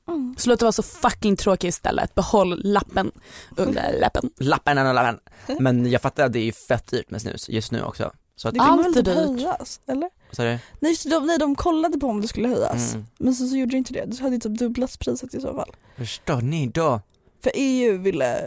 Mm. 0.08 0.34
Sluta 0.38 0.64
vara 0.64 0.72
så 0.72 0.82
fucking 0.82 1.36
tråkig 1.36 1.68
istället. 1.68 2.14
Behåll 2.14 2.60
lappen 2.64 3.10
under 3.56 3.98
läppen. 4.00 4.30
Lappen 4.38 4.78
och 4.78 4.94
lappen. 4.94 5.18
Men 5.60 5.90
jag 5.90 6.02
fattar 6.02 6.24
att 6.24 6.32
det 6.32 6.48
är 6.48 6.52
fett 6.52 6.86
dyrt 6.86 7.10
med 7.10 7.20
snus 7.22 7.48
just 7.48 7.72
nu 7.72 7.82
också. 7.82 8.12
Så 8.36 8.48
att, 8.48 8.54
Det 8.54 8.60
kommer 8.60 8.82
väl 8.82 8.94
typ 8.94 9.06
höjas, 9.06 9.80
eller? 9.86 10.10
det, 10.36 10.60
Nej, 10.80 10.96
de, 11.04 11.26
nej 11.26 11.38
de 11.38 11.54
kollade 11.54 11.98
på 11.98 12.06
om 12.06 12.20
det 12.20 12.28
skulle 12.28 12.48
höjas, 12.48 12.94
mm. 12.94 13.06
men 13.18 13.34
så, 13.34 13.46
så 13.46 13.56
gjorde 13.56 13.70
det 13.70 13.76
inte 13.76 13.92
det. 13.92 14.04
Det 14.06 14.20
hade 14.22 14.38
typ 14.38 14.58
dubblats 14.58 14.96
priset 14.96 15.34
i 15.34 15.40
så 15.40 15.54
fall. 15.54 15.70
Förstår 15.96 16.40
ni 16.40 16.66
då? 16.66 17.00
För 17.42 17.52
EU 17.54 17.98
ville, 17.98 18.40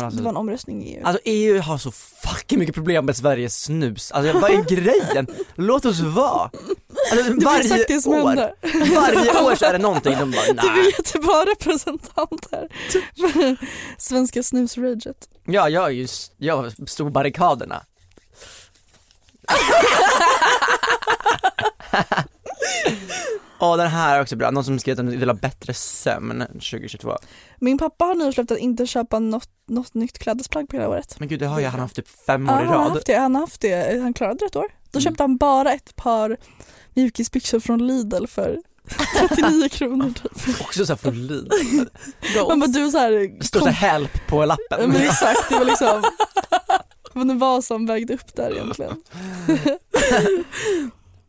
Alltså, 0.00 0.16
det 0.18 0.22
var 0.22 0.30
en 0.30 0.36
omröstning 0.36 0.84
i 0.84 0.96
EU. 0.96 1.06
Alltså 1.06 1.22
EU 1.24 1.60
har 1.60 1.78
så 1.78 1.90
fucking 1.92 2.58
mycket 2.58 2.74
problem 2.74 3.06
med 3.06 3.16
Sveriges 3.16 3.62
snus, 3.62 4.12
alltså 4.12 4.38
vad 4.38 4.50
är 4.50 4.62
grejen? 4.64 5.26
Låt 5.54 5.84
oss 5.84 6.00
vara! 6.00 6.50
Alltså, 7.12 7.32
det 7.32 7.44
var 7.44 7.56
exakt 7.56 7.70
varje 7.70 7.84
det 7.88 8.02
som 8.02 8.12
år, 8.12 8.26
hände. 8.28 8.54
varje 8.96 9.42
år 9.44 9.54
så 9.54 9.64
är 9.64 9.72
det 9.72 9.78
någonting, 9.78 10.16
de 10.18 10.30
bara 10.30 10.46
Du 10.46 10.52
nej. 10.54 10.70
vill 10.76 10.92
jättebra 10.98 11.44
representant 11.44 12.48
här 12.52 12.68
för 13.16 13.56
svenska 13.98 14.42
snusraget. 14.42 15.28
Ja, 15.44 15.68
jag 15.68 15.84
är 15.84 15.90
ju, 15.90 16.08
jag 16.36 16.88
stod 16.88 17.12
barrikaderna. 17.12 17.82
Och 23.58 23.76
den 23.76 23.88
här 23.88 24.16
är 24.16 24.22
också 24.22 24.36
bra, 24.36 24.50
någon 24.50 24.64
som 24.64 24.78
skrivit 24.78 24.98
att 25.00 25.06
de 25.06 25.16
vill 25.18 25.28
ha 25.28 25.34
bättre 25.34 25.74
sömn 25.74 26.44
2022. 26.48 27.16
Min 27.60 27.78
pappa 27.78 28.04
har 28.04 28.14
nyårslöfte 28.14 28.54
att 28.54 28.60
inte 28.60 28.86
köpa 28.86 29.18
något, 29.18 29.48
något 29.68 29.94
nytt 29.94 30.18
klädesplagg 30.18 30.68
på 30.68 30.76
hela 30.76 30.88
året. 30.88 31.16
Men 31.18 31.28
gud 31.28 31.40
det 31.40 31.46
har 31.46 31.60
ju 31.60 31.66
han 31.66 31.80
haft 31.80 31.96
typ 31.96 32.08
fem 32.26 32.46
Ja, 32.46 32.52
år 32.52 32.56
han 32.56 32.64
i 32.64 32.68
har 32.68 32.74
rad. 32.84 32.92
haft 32.92 33.06
det, 33.06 33.14
han 33.14 33.34
har 33.34 33.40
haft 33.42 33.60
det, 33.60 34.00
han 34.02 34.14
klarade 34.14 34.38
det 34.38 34.44
ett 34.46 34.56
år. 34.56 34.66
Då 34.90 34.98
Mm. 34.98 35.02
köpte 35.10 35.22
han 35.22 35.36
bara 35.36 35.72
ett 35.72 35.96
par 35.96 36.36
mjukisbyxor 36.94 37.60
från 37.60 37.86
Lidl 37.86 38.26
för 38.26 38.58
39 39.28 39.68
kronor 39.68 40.12
typ. 40.22 40.60
Också 40.60 40.86
såhär 40.86 40.96
från 40.98 41.26
Lidl. 41.26 41.50
Man 42.48 42.60
bara 42.60 42.66
du 42.66 42.84
är 42.84 42.90
såhär, 42.90 43.38
Det 43.38 43.44
står 43.44 43.60
såhär 43.60 43.72
help 43.72 44.26
på 44.28 44.36
Ja, 44.42 44.44
lappen. 44.44 44.90
men 44.90 45.02
exakt, 45.02 45.48
det 45.48 45.58
var 45.58 45.64
liksom 45.64 46.02
vad 47.12 47.28
det 47.28 47.34
var 47.34 47.60
som 47.62 47.86
vägde 47.86 48.14
upp 48.14 48.34
där 48.36 48.50
egentligen. 48.52 48.96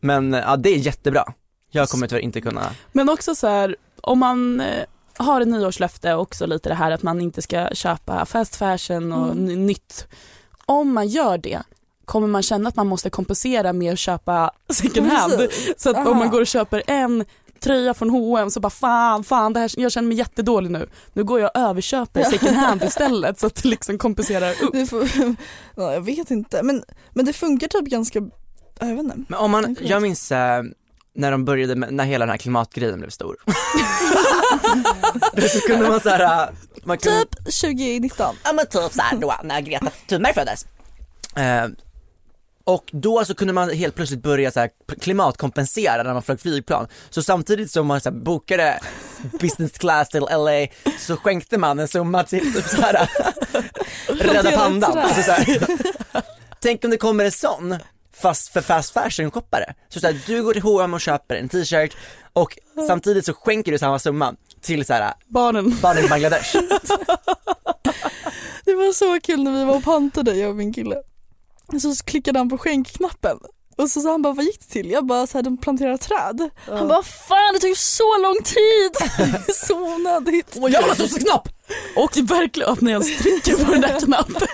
Men 0.04 0.32
ja 0.32 0.56
det 0.56 0.68
är 0.68 0.78
jättebra. 0.78 1.32
Jag 1.70 1.88
kommer 1.88 2.06
tyvärr 2.06 2.20
inte 2.22 2.40
kunna, 2.40 2.70
Men 2.92 3.08
också 3.08 3.34
så 3.34 3.46
här, 3.46 3.76
om 4.00 4.18
man 4.18 4.60
eh, 4.60 4.84
har 5.16 5.40
ett 5.40 5.48
nyårslöfte 5.48 6.14
också 6.14 6.46
lite 6.46 6.68
det 6.68 6.74
här 6.74 6.90
att 6.90 7.02
man 7.02 7.20
inte 7.20 7.42
ska 7.42 7.68
köpa 7.72 8.26
fast 8.26 8.56
fashion 8.56 9.12
och 9.12 9.30
Mm. 9.32 9.66
nytt. 9.66 10.06
Om 10.66 10.94
man 10.94 11.08
gör 11.08 11.38
det 11.38 11.62
kommer 12.04 12.26
man 12.26 12.42
känna 12.42 12.68
att 12.68 12.76
man 12.76 12.86
måste 12.86 13.10
kompensera 13.10 13.72
med 13.72 13.92
att 13.92 13.98
köpa 13.98 14.50
second 14.68 15.06
hand. 15.06 15.32
Precis. 15.36 15.74
Så 15.76 15.90
att 15.90 15.96
Aha. 15.96 16.10
om 16.10 16.16
man 16.18 16.30
går 16.30 16.40
och 16.40 16.46
köper 16.46 16.82
en 16.86 17.24
tröja 17.60 17.94
från 17.94 18.10
H&M 18.10 18.50
så 18.50 18.60
bara 18.60 18.70
fan, 18.70 19.24
fan 19.24 19.52
det 19.52 19.60
här, 19.60 19.70
jag 19.76 19.92
känner 19.92 20.08
mig 20.08 20.16
jättedålig 20.16 20.70
nu. 20.70 20.88
Nu 21.12 21.24
går 21.24 21.40
jag 21.40 21.50
och 21.54 21.60
överköper 21.60 22.24
second 22.30 22.56
hand 22.56 22.82
istället 22.84 23.38
så 23.40 23.46
att 23.46 23.62
det 23.62 23.68
liksom 23.68 23.98
kompenserar 23.98 24.50
upp. 24.62 24.88
Får, 24.88 25.08
ja, 25.76 25.92
jag 25.92 26.00
vet 26.00 26.30
inte, 26.30 26.62
men, 26.62 26.84
men 27.10 27.24
det 27.24 27.32
funkar 27.32 27.68
typ 27.68 27.84
ganska, 27.84 28.20
jag 28.80 28.86
vet 28.86 28.98
inte. 28.98 29.16
men 29.28 29.38
om 29.38 29.50
man, 29.50 29.76
jag 29.80 30.02
minns 30.02 30.32
eh, 30.32 30.62
när 31.14 31.30
de 31.30 31.44
började 31.44 31.76
med, 31.76 31.94
när 31.94 32.04
hela 32.04 32.24
den 32.26 32.30
här 32.30 32.38
klimatgrejen 32.38 32.98
blev 32.98 33.10
stor. 33.10 33.36
Så 35.48 35.60
kunde 35.60 35.88
man 35.88 36.00
såhär, 36.00 36.50
man 36.84 36.98
kunde, 36.98 37.20
Typ 37.24 37.34
2019. 37.44 38.36
ja 38.44 38.52
men 38.52 38.66
typ 38.66 38.92
såhär 38.92 39.16
då 39.16 39.34
när 39.44 39.60
Greta 39.60 39.90
Thunberg 40.08 40.34
föddes. 40.34 40.66
Eh, 41.36 41.66
Och 42.64 42.84
då 42.92 43.24
så 43.24 43.34
kunde 43.34 43.52
man 43.52 43.70
helt 43.70 43.94
plötsligt 43.94 44.22
börja 44.22 44.50
så 44.50 44.60
här 44.60 44.70
klimatkompensera 45.00 46.02
när 46.02 46.12
man 46.12 46.22
flög 46.22 46.40
flygplan. 46.40 46.86
Så 47.10 47.22
samtidigt 47.22 47.70
som 47.70 47.86
man 47.86 48.00
så 48.00 48.10
här 48.10 48.16
bokade 48.16 48.80
business 49.40 49.72
class 49.72 50.08
till 50.08 50.20
LA 50.20 50.66
så 50.98 51.16
skänkte 51.16 51.58
man 51.58 51.78
en 51.78 51.88
summa 51.88 52.22
till 52.24 52.52
typ 52.54 52.68
så 52.68 52.80
här 52.82 53.10
Rädda 54.08 54.50
Pandan. 54.52 54.98
Alltså 54.98 55.22
så 55.22 55.30
här. 55.32 55.58
Tänk 56.60 56.84
om 56.84 56.90
det 56.90 56.96
kommer 56.96 57.24
en 57.24 57.32
sån 57.32 57.78
fast 58.22 58.48
för 58.48 58.60
fast 58.60 58.92
fashion 58.92 59.30
shoppare. 59.30 59.74
Så, 59.88 60.00
så 60.00 60.06
här, 60.06 60.20
du 60.26 60.42
går 60.42 60.52
till 60.52 60.62
H&M 60.62 60.94
och 60.94 61.00
köper 61.00 61.34
en 61.34 61.48
t-shirt 61.48 61.96
och 62.32 62.58
samtidigt 62.86 63.26
så 63.26 63.34
skänker 63.34 63.72
du 63.72 63.78
samma 63.78 63.98
summa 63.98 64.34
till 64.60 64.84
så 64.84 64.92
här, 64.92 65.14
Barnen. 65.26 65.78
barnen 65.82 66.04
i 66.04 66.08
Bangladesh. 66.08 66.56
Det 68.64 68.74
var 68.74 68.92
så 68.92 69.20
kul 69.20 69.42
när 69.42 69.52
vi 69.52 69.64
var 69.64 69.76
och 69.76 69.84
pantade 69.84 70.34
jag 70.34 70.50
och 70.50 70.56
min 70.56 70.72
kille. 70.72 70.96
Så 71.80 72.04
klickade 72.04 72.38
han 72.38 72.48
på 72.50 72.58
skänkknappen 72.58 73.38
och 73.76 73.90
så 73.90 74.00
sa 74.00 74.10
han 74.10 74.22
bara 74.22 74.32
vad 74.32 74.44
gick 74.44 74.60
det 74.60 74.66
till? 74.66 74.90
Jag 74.90 75.06
bara 75.06 75.26
så 75.26 75.38
här, 75.38 75.42
de 75.42 75.56
planterar 75.56 75.96
träd. 75.96 76.50
Han 76.66 76.88
bara 76.88 77.02
fan 77.02 77.54
det 77.54 77.58
tog 77.60 77.70
ju 77.70 77.76
så 77.76 78.18
lång 78.22 78.36
tid. 78.44 78.92
Så 79.54 79.94
onödigt. 79.94 80.56
Åh 80.60 80.70
jävla 80.72 80.94
sosseknapp! 80.94 81.48
Och 81.96 82.16
verkligen 82.16 82.70
att 82.72 82.80
när 82.80 82.92
jag 82.92 83.02
trycker 83.04 83.64
på 83.64 83.72
den 83.72 83.80
där 83.80 84.00
knappen. 84.00 84.48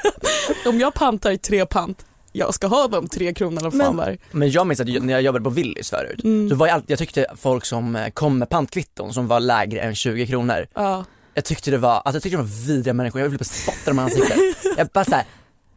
Om 0.66 0.80
jag 0.80 0.94
pantar 0.94 1.36
tre 1.36 1.66
pant, 1.66 2.06
jag 2.32 2.54
ska 2.54 2.66
ha 2.66 2.88
de 2.88 3.08
tre 3.08 3.34
kronorna 3.34 3.70
fan 3.70 3.96
var. 3.96 4.18
Men 4.30 4.50
jag 4.50 4.66
minns 4.66 4.80
att 4.80 4.88
jag- 4.88 5.02
när 5.02 5.12
jag 5.12 5.22
jobbade 5.22 5.44
på 5.44 5.50
Willys 5.50 5.90
förut, 5.90 6.24
Mm. 6.24 6.48
då 6.48 6.54
var 6.56 6.66
jag 6.66 6.74
alltid, 6.74 6.90
jag 6.90 6.98
tyckte 6.98 7.26
folk 7.36 7.64
som 7.64 7.96
eh, 7.96 8.08
kom 8.10 8.38
med 8.38 8.48
pantkvitton 8.48 9.12
som 9.14 9.26
var 9.26 9.40
lägre 9.40 9.80
än 9.80 9.94
20 9.94 10.26
kronor, 10.26 10.66
Ja. 10.74 11.04
jag 11.34 11.44
tyckte 11.44 11.70
det 11.70 11.78
var, 11.78 11.92
alltså 11.94 12.12
jag 12.16 12.22
tyckte 12.22 12.36
det 12.38 12.42
var 12.42 12.66
vidriga 12.66 12.94
människor, 12.94 13.20
jag 13.20 13.28
ville 13.28 13.38
bara 13.38 13.44
spotta 13.44 13.90
dem 13.90 13.98
i 13.98 14.02
ansiktet. 14.02 14.36
Jag 14.76 14.86
bara 14.88 15.04
såhär, 15.04 15.24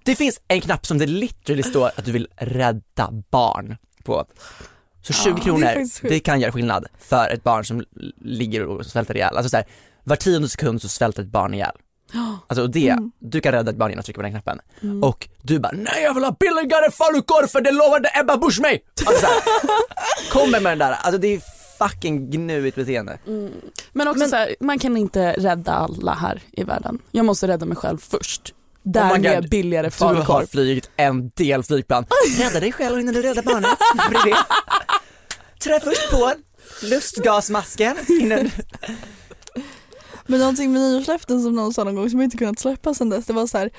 det 0.04 0.16
finns 0.16 0.42
en 0.48 0.62
knapp 0.62 0.86
som 0.86 0.98
det 0.98 1.06
literally 1.06 1.64
står 1.64 1.88
att 1.96 2.06
du 2.06 2.12
vill 2.12 2.28
rädda 2.38 3.10
barn 3.32 3.78
på. 4.04 4.26
Så 5.02 5.14
20 5.14 5.32
det 5.34 5.40
är 5.40 5.44
kronor, 5.44 5.76
sjukt. 5.76 6.00
det 6.02 6.20
kan 6.20 6.40
göra 6.42 6.52
skillnad 6.52 6.86
för 7.00 7.30
ett 7.30 7.44
barn 7.44 7.66
som 7.66 7.86
ligger 8.22 8.66
och 8.66 8.86
svälter 8.86 9.16
ihjäl. 9.16 9.38
Alltså 9.38 9.50
såhär, 9.50 9.66
var 10.04 10.16
tionde 10.16 10.50
sekund 10.50 10.82
så 10.82 10.90
svälter 10.90 11.22
ett 11.24 11.28
barn 11.30 11.54
ihjäl. 11.54 11.76
Alltså 12.48 12.62
och 12.62 12.70
det, 12.70 12.90
Mm. 12.90 13.12
du 13.20 13.42
kan 13.42 13.52
rädda 13.52 13.72
ett 13.72 13.78
barn 13.78 13.90
genom 13.90 14.00
att 14.00 14.06
trycka 14.06 14.18
på 14.18 14.22
den 14.22 14.32
knappen. 14.32 14.60
Och 15.04 15.28
du 15.42 15.60
bara, 15.60 15.72
nej 15.74 16.04
jag 16.04 16.14
vill 16.14 16.24
ha 16.24 16.32
billigare 16.40 16.92
falukorv 16.92 17.48
för 17.48 17.62
det 17.62 17.72
lovade 17.72 18.10
Ebba 18.20 18.38
Busch 18.38 18.60
mig! 18.62 18.84
Alltså, 19.06 19.26
här, 19.26 19.42
kommer 20.32 20.60
med 20.60 20.72
den 20.72 20.80
där, 20.80 20.92
alltså 20.92 21.18
det 21.22 21.28
är 21.28 21.42
fucking 21.80 22.30
gnuigt 22.30 22.76
beteende. 22.76 23.18
Men 23.94 24.08
också 24.08 24.20
Men- 24.20 24.30
så 24.30 24.36
här, 24.36 24.56
man 24.60 24.80
kan 24.80 24.98
inte 24.98 25.32
rädda 25.34 25.72
alla 25.74 26.14
här 26.14 26.42
i 26.52 26.64
världen. 26.64 27.00
Jag 27.12 27.26
måste 27.26 27.48
rädda 27.48 27.66
mig 27.66 27.78
själv 27.78 27.98
först. 27.98 28.54
Därmed 28.86 29.36
God. 29.42 29.50
billigare 29.50 29.88
Du 29.98 30.06
har 30.06 30.14
falukorv. 30.16 30.48
flygit 30.48 30.90
en 30.96 31.30
del 31.30 31.64
flygplan. 31.64 32.06
Rädda 32.40 32.60
dig 32.60 32.72
själv 32.72 33.00
innan 33.00 33.14
du 33.14 33.22
räddar 33.22 33.44
barnet 33.44 33.78
bredvid. 34.10 34.36
Trä 35.64 35.80
först 35.80 36.12
på 36.12 36.32
lustgasmasken 36.86 37.96
innan 38.22 38.52
Men 40.26 40.40
någonting 40.40 40.72
med 40.72 40.82
nyårslöften 40.82 41.44
som 41.44 41.56
någon 41.56 41.74
sa 41.74 41.84
någon 41.84 41.96
gång 41.96 42.10
som 42.10 42.20
jag 42.20 42.26
inte 42.26 42.38
kunnat 42.38 42.60
släppa 42.60 42.94
sen 42.94 43.10
dess 43.10 43.26
det 43.26 43.34
var 43.34 43.48
så 43.48 43.58
här. 43.58 43.70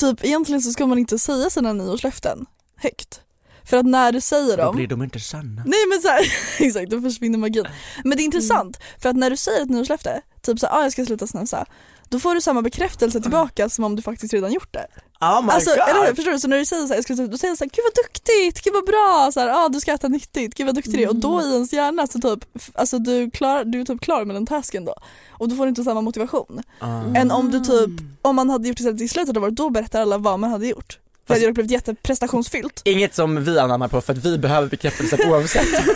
Typ 0.00 0.24
egentligen 0.24 0.62
så 0.62 0.72
ska 0.72 0.86
man 0.86 0.98
inte 0.98 1.18
säga 1.18 1.50
sina 1.50 1.72
nyårslöften 1.72 2.46
högt. 2.76 3.20
För 3.64 3.76
att 3.76 3.86
när 3.86 4.12
du 4.12 4.20
säger 4.20 4.56
Då 4.56 4.62
dem 4.62 4.76
blir 4.76 4.86
de 4.86 5.02
inte 5.02 5.20
sanna. 5.20 5.62
Nej 5.66 5.86
men 5.88 6.00
så 6.02 6.08
här, 6.08 6.20
exakt 6.66 6.90
då 6.90 7.00
försvinner 7.00 7.38
magin. 7.38 7.64
Men 8.04 8.16
det 8.16 8.22
är 8.22 8.24
intressant 8.24 8.78
för 8.98 9.08
att 9.08 9.16
när 9.16 9.30
du 9.30 9.36
säger 9.36 9.62
ett 9.62 9.70
nyårslöfte, 9.70 10.22
typ 10.42 10.58
såhär 10.58 10.78
ah, 10.78 10.82
jag 10.82 10.92
ska 10.92 11.04
sluta 11.06 11.26
snusa, 11.26 11.66
då 12.08 12.18
får 12.18 12.34
du 12.34 12.40
samma 12.40 12.62
bekräftelse 12.62 13.20
tillbaka 13.20 13.68
som 13.68 13.84
om 13.84 13.96
du 13.96 14.02
faktiskt 14.02 14.34
redan 14.34 14.52
gjort 14.52 14.72
det. 14.72 14.86
Oh 15.20 15.42
my 15.42 15.50
alltså, 15.50 15.70
god! 15.70 15.80
eller? 15.80 16.14
Förstår 16.14 16.32
du? 16.32 16.38
Så 16.38 16.48
när 16.48 16.58
du 16.58 16.66
säger 16.66 16.86
såhär, 16.86 17.04
jag 17.08 17.30
då 17.30 17.38
säger 17.38 17.52
du 17.52 17.56
såhär, 17.56 17.70
gud 17.70 17.84
vad 17.84 18.04
duktigt, 18.04 18.64
gud 18.64 18.74
vad 18.74 18.86
bra, 18.86 19.30
så 19.34 19.40
här, 19.40 19.48
ah, 19.48 19.68
du 19.68 19.80
ska 19.80 19.92
äta 19.92 20.08
nyttigt, 20.08 20.54
gud 20.54 20.66
vad 20.66 20.74
duktig 20.74 20.94
du 20.94 21.02
är 21.02 21.08
och 21.08 21.16
då 21.16 21.42
i 21.42 21.52
ens 21.52 21.72
hjärna 21.72 22.06
så 22.06 22.18
typ, 22.18 22.44
alltså 22.74 22.98
du, 22.98 23.30
klar, 23.30 23.64
du 23.64 23.80
är 23.80 23.84
typ 23.84 24.00
klar 24.00 24.24
med 24.24 24.36
den 24.36 24.46
tasken 24.46 24.84
då 24.84 24.94
och 25.30 25.48
då 25.48 25.56
får 25.56 25.64
du 25.64 25.68
inte 25.68 25.84
samma 25.84 26.00
motivation. 26.00 26.62
Ah. 26.78 27.02
Än 27.14 27.30
om 27.30 27.50
du 27.50 27.60
typ, 27.60 27.90
om 28.22 28.36
man 28.36 28.50
hade 28.50 28.68
gjort 28.68 28.78
det 28.78 29.04
i 29.04 29.08
slutet 29.08 29.36
av 29.36 29.42
året, 29.42 29.56
då 29.56 29.70
berättar 29.70 30.00
alla 30.00 30.18
vad 30.18 30.38
man 30.38 30.50
hade 30.50 30.66
gjort. 30.66 30.98
Det 31.26 31.34
hade 31.34 31.46
ju 31.46 31.52
blivit 31.52 31.72
jätteprestationsfyllt. 31.72 32.82
Inget 32.84 33.14
som 33.14 33.44
vi 33.44 33.58
anammar 33.58 33.88
på 33.88 34.00
för 34.00 34.12
att 34.12 34.24
vi 34.24 34.38
behöver 34.38 34.68
bekräftelse 34.68 35.28
oavsett. 35.28 35.68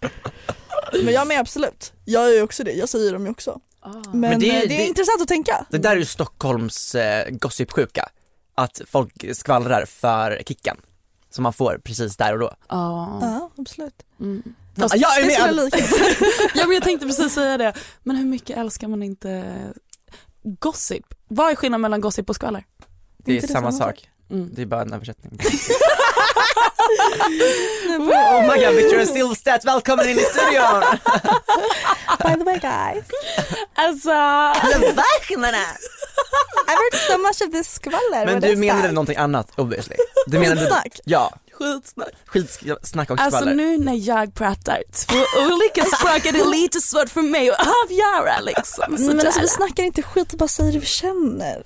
Men 0.92 1.14
jag 1.14 1.26
med 1.28 1.40
absolut. 1.40 1.92
Jag 2.04 2.28
gör 2.28 2.34
ju 2.34 2.42
också 2.42 2.64
det, 2.64 2.72
jag 2.72 2.88
säger 2.88 3.12
dem 3.12 3.24
ju 3.24 3.30
också. 3.30 3.60
Men, 4.12 4.20
Men 4.20 4.30
det 4.40 4.46
det, 4.46 4.50
är- 4.56 4.62
är, 4.62 4.66
det 4.68 4.74
är 4.74 4.78
det- 4.78 4.86
intressant 4.86 5.22
att 5.22 5.28
tänka. 5.28 5.66
Det 5.70 5.78
där 5.78 5.90
är 5.90 5.96
ju 5.96 6.04
Stockholms 6.04 6.94
eh, 6.94 7.30
gossipsjuka. 7.30 8.08
Att 8.54 8.80
folk 8.86 9.36
skvallrar 9.36 9.84
för 9.84 10.42
kicken. 10.46 10.76
Som 11.30 11.42
man 11.42 11.52
får 11.52 11.80
precis 11.84 12.16
där 12.16 12.32
och 12.32 12.38
då. 12.38 12.52
Ja. 12.68 13.18
Ja, 13.22 13.50
absolut. 13.58 14.02
Fast- 14.78 14.96
jag 14.96 15.20
är 15.20 15.26
Det 15.26 15.34
är 15.34 15.46
med! 15.54 15.64
lika. 15.64 15.78
ja 16.54 16.66
men 16.66 16.74
jag 16.74 16.82
tänkte 16.82 17.06
precis 17.06 17.32
säga 17.34 17.58
det. 17.58 17.72
Men 18.02 18.16
hur 18.16 18.24
mycket 18.26 18.56
älskar 18.58 18.88
man 18.88 19.02
inte 19.02 19.54
gossip? 20.42 21.14
Vad 21.28 21.50
är 21.50 21.54
skillnaden 21.54 21.80
mellan 21.80 22.00
gossip 22.00 22.28
och 22.30 22.34
skvaller? 22.36 22.64
Det 23.18 23.30
är 23.30 23.34
inte 23.34 23.46
det 23.46 23.52
samma 23.52 23.72
samma 23.72 23.86
sak. 23.86 24.08
Mm. 24.30 24.50
Det 24.54 24.62
är 24.62 24.66
bara 24.66 24.82
en 24.82 24.92
översättning. 24.92 25.38
oh 27.98 28.42
my 28.48 28.64
god, 28.64 28.74
Victoria 28.74 29.06
Silvstedt, 29.06 29.64
välkommen 29.64 30.08
in 30.08 30.18
i 30.18 30.22
studion! 30.22 30.80
By 32.24 32.34
the 32.38 32.44
way 32.44 32.58
guys, 32.58 33.04
Alltså, 33.74 34.10
Välkomna! 34.94 35.58
I've 36.68 36.78
heard 36.78 36.94
so 37.10 37.18
much 37.18 37.42
of 37.42 37.50
this 37.52 37.74
skvaller. 37.74 38.26
Men 38.26 38.40
du 38.40 38.56
menade 38.56 38.82
that? 38.82 38.92
någonting 38.94 39.16
annat 39.16 39.48
obviously. 39.56 39.96
Du 40.26 40.38
menade, 40.38 40.60
Skitsnack? 40.60 41.00
Ja, 41.04 41.32
skitsnack. 41.52 42.08
skitsnack 42.26 43.10
och 43.10 43.20
Alltså 43.20 43.38
skvaller. 43.40 43.54
nu 43.54 43.78
när 43.78 43.94
jag 44.08 44.34
pratar 44.34 44.82
två 44.92 45.16
olika 45.52 45.84
språk 45.84 46.26
är 46.26 46.32
det 46.32 46.44
lite 46.44 46.80
svårt 46.80 47.08
för 47.08 47.22
mig 47.22 47.50
att 47.50 47.58
avgöra 47.84 48.40
liksom. 48.40 48.84
Nej, 48.88 49.00
men 49.00 49.10
alltså, 49.20 49.32
sådär. 49.32 49.42
vi 49.42 49.48
snackar 49.48 49.82
inte 49.82 50.02
skit, 50.02 50.34
bara 50.34 50.48
säger 50.48 50.72
det 50.72 50.78
vi 50.78 50.86
känner. 50.86 51.62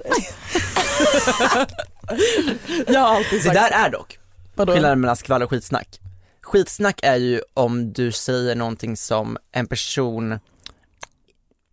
Jag 2.86 3.00
har 3.00 3.16
alltid 3.16 3.38
Det 3.38 3.42
sagt 3.44 3.54
där 3.54 3.70
är 3.70 3.90
dock 3.90 4.18
Vadå? 4.60 4.72
skillnaden 4.72 5.00
mellan 5.00 5.16
skvaller 5.16 5.44
och 5.44 5.50
skitsnack. 5.50 6.00
Skitsnack 6.42 7.00
är 7.02 7.16
ju 7.16 7.42
om 7.54 7.92
du 7.92 8.12
säger 8.12 8.54
någonting 8.54 8.96
som 8.96 9.38
en 9.52 9.66
person 9.66 10.38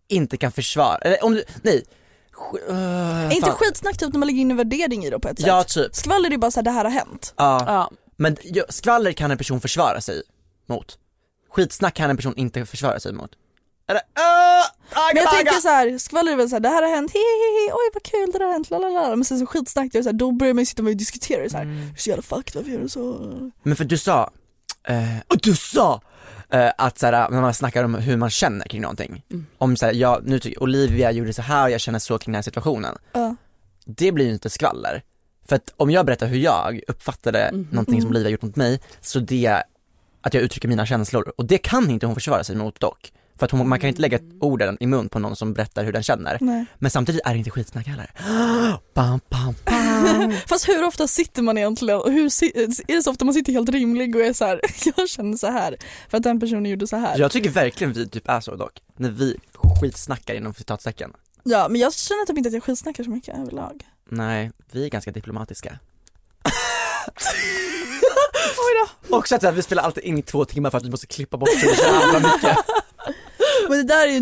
inte 0.08 0.36
kan 0.36 0.52
försvara, 0.52 0.96
eller 0.98 1.24
om 1.24 1.34
du, 1.34 1.44
nej. 1.62 1.84
Sk- 2.32 2.70
uh, 2.70 3.26
Är 3.26 3.32
inte 3.32 3.50
skitsnack 3.50 3.98
typ 3.98 4.12
när 4.12 4.18
man 4.18 4.26
lägger 4.26 4.40
in 4.40 4.50
en 4.50 4.56
värdering 4.56 5.04
i 5.04 5.10
det 5.10 5.18
på 5.18 5.28
ett 5.28 5.40
Ja 5.40 5.64
sätt? 5.64 5.72
typ, 5.84 5.94
Skvaller 5.96 6.26
är 6.28 6.30
ju 6.32 6.38
bara 6.38 6.50
såhär, 6.50 6.64
det 6.64 6.70
här 6.70 6.84
har 6.84 6.90
hänt. 6.90 7.34
ja. 7.36 7.64
Ja. 7.66 7.90
Men 8.20 8.36
ja, 8.44 8.64
skvaller 8.68 9.12
kan 9.12 9.30
en 9.30 9.38
person 9.38 9.60
försvara 9.60 10.00
sig 10.00 10.22
mot. 10.66 10.98
Skitsnack 11.50 11.94
kan 11.94 12.10
en 12.10 12.16
person 12.16 12.34
inte 12.36 12.66
försvara 12.66 13.00
sig 13.00 13.12
mot. 13.12 13.30
Eller, 13.88 14.00
uh, 14.00 14.64
aga, 14.92 15.14
Men 15.14 15.22
jag 15.22 15.32
tänker 15.32 15.52
såhär, 15.60 15.98
skvaller 15.98 16.32
är 16.32 16.36
väl 16.36 16.48
såhär, 16.48 16.60
det 16.60 16.68
här 16.68 16.82
har 16.82 16.88
hänt, 16.94 17.12
hehehe, 17.12 17.72
oj 17.72 17.90
vad 17.94 18.02
kul 18.02 18.30
det 18.32 18.38
där 18.38 18.44
har 18.46 18.52
hänt, 18.52 18.70
lalala. 18.70 19.16
Men 19.16 19.24
sen 19.24 19.38
så 19.38 19.46
skitsnack, 19.46 19.88
det 19.92 19.98
är 19.98 20.02
så 20.02 20.08
här, 20.08 20.16
då 20.16 20.32
börjar 20.32 20.54
man 20.54 20.62
ju 20.62 20.66
sitta 20.66 20.82
och 20.82 20.96
diskutera 20.96 21.48
såhär, 21.48 21.64
Mm. 21.64 21.76
det 21.76 21.98
är 21.98 22.00
så 22.02 22.08
jävla 22.10 22.22
fucked, 22.22 22.54
varför 22.56 22.70
gör 22.70 22.80
du 22.80 22.88
så? 22.88 23.18
Men 23.62 23.76
för 23.76 23.84
du 23.84 23.98
sa, 23.98 24.30
eh, 24.88 25.18
och 25.28 25.38
du 25.42 25.56
sa 25.56 26.00
eh, 26.50 26.70
att 26.78 26.98
såhär, 26.98 27.30
när 27.30 27.40
man 27.40 27.54
snackar 27.54 27.84
om 27.84 27.94
hur 27.94 28.16
man 28.16 28.30
känner 28.30 28.64
kring 28.64 28.80
någonting, 28.82 29.22
om 29.58 29.76
såhär, 29.76 29.92
jag, 29.92 30.26
nu 30.26 30.38
tycker 30.38 30.62
Olivia 30.62 31.10
gjorde 31.12 31.32
så 31.32 31.42
här 31.42 31.64
och 31.64 31.70
jag 31.70 31.80
känner 31.80 31.98
så 31.98 32.18
kring 32.18 32.32
den 32.32 32.38
här 32.38 32.42
situationen. 32.42 32.96
Ja. 33.12 33.36
Det 33.84 34.12
blir 34.12 34.24
ju 34.26 34.32
inte 34.32 34.50
skvaller. 34.50 35.02
För 35.48 35.56
att 35.56 35.74
om 35.76 35.90
jag 35.90 36.06
berättar 36.06 36.26
hur 36.26 36.38
jag 36.38 36.80
uppfattade 36.88 37.50
någonting 37.70 38.00
som 38.02 38.10
Olivia 38.10 38.30
gjort 38.30 38.42
mot 38.42 38.56
mig, 38.56 38.80
så 39.00 39.18
det 39.18 39.46
är 39.46 39.62
att 40.20 40.34
jag 40.34 40.42
uttrycker 40.42 40.68
mina 40.68 40.86
känslor. 40.86 41.32
Och 41.36 41.44
det 41.44 41.58
kan 41.58 41.90
inte 41.90 42.06
hon 42.06 42.14
försvara 42.14 42.44
sig 42.44 42.56
mot 42.56 42.80
dock. 42.80 43.12
För 43.38 43.44
att 43.44 43.50
hon, 43.50 43.68
man 43.68 43.80
kan 43.80 43.88
inte 43.88 44.00
lägga 44.00 44.18
orden 44.40 44.76
i 44.80 44.86
mun 44.86 45.08
på 45.08 45.18
någon 45.18 45.36
som 45.36 45.52
berättar 45.54 45.84
hur 45.84 45.92
den 45.92 46.02
känner. 46.02 46.38
Nej. 46.40 46.64
Men 46.78 46.90
samtidigt 46.90 47.20
är 47.24 47.32
det 47.32 47.38
inte 47.38 47.50
skitsnack 47.50 47.86
heller. 47.86 48.10
Bam, 48.94 49.20
bam, 49.28 49.54
bam. 49.64 50.32
Fast 50.46 50.68
hur 50.68 50.84
ofta 50.84 51.06
sitter 51.06 51.42
man 51.42 51.58
egentligen 51.58 52.00
hur, 52.06 52.24
är 52.24 52.96
det 52.96 53.02
så 53.02 53.10
ofta 53.10 53.24
man 53.24 53.34
sitter 53.34 53.52
helt 53.52 53.68
rimlig 53.68 54.16
och 54.16 54.22
är 54.22 54.32
så 54.32 54.44
här, 54.44 54.60
jag 54.96 55.08
känner 55.08 55.36
så 55.36 55.46
här 55.46 55.76
för 56.10 56.16
att 56.16 56.22
den 56.22 56.40
personen 56.40 56.66
gjorde 56.66 56.86
så 56.86 56.96
här. 56.96 57.18
Jag 57.18 57.30
tycker 57.30 57.50
verkligen 57.50 57.92
vi 57.92 58.08
typ 58.08 58.28
är 58.28 58.40
så 58.40 58.56
dock. 58.56 58.82
När 58.96 59.10
vi 59.10 59.36
skitsnackar 59.52 60.34
inom 60.34 60.54
citattecken. 60.54 61.12
Ja 61.42 61.68
men 61.68 61.80
jag 61.80 61.94
känner 61.94 62.26
typ 62.26 62.36
inte 62.38 62.48
att 62.48 62.54
jag 62.54 62.62
skitsnackar 62.62 63.04
så 63.04 63.10
mycket 63.10 63.38
överlag. 63.38 63.86
Nej, 64.10 64.50
vi 64.72 64.84
är 64.84 64.88
ganska 64.88 65.10
diplomatiska. 65.10 65.78
Oj 68.58 68.86
då. 69.08 69.16
Också 69.16 69.34
att 69.34 69.54
vi 69.54 69.62
spelar 69.62 69.82
alltid 69.82 70.04
in 70.04 70.18
i 70.18 70.22
två 70.22 70.44
timmar 70.44 70.70
för 70.70 70.78
att 70.78 70.84
vi 70.84 70.90
måste 70.90 71.06
klippa 71.06 71.36
bort 71.36 71.48
så 71.48 71.66
jävla 71.66 72.20
mycket. 72.20 72.56
Men 73.68 73.78
det 73.78 73.94
där 73.94 74.08
är 74.08 74.12
ju, 74.12 74.20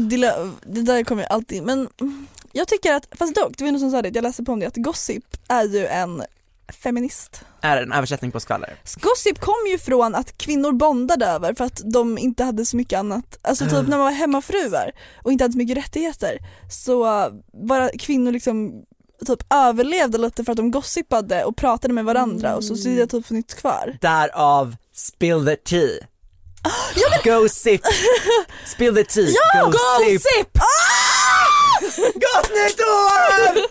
det 0.63 0.83
där 0.83 1.05
kommer 1.05 1.23
ju 1.23 1.29
alltid, 1.29 1.63
men 1.63 1.89
mm, 2.01 2.27
jag 2.53 2.69
tycker 2.69 2.93
att, 2.93 3.09
fast 3.19 3.35
dock, 3.35 3.53
det 3.57 3.65
var 3.65 3.69
ju 3.69 3.73
någon 3.73 3.81
som 3.81 3.91
sa 3.91 4.03
det, 4.03 4.15
jag 4.15 4.23
läste 4.23 4.45
på 4.45 4.53
om 4.53 4.61
det, 4.61 4.67
att 4.67 4.77
gossip 4.77 5.25
är 5.49 5.65
ju 5.65 5.87
en 5.87 6.23
feminist. 6.69 7.45
Är 7.61 7.83
en 7.83 7.93
översättning 7.93 8.33
på 8.33 8.41
skvaller. 8.41 8.77
Gossip 9.01 9.41
kom 9.41 9.67
ju 9.71 9.79
från 9.79 10.15
att 10.15 10.39
kvinnor 10.39 10.73
bondade 10.73 11.27
över 11.27 11.55
för 11.55 11.65
att 11.65 11.81
de 11.85 12.19
inte 12.19 12.45
hade 12.45 12.65
så 12.65 12.77
mycket 12.77 12.99
annat, 12.99 13.39
alltså 13.43 13.65
typ 13.65 13.89
när 13.89 13.97
man 13.97 13.99
var 13.99 14.11
hemmafruar 14.11 14.93
och 15.23 15.33
inte 15.33 15.45
hade 15.45 15.53
så 15.53 15.59
mycket 15.59 15.77
rättigheter 15.77 16.39
så 16.71 17.31
bara 17.53 17.89
kvinnor 17.89 18.33
liksom 18.33 18.85
typ 19.27 19.53
överlevde 19.53 20.19
lite 20.19 20.45
för 20.45 20.53
att 20.53 20.57
de 20.57 20.71
gossipade 20.71 21.45
och 21.45 21.57
pratade 21.57 21.95
med 21.95 22.05
varandra 22.05 22.57
och 22.57 22.65
så 22.65 22.77
så 22.77 22.89
det 22.89 23.07
typ 23.07 23.27
funnits 23.27 23.55
kvar. 23.55 23.99
Därav 24.01 24.77
spill 24.93 25.47
the 25.47 25.57
tea. 25.57 26.07
Go 27.25 27.49
sip. 27.49 27.81
Spill 28.67 28.95
the 28.95 29.05
tea. 29.05 29.35
Ja, 29.35 29.65
go, 29.65 29.71
go 29.71 29.79
sip. 30.05 30.23
sip! 30.23 30.59
Gott 32.15 32.51
nytt 32.51 32.81
år! 32.81 33.67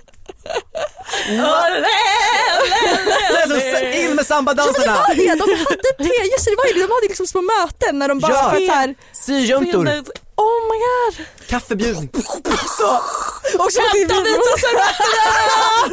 In 3.94 4.16
med 4.16 4.26
sambadansarna! 4.26 4.86
Ja 4.86 5.08
men 5.08 5.18
det 5.18 5.26
var 5.26 5.36
det, 5.38 5.46
de 5.46 5.56
hade 5.58 6.10
te, 6.10 6.28
just 6.32 6.46
det, 6.46 6.56
var 6.58 6.66
ju 6.66 6.74
de 6.74 6.82
hade 6.82 7.08
liksom 7.08 7.28
små 7.28 7.42
möten 7.42 8.00
när 8.00 8.08
de 8.08 8.20
bara 8.20 8.60
Ja. 8.60 8.94
Syjuntor, 9.26 9.86
oh 10.38 10.60
my 10.70 10.78
god. 10.86 11.26
kaffebjudning. 11.48 12.10
Och 13.60 13.72
så 13.72 13.82
till 13.92 14.08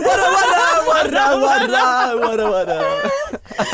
Wada, 0.06 0.36
wada, 0.86 1.36
wada, 1.36 2.16
wada, 2.16 2.50
wada, 2.50 2.50
wada. 2.50 2.82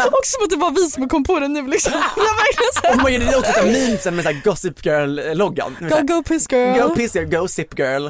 Också 0.06 0.32
som 0.32 0.44
att 0.44 0.50
det 0.50 0.56
var 0.56 0.70
vi 0.70 0.90
som 0.90 1.08
kom 1.08 1.24
på 1.24 1.40
det 1.40 1.48
nu 1.48 1.66
liksom. 1.66 1.92
Jag 1.92 2.22
verkligen 2.24 2.72
så 2.74 2.80
här, 2.82 2.92
Och 2.92 3.02
man 3.02 3.12
gör 3.12 3.20
det 3.20 3.36
också 3.36 3.52
såhär 3.52 3.66
memesen 3.66 4.16
med 4.16 4.24
såhär 4.24 4.40
Gossip 4.44 4.84
Girl-loggan. 4.86 5.76
Go 5.80 6.14
go 6.14 6.22
piss 6.22 6.46
girl. 6.52 6.80
Go 6.80 6.94
piss 6.94 7.14
girl, 7.14 7.24
go 7.24 7.48
sip 7.48 7.78
girl. 7.78 8.08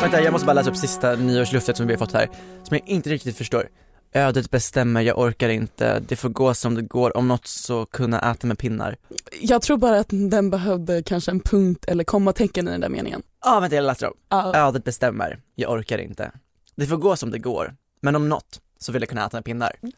Vänta, 0.00 0.20
jag 0.22 0.32
måste 0.32 0.46
bara 0.46 0.52
läsa 0.52 0.70
upp 0.70 0.76
sista 0.76 1.14
nyårsluftet 1.14 1.76
som 1.76 1.86
vi 1.86 1.92
har 1.92 1.98
fått 1.98 2.12
här, 2.12 2.28
som 2.64 2.76
jag 2.76 2.88
inte 2.88 3.10
riktigt 3.10 3.38
förstår. 3.38 3.68
Ödet 4.12 4.50
bestämmer, 4.50 5.00
jag 5.00 5.18
orkar 5.18 5.48
inte, 5.48 6.00
det 6.00 6.16
får 6.16 6.28
gå 6.28 6.54
som 6.54 6.74
det 6.74 6.82
går, 6.82 7.16
om 7.16 7.28
något 7.28 7.46
så 7.46 7.86
kunna 7.86 8.30
äta 8.30 8.46
med 8.46 8.58
pinnar. 8.58 8.96
Jag 9.40 9.62
tror 9.62 9.76
bara 9.76 9.98
att 9.98 10.08
den 10.08 10.50
behövde 10.50 11.02
kanske 11.02 11.30
en 11.30 11.40
punkt 11.40 11.84
eller 11.88 12.04
kommatecken 12.04 12.68
i 12.68 12.70
den 12.70 12.80
där 12.80 12.88
meningen. 12.88 13.22
Ja 13.44 13.56
ah, 13.56 13.60
vänta 13.60 13.76
jag 13.76 13.84
läser 13.84 14.06
om. 14.06 14.14
Ja. 14.28 14.56
Ödet 14.56 14.84
bestämmer, 14.84 15.40
jag 15.54 15.72
orkar 15.72 15.98
inte. 15.98 16.30
Det 16.76 16.86
får 16.86 16.96
gå 16.96 17.16
som 17.16 17.30
det 17.30 17.38
går, 17.38 17.74
men 18.02 18.16
om 18.16 18.28
något 18.28 18.60
så 18.78 18.92
vill 18.92 19.02
jag 19.02 19.08
kunna 19.08 19.26
äta 19.26 19.36
med 19.36 19.44
pinnar. 19.44 19.72
Wow! 19.82 19.90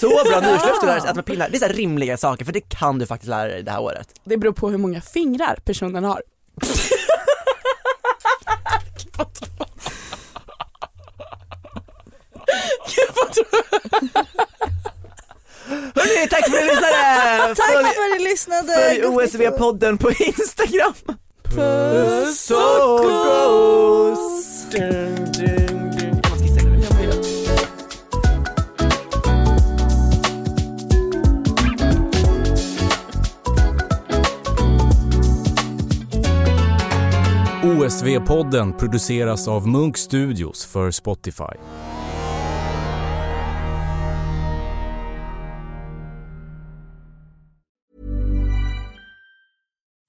Så 0.00 0.08
bra 0.08 0.40
nyårslöfte 0.40 0.80
att 0.80 0.84
lära 0.84 1.00
sig 1.00 1.08
äta 1.08 1.14
med 1.14 1.26
pinnar, 1.26 1.48
det 1.50 1.56
är 1.56 1.68
så 1.68 1.74
rimliga 1.74 2.16
saker 2.16 2.44
för 2.44 2.52
det 2.52 2.68
kan 2.68 2.98
du 2.98 3.06
faktiskt 3.06 3.30
lära 3.30 3.48
dig 3.48 3.62
det 3.62 3.70
här 3.70 3.80
året. 3.80 4.08
Det 4.24 4.36
beror 4.36 4.52
på 4.52 4.70
hur 4.70 4.78
många 4.78 5.00
fingrar 5.00 5.58
personen 5.64 6.04
har. 6.04 6.22
Hörni, 15.94 16.28
tack 16.28 16.50
för 16.50 16.56
att 16.56 16.64
ni 16.64 16.70
lyssnade! 16.70 17.54
Tack 17.54 17.70
Följ- 17.70 17.94
för 17.94 18.12
att 18.14 18.18
ni 18.18 18.24
lyssnade. 18.24 18.72
Följ. 18.72 19.02
OSV-podden 19.02 19.98
på 19.98 20.10
Instagram. 20.10 20.94
Puss 21.54 22.50
och 22.50 23.00
gos! 23.04 24.64
OSV-podden 37.62 38.72
produceras 38.78 39.48
av 39.48 39.68
Munk 39.68 39.98
Studios 39.98 40.66
för 40.66 40.90
Spotify. 40.90 41.42